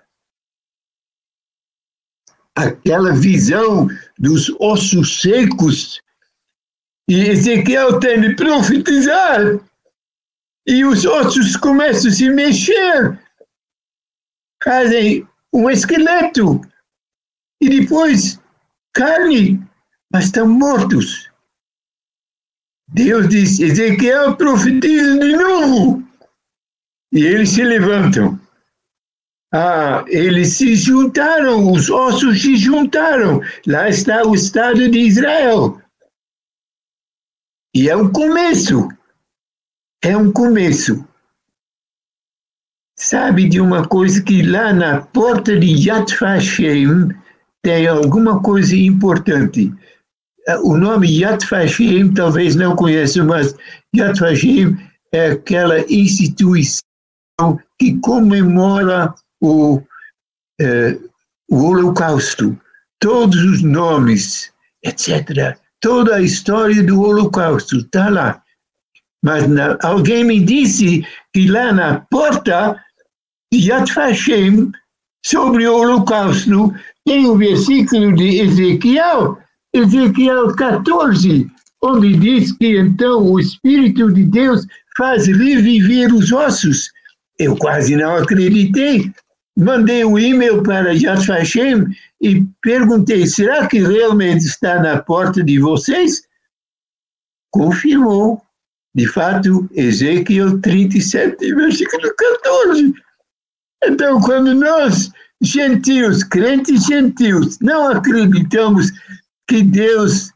Aquela 2.55 3.13
visão 3.13 3.87
dos 4.17 4.49
ossos 4.59 5.21
secos. 5.21 6.02
E 7.09 7.29
Ezequiel 7.29 7.99
tem 7.99 8.35
profetizar. 8.35 9.59
E 10.65 10.85
os 10.85 11.05
ossos 11.05 11.57
começam 11.57 12.09
a 12.09 12.13
se 12.13 12.29
mexer. 12.29 13.19
Fazem 14.63 15.27
um 15.53 15.69
esqueleto. 15.69 16.61
E 17.61 17.69
depois 17.69 18.39
carne, 18.93 19.61
mas 20.11 20.25
estão 20.25 20.47
mortos. 20.47 21.29
Deus 22.89 23.27
diz: 23.27 23.59
Ezequiel 23.59 24.37
profetiza 24.37 25.19
de 25.19 25.35
novo. 25.35 26.03
E 27.11 27.25
eles 27.25 27.49
se 27.49 27.63
levantam. 27.63 28.39
Ah, 29.53 30.03
eles 30.07 30.53
se 30.53 30.75
juntaram, 30.75 31.71
os 31.71 31.89
ossos 31.89 32.41
se 32.41 32.55
juntaram. 32.55 33.41
Lá 33.67 33.87
está 33.87 34.23
o 34.23 34.33
Estado 34.33 34.89
de 34.89 34.99
Israel. 34.99 35.79
E 37.75 37.89
é 37.89 37.95
um 37.95 38.11
começo. 38.11 38.87
É 40.03 40.15
um 40.15 40.31
começo. 40.31 41.07
Sabe 42.97 43.49
de 43.49 43.59
uma 43.59 43.87
coisa 43.87 44.21
que 44.21 44.43
lá 44.43 44.71
na 44.71 45.01
porta 45.01 45.59
de 45.59 45.87
Yad 45.87 46.13
Vashem 46.19 47.09
tem 47.63 47.87
alguma 47.87 48.41
coisa 48.41 48.75
importante 48.75 49.73
o 50.63 50.77
nome 50.77 51.19
Yad 51.19 51.45
Vashem 51.45 52.13
talvez 52.13 52.55
não 52.55 52.75
conheçam, 52.75 53.25
mas 53.25 53.55
Yad 53.95 54.19
Vashem 54.19 54.77
é 55.11 55.31
aquela 55.31 55.79
instituição 55.91 56.81
que 57.79 57.99
comemora 58.01 59.13
o, 59.41 59.81
eh, 60.59 60.97
o 61.49 61.63
Holocausto, 61.63 62.59
todos 62.99 63.41
os 63.43 63.63
nomes, 63.63 64.51
etc. 64.83 65.57
Toda 65.83 66.15
a 66.15 66.21
história 66.21 66.81
do 66.81 67.01
Holocausto 67.01 67.77
está 67.77 68.09
lá. 68.09 68.41
Mas 69.23 69.47
na, 69.47 69.77
alguém 69.83 70.23
me 70.23 70.39
disse 70.39 71.05
que 71.33 71.47
lá 71.47 71.71
na 71.71 71.99
porta 72.09 72.81
de 73.51 73.67
Yad 73.69 73.93
Vashem, 73.93 74.71
sobre 75.25 75.67
o 75.67 75.75
Holocausto, 75.75 76.73
tem 77.05 77.27
o 77.27 77.37
versículo 77.37 78.15
de 78.15 78.39
Ezequiel 78.39 79.37
Ezequiel 79.75 80.55
14, 80.55 81.51
onde 81.83 82.15
diz 82.15 82.51
que 82.53 82.77
então 82.77 83.25
o 83.25 83.39
Espírito 83.39 84.13
de 84.13 84.23
Deus 84.23 84.67
faz 84.95 85.25
reviver 85.25 86.13
os 86.13 86.31
ossos. 86.31 86.91
Eu 87.39 87.57
quase 87.57 87.95
não 87.95 88.15
acreditei. 88.15 89.11
Mandei 89.57 90.03
um 90.03 90.17
e-mail 90.17 90.63
para 90.63 90.93
Yad 90.93 91.25
Vashem 91.25 91.85
e 92.21 92.43
perguntei: 92.61 93.27
será 93.27 93.67
que 93.67 93.79
realmente 93.79 94.45
está 94.45 94.81
na 94.81 95.01
porta 95.01 95.43
de 95.43 95.59
vocês? 95.59 96.23
Confirmou. 97.51 98.41
De 98.95 99.07
fato, 99.07 99.67
Ezequiel 99.73 100.59
37, 100.61 101.55
versículo 101.55 102.13
14. 102.15 102.93
Então, 103.85 104.21
quando 104.21 104.53
nós, 104.53 105.11
gentios, 105.41 106.23
crentes 106.23 106.85
gentios, 106.85 107.57
não 107.59 107.89
acreditamos 107.89 108.91
que 109.47 109.63
Deus 109.63 110.31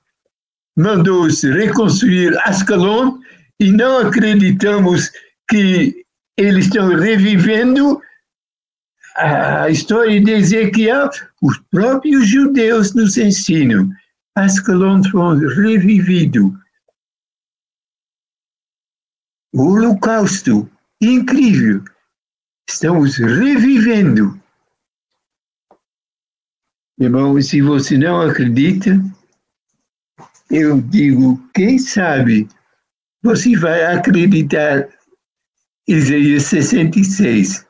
mandou 0.76 1.28
reconstruir 1.28 2.36
Ascalon 2.46 3.20
e 3.60 3.72
não 3.72 4.00
acreditamos 4.00 5.12
que 5.50 6.04
eles 6.38 6.66
estão 6.66 6.90
revivendo 6.90 8.02
a 9.18 9.70
história 9.70 10.22
de 10.24 10.32
Ezequiel. 10.32 11.10
Os 11.42 11.58
próprios 11.72 12.28
judeus 12.28 12.94
nos 12.94 13.18
ensinam. 13.18 13.90
Ascalon 14.36 15.04
foi 15.04 15.40
revivido. 15.56 16.58
O 19.54 19.74
holocausto, 19.74 20.70
incrível. 21.02 21.84
Estamos 22.70 23.18
revivendo 23.18 24.40
Irmão, 27.00 27.40
se 27.40 27.62
você 27.62 27.96
não 27.96 28.22
acredita, 28.22 29.00
eu 30.50 30.82
digo, 30.82 31.38
quem 31.54 31.78
sabe 31.78 32.50
você 33.22 33.56
vai 33.56 33.86
acreditar 33.86 34.90
Isaías 35.88 36.44
66, 36.46 37.67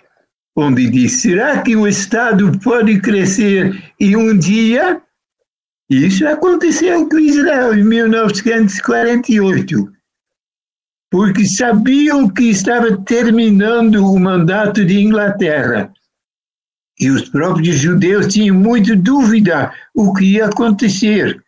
onde 0.58 0.90
diz: 0.90 1.22
será 1.22 1.62
que 1.62 1.76
o 1.76 1.88
Estado 1.88 2.58
pode 2.60 3.00
crescer 3.00 3.94
em 4.00 4.16
um 4.16 4.36
dia? 4.38 5.02
Isso 5.90 6.28
aconteceu 6.28 7.08
com 7.08 7.20
Israel 7.20 7.74
em 7.74 7.84
1948, 7.84 9.94
porque 11.10 11.46
sabiam 11.46 12.28
que 12.28 12.50
estava 12.50 12.98
terminando 13.04 14.06
o 14.06 14.20
mandato 14.20 14.84
de 14.84 15.00
Inglaterra. 15.00 15.94
E 17.00 17.10
os 17.12 17.30
próprios 17.30 17.78
judeus 17.78 18.28
tinham 18.28 18.56
muita 18.56 18.96
dúvida 18.96 19.72
o 19.96 20.12
que 20.14 20.34
ia 20.34 20.48
acontecer. 20.48 21.42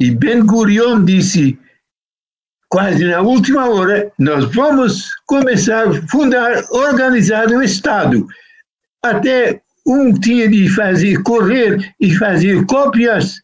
E 0.00 0.10
Ben 0.10 0.44
Gurion 0.44 1.04
disse, 1.04 1.58
quase 2.68 3.04
na 3.04 3.20
última 3.20 3.68
hora, 3.68 4.12
nós 4.18 4.44
vamos 4.54 5.08
começar 5.26 5.88
a 5.88 6.08
fundar, 6.08 6.64
organizar 6.70 7.48
um 7.48 7.62
Estado. 7.62 8.26
Até 9.02 9.60
um 9.86 10.12
tinha 10.12 10.48
de 10.48 10.68
fazer, 10.68 11.22
correr 11.22 11.94
e 11.98 12.14
fazer 12.16 12.66
cópias, 12.66 13.40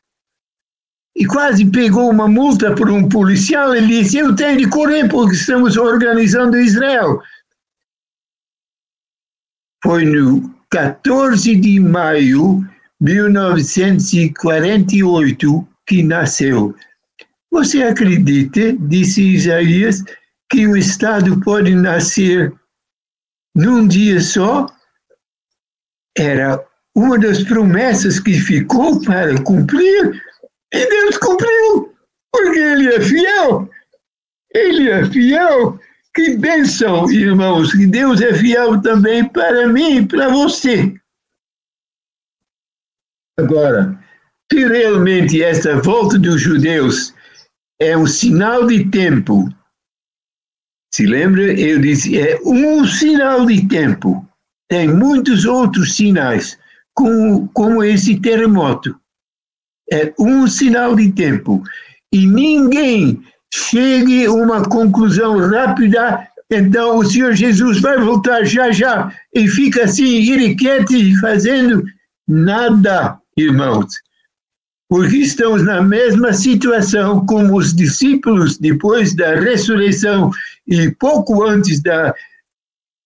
e 1.17 1.25
quase 1.27 1.65
pegou 1.71 2.11
uma 2.11 2.27
multa 2.27 2.75
por 2.75 2.91
um 2.91 3.09
policial. 3.09 3.73
Ele 3.75 3.87
disse: 3.87 4.19
Eu 4.19 4.35
tenho 4.35 4.59
de 4.59 4.69
correr 4.69 5.09
porque 5.09 5.37
estamos 5.37 5.77
organizando 5.77 6.59
Israel. 6.59 7.23
Foi 9.83 10.05
no 10.05 10.53
14 10.71 11.55
de 11.57 11.79
maio 11.79 12.67
de 13.01 13.23
1948 13.23 15.69
que 15.87 16.03
nasceu. 16.03 16.75
Você 17.55 17.85
acredita, 17.85 18.73
disse 18.73 19.23
Isaías, 19.23 20.03
que 20.51 20.67
o 20.67 20.77
Estado 20.77 21.41
pode 21.41 21.73
nascer 21.73 22.53
num 23.55 23.87
dia 23.87 24.21
só? 24.21 24.67
Era 26.19 26.67
uma 26.97 27.17
das 27.17 27.45
promessas 27.45 28.19
que 28.19 28.35
ficou 28.35 29.01
para 29.03 29.41
cumprir, 29.45 30.21
e 30.75 30.89
Deus 30.89 31.17
cumpriu, 31.19 31.95
porque 32.33 32.59
Ele 32.59 32.93
é 32.93 33.01
fiel. 33.01 33.71
Ele 34.53 34.91
é 34.91 35.07
fiel 35.07 35.79
que 36.13 36.37
bênção, 36.37 37.09
irmãos, 37.09 37.73
que 37.73 37.87
Deus 37.87 38.21
é 38.21 38.35
fiel 38.35 38.83
também 38.83 39.29
para 39.29 39.69
mim 39.69 39.99
e 39.99 40.07
para 40.07 40.29
você. 40.29 40.93
Agora, 43.39 43.97
se 44.53 44.67
realmente 44.67 45.41
esta 45.41 45.81
volta 45.81 46.19
dos 46.19 46.41
judeus 46.41 47.15
é 47.81 47.97
um 47.97 48.07
sinal 48.07 48.67
de 48.67 48.89
tempo, 48.91 49.49
se 50.95 51.07
lembra, 51.07 51.43
eu 51.43 51.81
disse, 51.81 52.17
é 52.17 52.39
um 52.45 52.87
sinal 52.87 53.47
de 53.47 53.67
tempo. 53.67 54.25
Tem 54.69 54.89
muitos 54.89 55.45
outros 55.45 55.97
sinais, 55.97 56.57
como, 56.95 57.49
como 57.49 57.83
esse 57.83 58.21
terremoto. 58.21 58.97
É 59.91 60.15
um 60.19 60.47
sinal 60.47 60.95
de 60.95 61.11
tempo. 61.11 61.63
E 62.13 62.27
ninguém 62.29 63.21
chegue 63.53 64.27
a 64.27 64.33
uma 64.33 64.63
conclusão 64.69 65.39
rápida, 65.39 66.29
então 66.49 66.99
o 66.99 67.05
Senhor 67.05 67.35
Jesus 67.35 67.81
vai 67.81 67.99
voltar 67.99 68.45
já 68.45 68.71
já 68.71 69.13
e 69.35 69.49
fica 69.49 69.85
assim, 69.85 70.05
iriquete, 70.05 71.19
fazendo 71.21 71.85
nada, 72.29 73.19
irmãos. 73.37 74.04
Porque 74.89 75.17
estamos 75.17 75.65
na 75.65 75.83
mesma 75.83 76.33
situação 76.33 77.25
como 77.27 77.57
os 77.57 77.75
discípulos 77.75 78.59
depois 78.59 79.15
da 79.15 79.35
ressurreição 79.35 80.31
e 80.67 80.91
pouco 80.91 81.43
antes 81.43 81.83
da 81.83 82.15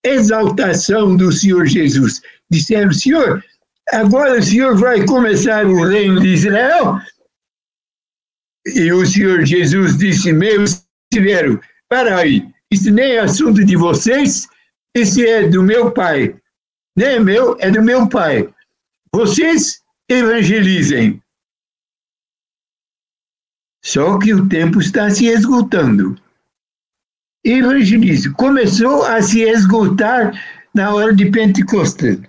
exaltação 0.04 1.16
do 1.16 1.30
Senhor 1.32 1.66
Jesus. 1.66 2.20
Disseram, 2.50 2.92
Senhor, 2.92 3.44
agora 3.92 4.38
o 4.38 4.42
Senhor 4.42 4.76
vai 4.76 5.04
começar 5.04 5.66
o 5.66 5.84
reino 5.84 6.20
de 6.20 6.28
Israel, 6.28 7.00
e 8.66 8.92
o 8.92 9.06
Senhor 9.06 9.44
Jesus 9.44 9.96
disse: 9.96 10.32
Meus 10.32 10.82
tiveram, 11.12 11.60
para 11.88 12.18
aí, 12.18 12.46
isso 12.70 12.90
nem 12.90 13.12
é 13.12 13.20
assunto 13.20 13.64
de 13.64 13.76
vocês, 13.76 14.46
esse 14.94 15.26
é 15.26 15.48
do 15.48 15.62
meu 15.62 15.90
Pai. 15.90 16.36
Nem 16.96 17.08
é 17.08 17.20
meu, 17.20 17.56
é 17.60 17.70
do 17.70 17.82
meu 17.82 18.08
Pai. 18.08 18.48
Vocês 19.14 19.80
evangelizem. 20.10 21.22
Só 23.84 24.18
que 24.18 24.34
o 24.34 24.48
tempo 24.48 24.80
está 24.80 25.10
se 25.10 25.26
esgotando. 25.26 26.20
evangelismo 27.44 28.34
começou 28.34 29.04
a 29.04 29.22
se 29.22 29.42
esgotar 29.42 30.32
na 30.74 30.94
hora 30.94 31.14
de 31.14 31.30
Pentecostes. 31.30 32.20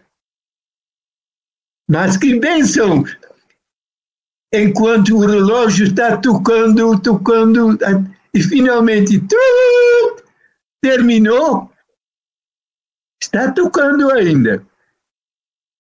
Mas 1.90 2.18
que 2.18 2.40
bênção! 2.40 3.04
Enquanto 4.54 5.16
o 5.16 5.26
relógio 5.26 5.88
está 5.88 6.18
tocando, 6.18 7.00
tocando, 7.00 7.78
e 8.34 8.42
finalmente 8.42 9.22
terminou, 10.82 11.72
está 13.22 13.52
tocando 13.52 14.12
ainda. 14.12 14.66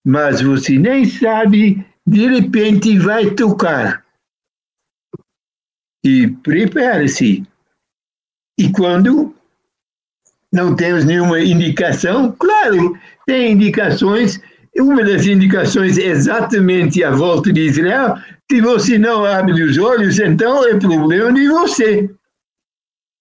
Mas 0.05 0.41
você 0.41 0.77
nem 0.77 1.05
sabe, 1.05 1.85
de 2.05 2.27
repente 2.27 2.97
vai 2.99 3.31
tocar. 3.31 4.05
E 6.03 6.27
prepare-se. 6.27 7.43
E 8.57 8.71
quando 8.71 9.33
não 10.51 10.75
temos 10.75 11.05
nenhuma 11.05 11.39
indicação, 11.41 12.31
claro, 12.37 12.97
tem 13.25 13.53
indicações. 13.53 14.39
Uma 14.77 15.03
das 15.03 15.25
indicações 15.25 15.97
é 15.97 16.05
exatamente 16.07 17.03
a 17.03 17.11
volta 17.11 17.51
de 17.51 17.61
Israel. 17.67 18.15
Se 18.49 18.61
você 18.61 18.97
não 18.97 19.25
abre 19.25 19.61
os 19.63 19.77
olhos, 19.77 20.19
então 20.19 20.67
é 20.67 20.77
problema 20.79 21.31
de 21.33 21.47
você. 21.47 22.09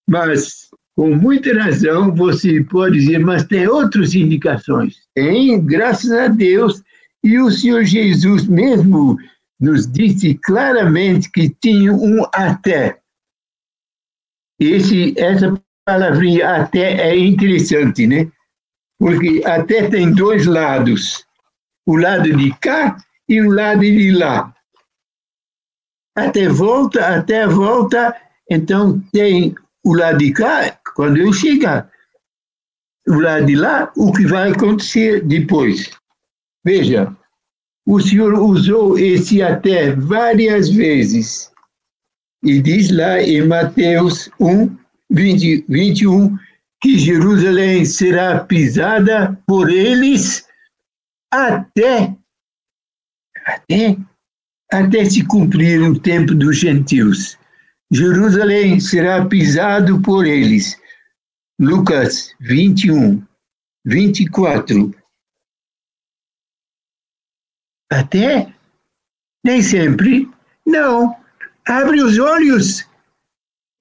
Mas, 0.08 0.68
com 0.96 1.14
muita 1.14 1.52
razão, 1.52 2.14
você 2.14 2.64
pode 2.64 2.98
dizer, 2.98 3.18
mas 3.18 3.44
tem 3.44 3.68
outras 3.68 4.14
indicações. 4.14 4.96
Tem, 5.14 5.60
graças 5.64 6.10
a 6.10 6.28
Deus. 6.28 6.82
E 7.22 7.38
o 7.38 7.50
Senhor 7.50 7.84
Jesus 7.84 8.46
mesmo 8.46 9.18
nos 9.60 9.86
disse 9.86 10.34
claramente 10.34 11.30
que 11.30 11.50
tinha 11.50 11.92
um 11.92 12.24
até. 12.32 13.00
Esse, 14.60 15.14
essa 15.18 15.52
palavrinha 15.84 16.62
até 16.62 17.08
é 17.08 17.16
interessante, 17.16 18.06
né? 18.06 18.30
Porque 18.98 19.42
até 19.44 19.88
tem 19.88 20.12
dois 20.12 20.46
lados, 20.46 21.24
o 21.86 21.96
lado 21.96 22.36
de 22.36 22.52
cá 22.58 22.96
e 23.28 23.40
o 23.40 23.50
lado 23.50 23.80
de 23.80 24.10
lá. 24.12 24.52
Até 26.16 26.48
volta, 26.48 27.16
até 27.16 27.46
volta, 27.46 28.16
então 28.50 29.00
tem 29.12 29.54
o 29.84 29.94
lado 29.94 30.18
de 30.18 30.32
cá, 30.32 30.78
quando 30.94 31.16
eu 31.18 31.32
chegar. 31.32 31.90
O 33.06 33.20
lado 33.20 33.46
de 33.46 33.54
lá, 33.54 33.90
o 33.96 34.12
que 34.12 34.26
vai 34.26 34.50
acontecer 34.50 35.24
depois. 35.24 35.90
Veja, 36.64 37.16
o 37.88 37.98
Senhor 38.02 38.34
usou 38.34 38.98
esse 38.98 39.40
até 39.40 39.92
várias 39.92 40.68
vezes. 40.68 41.50
E 42.44 42.60
diz 42.60 42.90
lá 42.90 43.22
em 43.22 43.46
Mateus 43.46 44.28
1, 44.38 44.76
20, 45.10 45.64
21, 45.66 46.36
que 46.82 46.98
Jerusalém 46.98 47.86
será 47.86 48.40
pisada 48.40 49.40
por 49.46 49.70
eles 49.70 50.46
até, 51.32 52.14
até, 53.46 53.96
até 54.70 55.04
se 55.06 55.24
cumprir 55.24 55.80
o 55.80 55.98
tempo 55.98 56.34
dos 56.34 56.58
gentios. 56.58 57.38
Jerusalém 57.90 58.80
será 58.80 59.24
pisado 59.24 59.98
por 60.02 60.26
eles. 60.26 60.78
Lucas 61.58 62.34
21, 62.38 63.22
24. 63.86 64.94
Até? 67.90 68.52
Nem 69.44 69.62
sempre. 69.62 70.28
Não. 70.66 71.16
Abre 71.66 72.02
os 72.02 72.18
olhos 72.18 72.86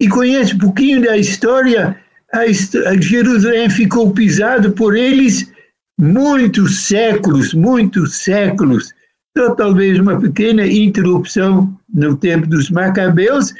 e 0.01 0.07
conhece 0.07 0.55
um 0.55 0.59
pouquinho 0.59 1.01
da 1.01 1.17
história. 1.17 2.01
A, 2.33 2.41
a 2.41 3.01
Jerusalém 3.01 3.69
ficou 3.69 4.13
pisado 4.13 4.73
por 4.73 4.95
eles 4.95 5.51
muitos 5.99 6.85
séculos, 6.85 7.53
muitos 7.53 8.17
séculos. 8.17 8.93
Só 9.37 9.55
talvez 9.55 9.99
uma 9.99 10.19
pequena 10.19 10.65
interrupção 10.65 11.79
no 11.89 12.17
tempo 12.17 12.47
dos 12.47 12.69
Macabeus, 12.69 13.53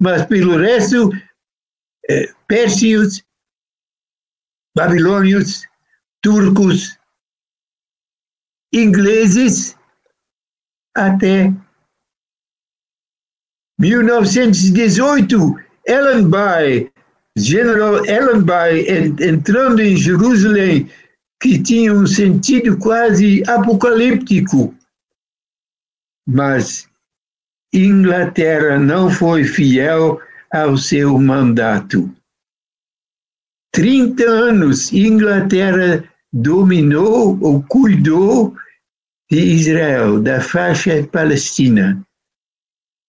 mas 0.00 0.24
pelo 0.26 0.56
resto, 0.58 1.10
é, 2.08 2.32
pérsios, 2.46 3.22
babilônios, 4.76 5.66
turcos, 6.22 6.98
ingleses, 8.72 9.77
até 10.96 11.52
1918, 13.78 15.56
Allenby, 15.88 16.90
General 17.36 17.96
Allenby, 17.96 19.22
entrando 19.22 19.80
em 19.80 19.96
Jerusalém, 19.96 20.90
que 21.40 21.62
tinha 21.62 21.92
um 21.92 22.06
sentido 22.06 22.76
quase 22.78 23.42
apocalíptico. 23.48 24.74
Mas 26.26 26.88
Inglaterra 27.72 28.78
não 28.78 29.08
foi 29.10 29.44
fiel 29.44 30.20
ao 30.52 30.76
seu 30.76 31.16
mandato. 31.18 32.12
30 33.72 34.24
anos 34.24 34.92
Inglaterra 34.92 36.02
dominou 36.32 37.38
ou 37.40 37.62
cuidou 37.62 38.56
de 39.30 39.38
Israel, 39.38 40.20
da 40.20 40.40
faixa 40.40 41.06
palestina, 41.12 42.02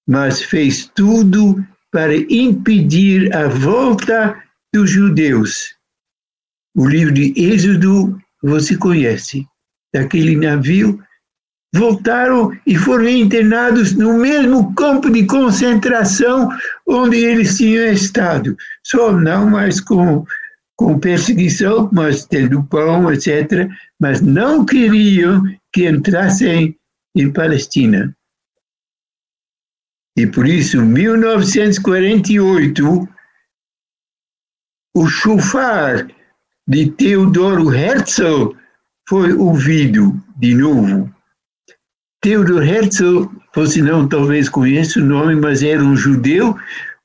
mas 0.07 0.41
fez 0.41 0.91
tudo 0.93 1.63
para 1.91 2.15
impedir 2.15 3.33
a 3.33 3.47
volta 3.47 4.41
dos 4.73 4.89
judeus. 4.89 5.75
O 6.75 6.87
livro 6.87 7.13
de 7.13 7.33
Êxodo 7.37 8.19
você 8.43 8.75
conhece, 8.75 9.45
daquele 9.93 10.35
navio, 10.35 11.01
voltaram 11.73 12.51
e 12.65 12.75
foram 12.75 13.07
internados 13.07 13.93
no 13.93 14.17
mesmo 14.17 14.73
campo 14.75 15.09
de 15.09 15.25
concentração 15.25 16.49
onde 16.87 17.17
eles 17.17 17.57
tinham 17.57 17.91
estado, 17.91 18.55
só 18.83 19.11
não 19.11 19.49
mais 19.49 19.79
com, 19.79 20.25
com 20.75 20.99
perseguição, 20.99 21.89
mas 21.91 22.25
tendo 22.25 22.63
pão, 22.63 23.11
etc. 23.11 23.69
Mas 23.99 24.21
não 24.21 24.65
queriam 24.65 25.43
que 25.73 25.87
entrassem 25.87 26.77
em 27.15 27.31
Palestina. 27.31 28.13
E 30.17 30.27
por 30.27 30.47
isso, 30.47 30.77
em 30.77 30.85
1948, 30.85 33.07
o 34.95 35.07
chufar 35.07 36.07
de 36.67 36.91
Teodoro 36.91 37.73
Herzl 37.73 38.53
foi 39.07 39.33
ouvido 39.33 40.21
de 40.37 40.53
novo. 40.53 41.11
Theodor 42.21 42.63
Herzl, 42.63 43.29
você 43.55 43.81
não 43.81 44.07
talvez 44.07 44.49
conheça 44.49 44.99
o 44.99 45.03
nome, 45.03 45.35
mas 45.35 45.63
era 45.63 45.81
um 45.81 45.95
judeu 45.95 46.55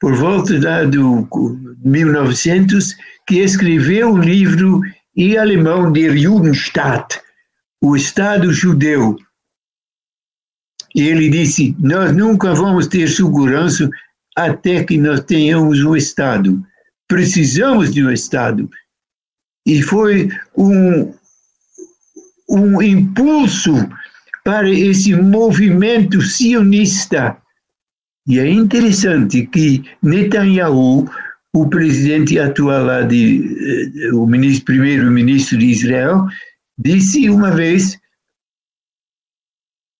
por 0.00 0.14
volta 0.14 0.58
da, 0.58 0.84
do 0.84 1.26
1900 1.84 2.96
que 3.26 3.38
escreveu 3.38 4.10
um 4.10 4.18
livro 4.18 4.80
em 5.16 5.38
alemão 5.38 5.92
Der 5.92 6.16
Judenstaat, 6.16 7.20
o 7.85 7.95
Estado 7.95 8.51
judeu. 8.53 9.16
E 10.95 11.03
ele 11.03 11.28
disse: 11.28 11.76
Nós 11.78 12.16
nunca 12.16 12.55
vamos 12.55 12.87
ter 12.87 13.09
segurança 13.09 13.91
até 14.37 14.82
que 14.85 14.97
nós 14.97 15.20
tenhamos 15.20 15.85
um 15.85 15.95
Estado. 15.95 16.64
Precisamos 17.07 17.93
de 17.93 18.03
um 18.03 18.11
Estado. 18.11 18.70
E 19.66 19.82
foi 19.82 20.30
um, 20.57 21.12
um 22.49 22.82
impulso 22.82 23.74
para 24.43 24.68
esse 24.70 25.14
movimento 25.14 26.22
sionista. 26.22 27.37
E 28.26 28.39
é 28.39 28.49
interessante 28.49 29.47
que 29.47 29.85
Netanyahu, 30.03 31.07
o 31.55 31.68
presidente 31.68 32.39
atual 32.39 32.85
lá 32.85 33.03
de, 33.03 34.01
eh, 34.07 34.12
o 34.14 34.26
ministro, 34.26 34.64
primeiro-ministro 34.64 35.59
de 35.59 35.66
Israel, 35.66 36.26
Disse 36.78 37.30
uma 37.30 37.50
vez: 37.50 37.98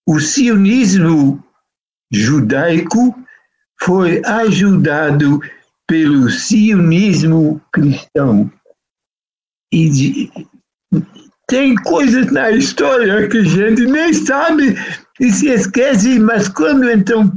o 0.07 0.21
sionismo 0.21 1.43
judaico 2.13 3.15
foi 3.83 4.23
ajudado 4.25 5.41
pelo 5.87 6.31
sionismo 6.31 7.61
cristão. 7.73 8.51
E 9.73 9.91
de, 9.91 10.33
tem 11.47 11.75
coisas 11.75 12.31
na 12.33 12.51
história 12.51 13.29
que 13.29 13.39
a 13.39 13.45
gente 13.45 13.85
nem 13.87 14.13
sabe 14.13 14.75
e 15.21 15.31
se 15.31 15.49
esquece, 15.49 16.19
mas 16.19 16.49
quando 16.49 16.91
então 16.91 17.31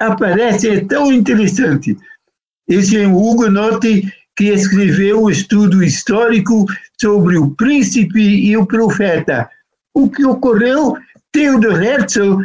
aparece 0.00 0.68
é 0.68 0.84
tão 0.84 1.12
interessante. 1.12 1.96
Esse 2.68 2.98
é 2.98 3.06
o 3.06 3.16
Hugo 3.16 3.50
Notti 3.50 4.12
que 4.36 4.50
escreveu 4.50 5.24
um 5.24 5.30
estudo 5.30 5.82
histórico 5.82 6.66
sobre 7.00 7.38
o 7.38 7.50
príncipe 7.54 8.20
e 8.20 8.56
o 8.56 8.66
profeta. 8.66 9.50
O 9.94 10.10
que 10.10 10.24
ocorreu, 10.24 10.96
Theodor 11.32 11.82
Herzl 11.82 12.42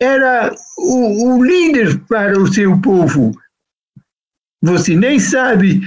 era 0.00 0.54
o, 0.78 1.36
o 1.36 1.44
líder 1.44 1.98
para 2.06 2.38
o 2.38 2.52
seu 2.52 2.80
povo. 2.80 3.32
Você 4.62 4.96
nem 4.96 5.18
sabe 5.18 5.80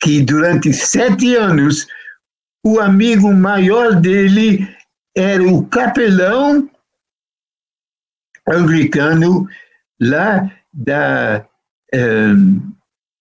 que 0.00 0.22
durante 0.22 0.72
sete 0.72 1.34
anos 1.34 1.86
o 2.64 2.80
amigo 2.80 3.32
maior 3.32 4.00
dele 4.00 4.68
era 5.16 5.42
o 5.42 5.66
capelão 5.66 6.68
anglicano 8.48 9.46
lá 10.00 10.50
da, 10.72 11.46
um, 11.94 12.72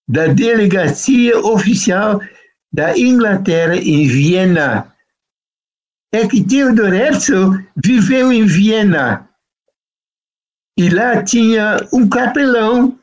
da 0.08 0.28
delegacia 0.28 1.38
oficial 1.40 2.20
da 2.74 2.98
Inglaterra 2.98 3.76
em 3.76 4.08
Viena. 4.08 4.92
É 6.12 6.28
que 6.28 6.44
Theodor 6.44 6.94
Herzl 6.94 7.60
viveu 7.76 8.32
em 8.32 8.46
Viena 8.46 9.30
e 10.78 10.90
lá 10.90 11.24
tinha 11.24 11.78
um 11.94 12.10
capelão 12.10 13.00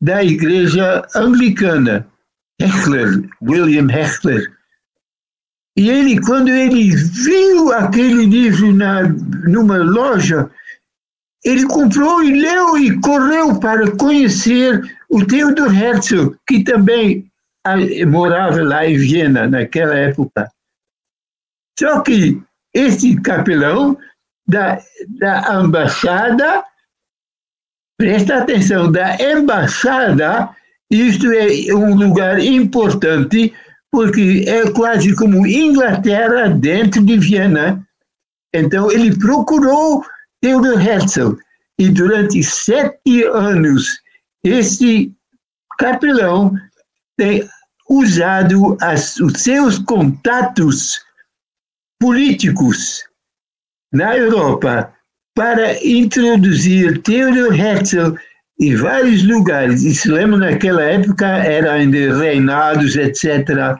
da 0.00 0.22
igreja 0.22 1.06
anglicana, 1.14 2.06
Hechler, 2.60 3.28
William 3.42 3.90
Hechler. 3.90 4.56
E 5.76 5.90
ele, 5.90 6.20
quando 6.20 6.48
ele 6.48 6.94
viu 6.94 7.72
aquele 7.72 8.26
livro 8.26 8.72
na, 8.72 9.02
numa 9.02 9.78
loja, 9.78 10.50
ele 11.44 11.66
comprou 11.66 12.22
e 12.22 12.32
leu 12.32 12.76
e 12.76 13.00
correu 13.00 13.58
para 13.58 13.90
conhecer 13.96 14.80
o 15.08 15.24
Theodor 15.24 15.74
Herzl, 15.74 16.34
que 16.46 16.62
também 16.64 17.30
morava 18.06 18.62
lá 18.62 18.86
em 18.86 18.96
Viena 18.96 19.48
naquela 19.48 19.94
época. 19.94 20.50
Só 21.78 22.00
que 22.00 22.42
esse 22.74 23.20
capelão 23.20 23.96
da, 24.46 24.80
da 25.08 25.62
embaixada, 25.62 26.64
presta 27.98 28.38
atenção, 28.38 28.90
da 28.90 29.16
embaixada, 29.20 30.50
isto 30.90 31.30
é 31.32 31.74
um 31.74 31.94
lugar 31.94 32.40
importante, 32.40 33.52
porque 33.90 34.44
é 34.46 34.70
quase 34.70 35.14
como 35.14 35.46
Inglaterra 35.46 36.48
dentro 36.48 37.04
de 37.04 37.18
Viena. 37.18 37.86
Então, 38.54 38.90
ele 38.90 39.16
procurou 39.18 40.04
Theodor 40.40 40.80
Herzl, 40.80 41.36
e 41.78 41.88
durante 41.88 42.42
sete 42.42 43.24
anos, 43.24 44.00
esse 44.42 45.12
capelão 45.78 46.52
tem 47.18 47.46
usado 47.90 48.78
as, 48.80 49.16
os 49.18 49.34
seus 49.42 49.78
contatos 49.78 51.00
políticos 52.00 53.04
na 53.92 54.16
Europa 54.16 54.94
para 55.34 55.84
introduzir 55.84 57.02
Theodor 57.02 57.54
Herzl 57.54 58.14
em 58.60 58.76
vários 58.76 59.22
lugares. 59.24 59.82
E 59.82 59.94
se 59.94 60.08
lembra, 60.10 60.38
naquela 60.38 60.82
época 60.82 61.26
era 61.26 61.72
ainda 61.72 62.16
reinados, 62.18 62.96
etc. 62.96 63.76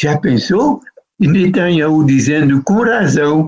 Já 0.00 0.18
pensou? 0.18 0.80
Netanyahu 1.20 2.04
dizendo 2.04 2.62
com 2.62 2.82
razão 2.82 3.46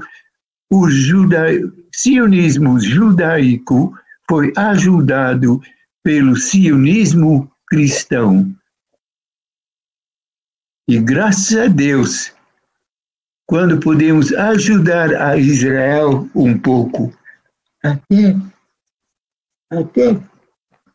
o 0.73 0.89
juda... 0.89 1.47
sionismo 1.95 2.81
judaico 2.81 3.95
foi 4.29 4.53
ajudado 4.57 5.61
pelo 6.03 6.37
sionismo 6.37 7.51
cristão. 7.71 8.53
E 10.89 10.99
graças 10.99 11.57
a 11.57 11.69
Deus, 11.69 12.33
quando 13.47 13.79
podemos 13.79 14.33
ajudar 14.33 15.15
a 15.15 15.37
Israel 15.37 16.29
um 16.35 16.59
pouco, 16.59 17.17
até, 17.83 18.37
até, 19.71 20.21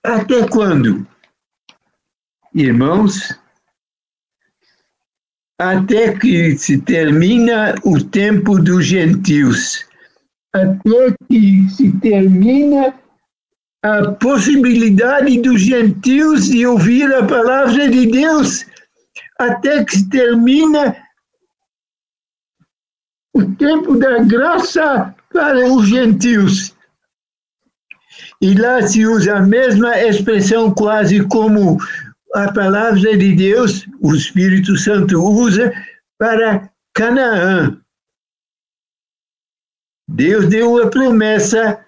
até 0.04 0.48
quando? 0.50 1.08
Irmãos, 2.54 3.38
até 5.58 6.18
que 6.18 6.58
se 6.58 6.82
termina 6.82 7.76
o 7.86 8.04
tempo 8.04 8.62
dos 8.62 8.86
gentios, 8.86 9.86
até 10.54 11.16
que 11.28 11.70
se 11.70 11.92
termina 12.00 12.94
a 13.86 14.12
possibilidade 14.14 15.40
dos 15.42 15.62
gentios 15.62 16.50
de 16.50 16.66
ouvir 16.66 17.14
a 17.14 17.24
palavra 17.24 17.88
de 17.88 18.08
Deus, 18.08 18.66
até 19.38 19.86
que 19.86 19.98
se 19.98 20.10
termina 20.10 20.98
o 23.36 23.46
tempo 23.58 23.96
da 23.96 24.24
graça 24.24 25.14
para 25.32 25.72
os 25.72 25.88
gentios. 25.88 26.76
E 28.42 28.56
lá 28.56 28.82
se 28.82 29.06
usa 29.06 29.38
a 29.38 29.42
mesma 29.42 29.96
expressão 30.02 30.74
quase 30.74 31.24
como 31.28 31.78
a 32.34 32.52
palavra 32.52 33.16
de 33.16 33.36
Deus, 33.36 33.86
o 34.02 34.16
Espírito 34.16 34.76
Santo 34.78 35.24
usa 35.24 35.72
para 36.18 36.72
Canaã. 36.92 37.80
Deus 40.10 40.48
deu 40.48 40.82
a 40.82 40.90
promessa 40.90 41.86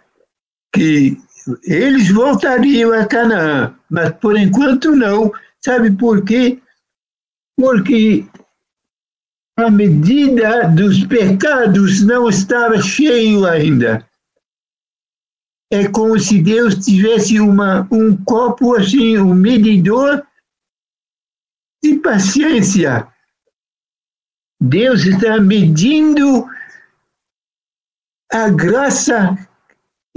que 0.71 1.17
eles 1.63 2.09
voltariam 2.09 2.93
a 2.93 3.05
Canaã, 3.05 3.75
mas 3.89 4.11
por 4.15 4.37
enquanto 4.37 4.95
não. 4.95 5.31
Sabe 5.63 5.91
por 5.91 6.23
quê? 6.23 6.61
Porque 7.57 8.25
a 9.57 9.71
medida 9.71 10.67
dos 10.69 11.03
pecados 11.05 12.03
não 12.03 12.29
estava 12.29 12.81
cheio 12.81 13.45
ainda. 13.45 14.07
É 15.71 15.87
como 15.89 16.17
se 16.19 16.41
Deus 16.41 16.75
tivesse 16.85 17.39
uma, 17.39 17.87
um 17.91 18.15
copo 18.23 18.75
assim, 18.75 19.17
um 19.17 19.33
medidor 19.33 20.25
de 21.83 21.97
paciência. 21.99 23.07
Deus 24.61 25.05
está 25.05 25.39
medindo 25.39 26.47
a 28.31 28.49
graça 28.49 29.35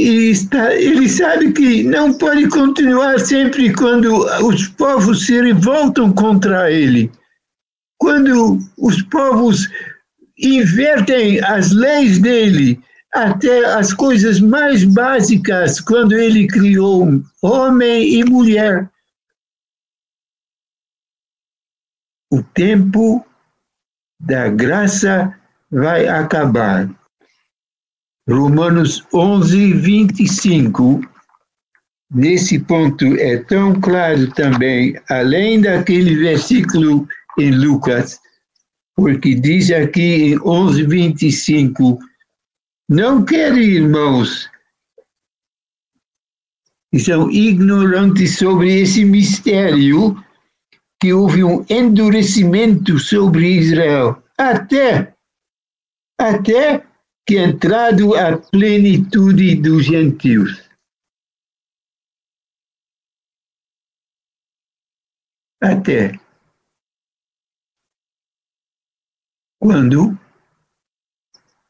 e 0.01 0.30
está, 0.30 0.74
ele 0.74 1.09
sabe 1.09 1.53
que 1.53 1.82
não 1.82 2.12
pode 2.14 2.48
continuar 2.48 3.18
sempre 3.20 3.72
quando 3.74 4.24
os 4.46 4.68
povos 4.68 5.26
se 5.26 5.40
revoltam 5.40 6.12
contra 6.12 6.70
ele. 6.70 7.11
Quando 7.98 8.59
os 8.78 9.03
povos 9.03 9.68
invertem 10.38 11.40
as 11.44 11.70
leis 11.72 12.18
dele, 12.18 12.80
até 13.12 13.64
as 13.74 13.92
coisas 13.92 14.40
mais 14.40 14.84
básicas, 14.84 15.80
quando 15.80 16.12
ele 16.12 16.46
criou 16.46 17.22
homem 17.42 18.14
e 18.14 18.24
mulher. 18.24 18.90
o 22.30 22.42
tempo 22.42 23.26
da 24.20 24.48
graça 24.48 25.36
vai 25.70 26.07
acabar. 26.07 26.88
Romanos 28.31 29.05
11, 29.12 29.72
25. 29.74 31.01
Nesse 32.12 32.61
ponto 32.61 33.05
é 33.16 33.39
tão 33.39 33.81
claro 33.81 34.33
também, 34.35 34.95
além 35.09 35.61
daquele 35.61 36.16
versículo 36.16 37.09
em 37.39 37.51
Lucas, 37.51 38.20
porque 38.97 39.35
diz 39.35 39.70
aqui 39.70 40.33
em 40.33 40.41
11, 40.41 40.87
25, 40.87 41.99
não 42.89 43.24
quero, 43.24 43.59
irmãos, 43.59 44.49
que 46.93 47.01
são 47.01 47.31
ignorantes 47.31 48.39
sobre 48.39 48.81
esse 48.81 49.05
mistério, 49.05 50.16
que 51.01 51.12
houve 51.12 51.43
um 51.43 51.64
endurecimento 51.68 52.99
sobre 52.99 53.59
Israel, 53.59 54.22
até, 54.37 55.14
até 56.20 56.89
que 57.31 57.39
entrado 57.39 58.16
a 58.16 58.37
plenitude 58.37 59.55
dos 59.55 59.85
gentios. 59.85 60.68
Até 65.62 66.18
quando 69.62 70.18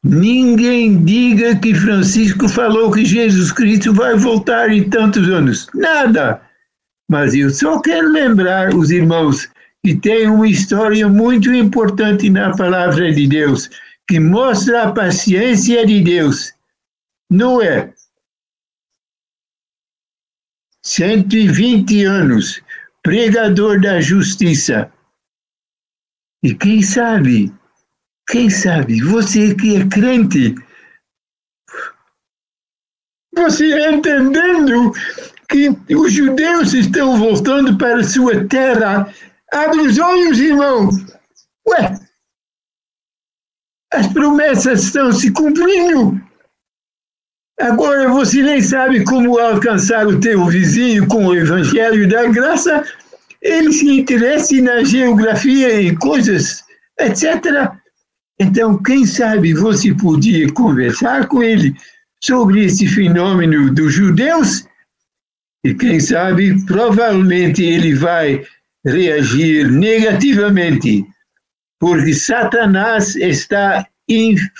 ninguém 0.03 1.05
diga 1.05 1.55
que 1.59 1.75
Francisco 1.75 2.49
falou 2.49 2.91
que 2.91 3.05
Jesus 3.05 3.51
Cristo 3.51 3.93
vai 3.93 4.17
voltar 4.17 4.71
em 4.71 4.89
tantos 4.89 5.29
anos. 5.29 5.67
Nada. 5.75 6.41
Mas 7.07 7.35
eu 7.35 7.51
só 7.51 7.79
quero 7.79 8.11
lembrar 8.11 8.73
os 8.73 8.89
irmãos 8.89 9.47
que 9.85 9.95
tem 9.95 10.27
uma 10.27 10.47
história 10.47 11.07
muito 11.07 11.53
importante 11.53 12.31
na 12.31 12.49
palavra 12.57 13.13
de 13.13 13.27
Deus, 13.27 13.69
que 14.11 14.19
mostra 14.19 14.83
a 14.83 14.91
paciência 14.91 15.85
de 15.85 16.01
Deus. 16.01 16.53
Noé, 17.29 17.93
120 20.83 22.03
anos, 22.03 22.61
pregador 23.01 23.79
da 23.79 24.01
justiça. 24.01 24.91
E 26.43 26.53
quem 26.53 26.81
sabe, 26.81 27.53
quem 28.27 28.49
sabe, 28.49 29.01
você 29.01 29.55
que 29.55 29.77
é 29.77 29.87
crente, 29.87 30.55
você 33.33 33.93
entendendo 33.93 34.91
que 35.47 35.69
os 35.95 36.11
judeus 36.11 36.73
estão 36.73 37.17
voltando 37.17 37.77
para 37.77 38.03
sua 38.03 38.45
terra 38.49 39.09
Abre 39.53 39.81
os 39.81 39.99
olhos, 39.99 40.39
irmão. 40.39 40.89
Ué, 41.67 42.00
as 43.93 44.07
promessas 44.07 44.83
estão 44.83 45.11
se 45.11 45.31
cumprindo. 45.31 46.21
Agora 47.59 48.09
você 48.09 48.41
nem 48.41 48.61
sabe 48.61 49.03
como 49.03 49.37
alcançar 49.37 50.07
o 50.07 50.19
teu 50.19 50.45
vizinho 50.45 51.07
com 51.07 51.27
o 51.27 51.35
evangelho 51.35 52.09
da 52.09 52.27
graça. 52.27 52.83
Ele 53.41 53.71
se 53.71 53.99
interessa 53.99 54.55
na 54.61 54.83
geografia 54.83 55.81
e 55.81 55.95
coisas, 55.95 56.63
etc. 56.99 57.71
Então, 58.39 58.81
quem 58.81 59.05
sabe 59.05 59.53
você 59.53 59.93
podia 59.93 60.51
conversar 60.53 61.27
com 61.27 61.43
ele 61.43 61.75
sobre 62.23 62.65
esse 62.65 62.87
fenômeno 62.87 63.71
dos 63.71 63.93
judeus? 63.93 64.65
E 65.63 65.75
quem 65.75 65.99
sabe, 65.99 66.59
provavelmente 66.65 67.63
ele 67.63 67.93
vai 67.93 68.43
reagir 68.83 69.69
negativamente, 69.71 71.05
porque 71.81 72.13
Satanás 72.13 73.15
está 73.15 73.87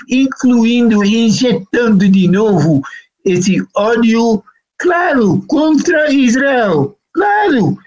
incluindo, 0.09 1.05
injetando 1.05 2.09
de 2.09 2.27
novo 2.27 2.81
esse 3.23 3.63
ódio, 3.75 4.43
claro, 4.79 5.39
contra 5.47 6.11
Israel. 6.11 6.97
Claro, 7.13 7.77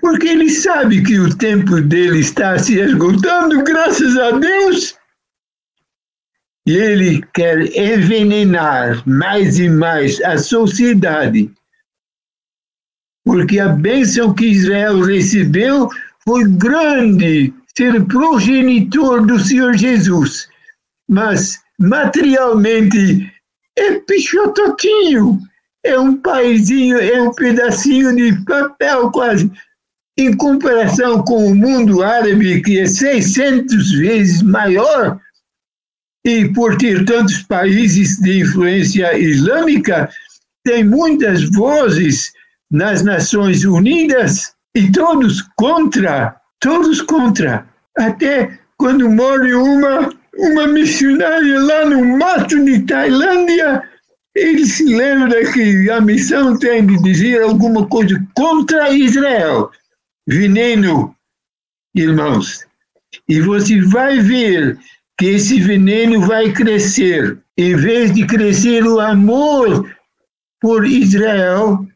porque 0.00 0.28
ele 0.28 0.50
sabe 0.50 1.02
que 1.02 1.18
o 1.18 1.36
tempo 1.36 1.80
dele 1.80 2.20
está 2.20 2.56
se 2.60 2.78
esgotando, 2.78 3.64
graças 3.64 4.16
a 4.16 4.30
Deus. 4.38 4.94
E 6.64 6.76
ele 6.76 7.22
quer 7.34 7.76
envenenar 7.76 9.02
mais 9.08 9.58
e 9.58 9.68
mais 9.68 10.20
a 10.22 10.38
sociedade. 10.38 11.52
Porque 13.24 13.58
a 13.58 13.68
bênção 13.68 14.32
que 14.32 14.46
Israel 14.46 15.00
recebeu 15.00 15.88
foi 16.24 16.44
grande, 16.48 17.52
ser 17.76 18.04
progenitor 18.06 19.26
do 19.26 19.38
Senhor 19.38 19.74
Jesus. 19.76 20.48
Mas, 21.08 21.58
materialmente, 21.78 23.30
é 23.76 23.94
pichototinho. 24.00 25.40
É 25.84 25.98
um 25.98 26.16
paizinho, 26.16 26.98
é 26.98 27.20
um 27.20 27.32
pedacinho 27.32 28.14
de 28.14 28.32
papel 28.44 29.10
quase 29.10 29.50
em 30.16 30.36
comparação 30.36 31.24
com 31.24 31.46
o 31.46 31.54
mundo 31.54 32.02
árabe, 32.02 32.62
que 32.62 32.78
é 32.78 32.86
600 32.86 33.92
vezes 33.92 34.42
maior, 34.42 35.18
e 36.24 36.48
por 36.50 36.76
ter 36.76 37.04
tantos 37.04 37.42
países 37.42 38.18
de 38.18 38.40
influência 38.40 39.18
islâmica, 39.18 40.08
tem 40.64 40.84
muitas 40.84 41.42
vozes 41.50 42.30
nas 42.70 43.02
Nações 43.02 43.64
Unidas 43.64 44.54
e 44.74 44.90
todos 44.90 45.42
contra, 45.56 46.36
todos 46.60 47.00
contra. 47.02 47.66
Até 47.96 48.58
quando 48.76 49.10
morre 49.10 49.54
uma, 49.54 50.10
uma 50.36 50.66
missionária 50.66 51.60
lá 51.60 51.86
no 51.86 52.18
mato 52.18 52.64
de 52.64 52.80
Tailândia, 52.80 53.82
ele 54.34 54.64
se 54.66 54.84
lembra 54.84 55.52
que 55.52 55.90
a 55.90 56.00
missão 56.00 56.58
tem 56.58 56.86
de 56.86 57.00
dizer 57.02 57.42
alguma 57.42 57.86
coisa 57.86 58.22
contra 58.34 58.90
Israel 58.90 59.70
veneno, 60.26 61.14
irmãos. 61.94 62.64
E 63.28 63.40
você 63.40 63.80
vai 63.82 64.18
ver 64.20 64.78
que 65.18 65.26
esse 65.26 65.60
veneno 65.60 66.20
vai 66.20 66.52
crescer. 66.52 67.38
Em 67.56 67.76
vez 67.76 68.12
de 68.14 68.26
crescer 68.26 68.84
o 68.84 68.98
amor 68.98 69.94
por 70.60 70.86
Israel, 70.86 71.86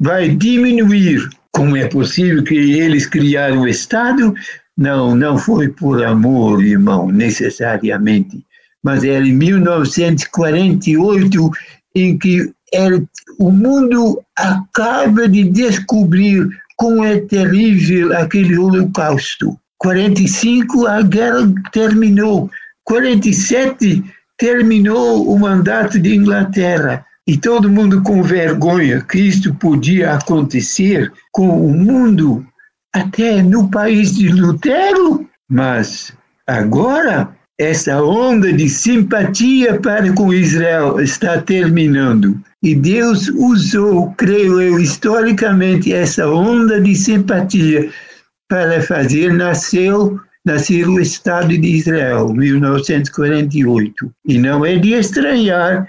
vai 0.00 0.28
diminuir. 0.28 1.28
Como 1.58 1.76
é 1.76 1.86
possível 1.88 2.42
que 2.44 2.54
eles 2.54 3.04
criaram 3.04 3.62
o 3.62 3.68
Estado? 3.68 4.32
Não, 4.76 5.16
não 5.16 5.36
foi 5.36 5.68
por 5.68 6.04
amor, 6.04 6.62
irmão, 6.62 7.10
necessariamente. 7.10 8.46
Mas 8.80 9.02
era 9.02 9.26
em 9.26 9.32
1948 9.32 11.50
em 11.96 12.16
que 12.16 12.52
era, 12.72 13.02
o 13.40 13.50
mundo 13.50 14.22
acaba 14.36 15.28
de 15.28 15.50
descobrir 15.50 16.48
como 16.76 17.02
é 17.02 17.18
terrível 17.22 18.16
aquele 18.16 18.56
holocausto. 18.56 19.58
45 19.78 20.86
a 20.86 21.02
guerra 21.02 21.52
terminou. 21.72 22.48
47 22.84 24.04
terminou 24.38 25.28
o 25.28 25.36
mandato 25.36 25.98
de 25.98 26.14
Inglaterra. 26.14 27.04
E 27.28 27.36
todo 27.36 27.68
mundo 27.68 28.02
com 28.02 28.22
vergonha 28.22 29.02
que 29.02 29.18
isto 29.18 29.54
podia 29.56 30.14
acontecer 30.14 31.12
com 31.30 31.62
o 31.62 31.70
mundo, 31.76 32.42
até 32.90 33.42
no 33.42 33.70
país 33.70 34.16
de 34.16 34.28
Lutero. 34.28 35.28
Mas 35.46 36.10
agora, 36.46 37.28
essa 37.60 38.02
onda 38.02 38.50
de 38.50 38.66
simpatia 38.70 39.78
para 39.78 40.10
com 40.14 40.32
Israel 40.32 40.98
está 41.00 41.38
terminando. 41.42 42.40
E 42.62 42.74
Deus 42.74 43.28
usou, 43.28 44.14
creio 44.16 44.58
eu, 44.62 44.80
historicamente, 44.80 45.92
essa 45.92 46.26
onda 46.26 46.80
de 46.80 46.94
simpatia 46.94 47.90
para 48.48 48.80
fazer 48.80 49.34
nascer, 49.34 49.92
nascer 50.46 50.88
o 50.88 50.98
Estado 50.98 51.48
de 51.58 51.76
Israel, 51.76 52.32
1948. 52.32 54.10
E 54.26 54.38
não 54.38 54.64
é 54.64 54.76
de 54.76 54.94
estranhar 54.94 55.86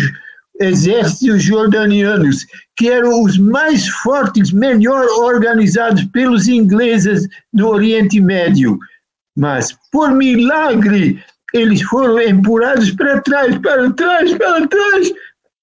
exércitos 0.60 1.42
jordanianos, 1.42 2.46
que 2.76 2.88
eram 2.88 3.22
os 3.22 3.38
mais 3.38 3.86
fortes, 3.88 4.52
melhor 4.52 5.06
organizados 5.20 6.04
pelos 6.04 6.48
ingleses 6.48 7.26
no 7.52 7.68
Oriente 7.68 8.20
Médio. 8.20 8.78
Mas, 9.36 9.76
por 9.92 10.12
milagre, 10.12 11.22
eles 11.52 11.82
foram 11.82 12.20
empurrados 12.20 12.90
para 12.92 13.20
trás, 13.20 13.58
para 13.58 13.90
trás, 13.92 14.34
para 14.34 14.66
trás, 14.66 15.12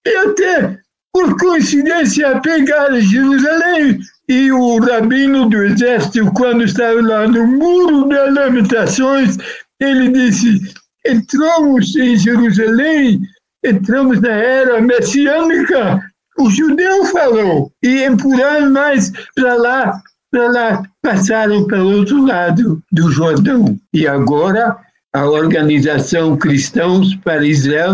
e 0.06 0.16
até, 0.18 0.80
por 1.12 1.38
coincidência, 1.38 2.40
pegaram 2.42 3.00
Jerusalém. 3.00 4.00
E 4.30 4.52
o 4.52 4.80
rabino 4.80 5.50
do 5.50 5.64
exército, 5.64 6.32
quando 6.34 6.64
estava 6.64 7.02
lá 7.02 7.28
no 7.28 7.46
Muro 7.46 8.08
das 8.08 8.34
Lamentações, 8.34 9.38
ele 9.80 10.10
disse: 10.10 10.62
entramos 11.06 11.96
em 11.96 12.16
Jerusalém, 12.16 13.22
entramos 13.64 14.20
na 14.22 14.32
era 14.32 14.82
messiânica. 14.82 16.02
O 16.38 16.50
judeu 16.50 17.06
falou, 17.06 17.72
e 17.84 18.04
empurraram 18.04 18.72
mais 18.72 19.12
para 19.36 19.54
lá, 19.56 20.02
para 20.32 20.52
lá, 20.52 20.84
passaram 21.02 21.66
para 21.68 21.84
o 21.84 21.98
outro 21.98 22.26
lado 22.26 22.82
do 22.92 23.12
Jordão. 23.12 23.80
E 23.94 24.08
agora 24.08 24.76
a 25.14 25.26
organização 25.26 26.36
Cristãos 26.36 27.16
para 27.18 27.46
Israel 27.46 27.94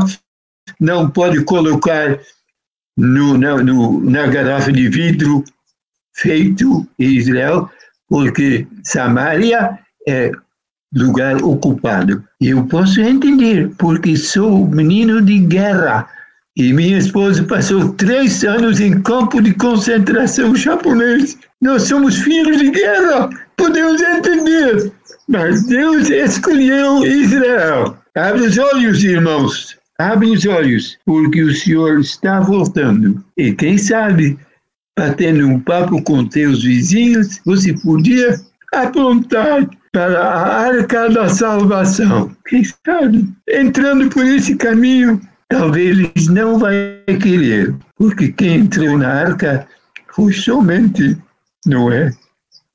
não 0.80 1.10
pode 1.10 1.44
colocar 1.44 2.18
no, 2.96 3.38
na, 3.38 3.58
no, 3.58 4.00
na 4.02 4.28
garrafa 4.28 4.72
de 4.72 4.88
vidro 4.88 5.44
feito 6.16 6.88
em 6.98 7.16
Israel, 7.16 7.70
porque 8.08 8.68
Samaria 8.84 9.78
é 10.08 10.32
lugar 10.94 11.42
ocupado. 11.44 12.24
Eu 12.42 12.64
posso 12.66 13.00
entender, 13.02 13.70
porque 13.78 14.16
sou 14.16 14.68
menino 14.68 15.22
de 15.22 15.40
guerra. 15.40 16.08
E 16.58 16.74
minha 16.74 16.98
esposa 16.98 17.44
passou 17.44 17.94
três 17.94 18.44
anos 18.44 18.80
em 18.80 19.02
campo 19.02 19.42
de 19.42 19.54
concentração 19.54 20.56
japonês. 20.56 21.38
Nós 21.62 21.84
somos 21.84 22.18
filhos 22.18 22.58
de 22.58 22.72
guerra, 22.72 23.30
podemos 23.56 24.02
entender. 24.02 24.92
Mas 25.28 25.64
Deus 25.68 26.10
escolheu 26.10 27.06
Israel. 27.06 27.98
Abre 28.16 28.42
os 28.42 28.58
olhos, 28.58 29.04
irmãos. 29.04 29.78
Abre 30.00 30.32
os 30.32 30.46
olhos, 30.46 30.98
porque 31.06 31.44
o 31.44 31.54
Senhor 31.54 32.00
está 32.00 32.40
voltando. 32.40 33.24
E 33.38 33.54
quem 33.54 33.78
sabe, 33.78 34.40
batendo 34.98 35.46
um 35.46 35.60
papo 35.60 36.02
com 36.04 36.26
teus 36.26 36.64
vizinhos, 36.64 37.40
você 37.46 37.74
podia 37.74 38.40
apontar 38.74 39.70
para 39.92 40.22
a 40.22 40.68
arca 40.68 41.10
da 41.10 41.30
salvação. 41.30 42.36
Quem 42.48 42.64
sabe, 42.64 43.28
entrando 43.48 44.10
por 44.10 44.26
esse 44.26 44.56
caminho, 44.56 45.20
talvez 45.48 46.28
não 46.28 46.60
vão 46.60 46.72
querer, 47.22 47.76
porque 47.96 48.32
quem 48.32 48.62
entrou 48.62 48.98
na 48.98 49.10
arca 49.10 49.68
foi 50.14 50.34
somente 50.34 51.18
Noé 51.66 52.12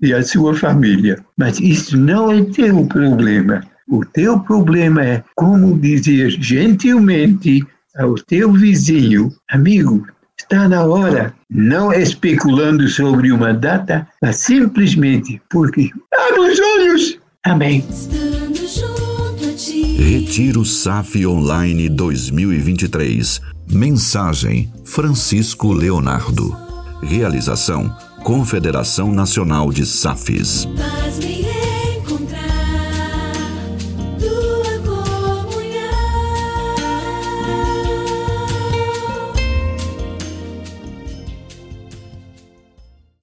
e 0.00 0.12
a 0.12 0.22
sua 0.22 0.54
família. 0.54 1.24
Mas 1.36 1.60
isso 1.60 1.96
não 1.96 2.30
é 2.30 2.42
teu 2.44 2.86
problema. 2.86 3.62
O 3.88 4.04
teu 4.04 4.40
problema 4.40 5.04
é 5.04 5.24
como 5.36 5.78
dizer 5.78 6.30
gentilmente 6.30 7.64
ao 7.96 8.14
teu 8.14 8.52
vizinho, 8.52 9.32
amigo, 9.50 10.04
está 10.44 10.68
na 10.68 10.84
hora, 10.84 11.34
não 11.50 11.92
especulando 11.92 12.86
sobre 12.88 13.32
uma 13.32 13.52
data, 13.52 14.06
mas 14.20 14.36
simplesmente 14.36 15.40
porque 15.50 15.90
abre 16.12 16.40
os 16.40 16.60
olhos. 16.60 17.18
Amém. 17.44 17.84
Retiro 19.98 20.64
SAF 20.64 21.26
Online 21.26 21.88
2023. 21.88 23.40
Mensagem 23.70 24.70
Francisco 24.84 25.72
Leonardo. 25.72 26.54
Realização 27.02 27.94
Confederação 28.22 29.12
Nacional 29.12 29.70
de 29.72 29.84
SAFs. 29.84 30.66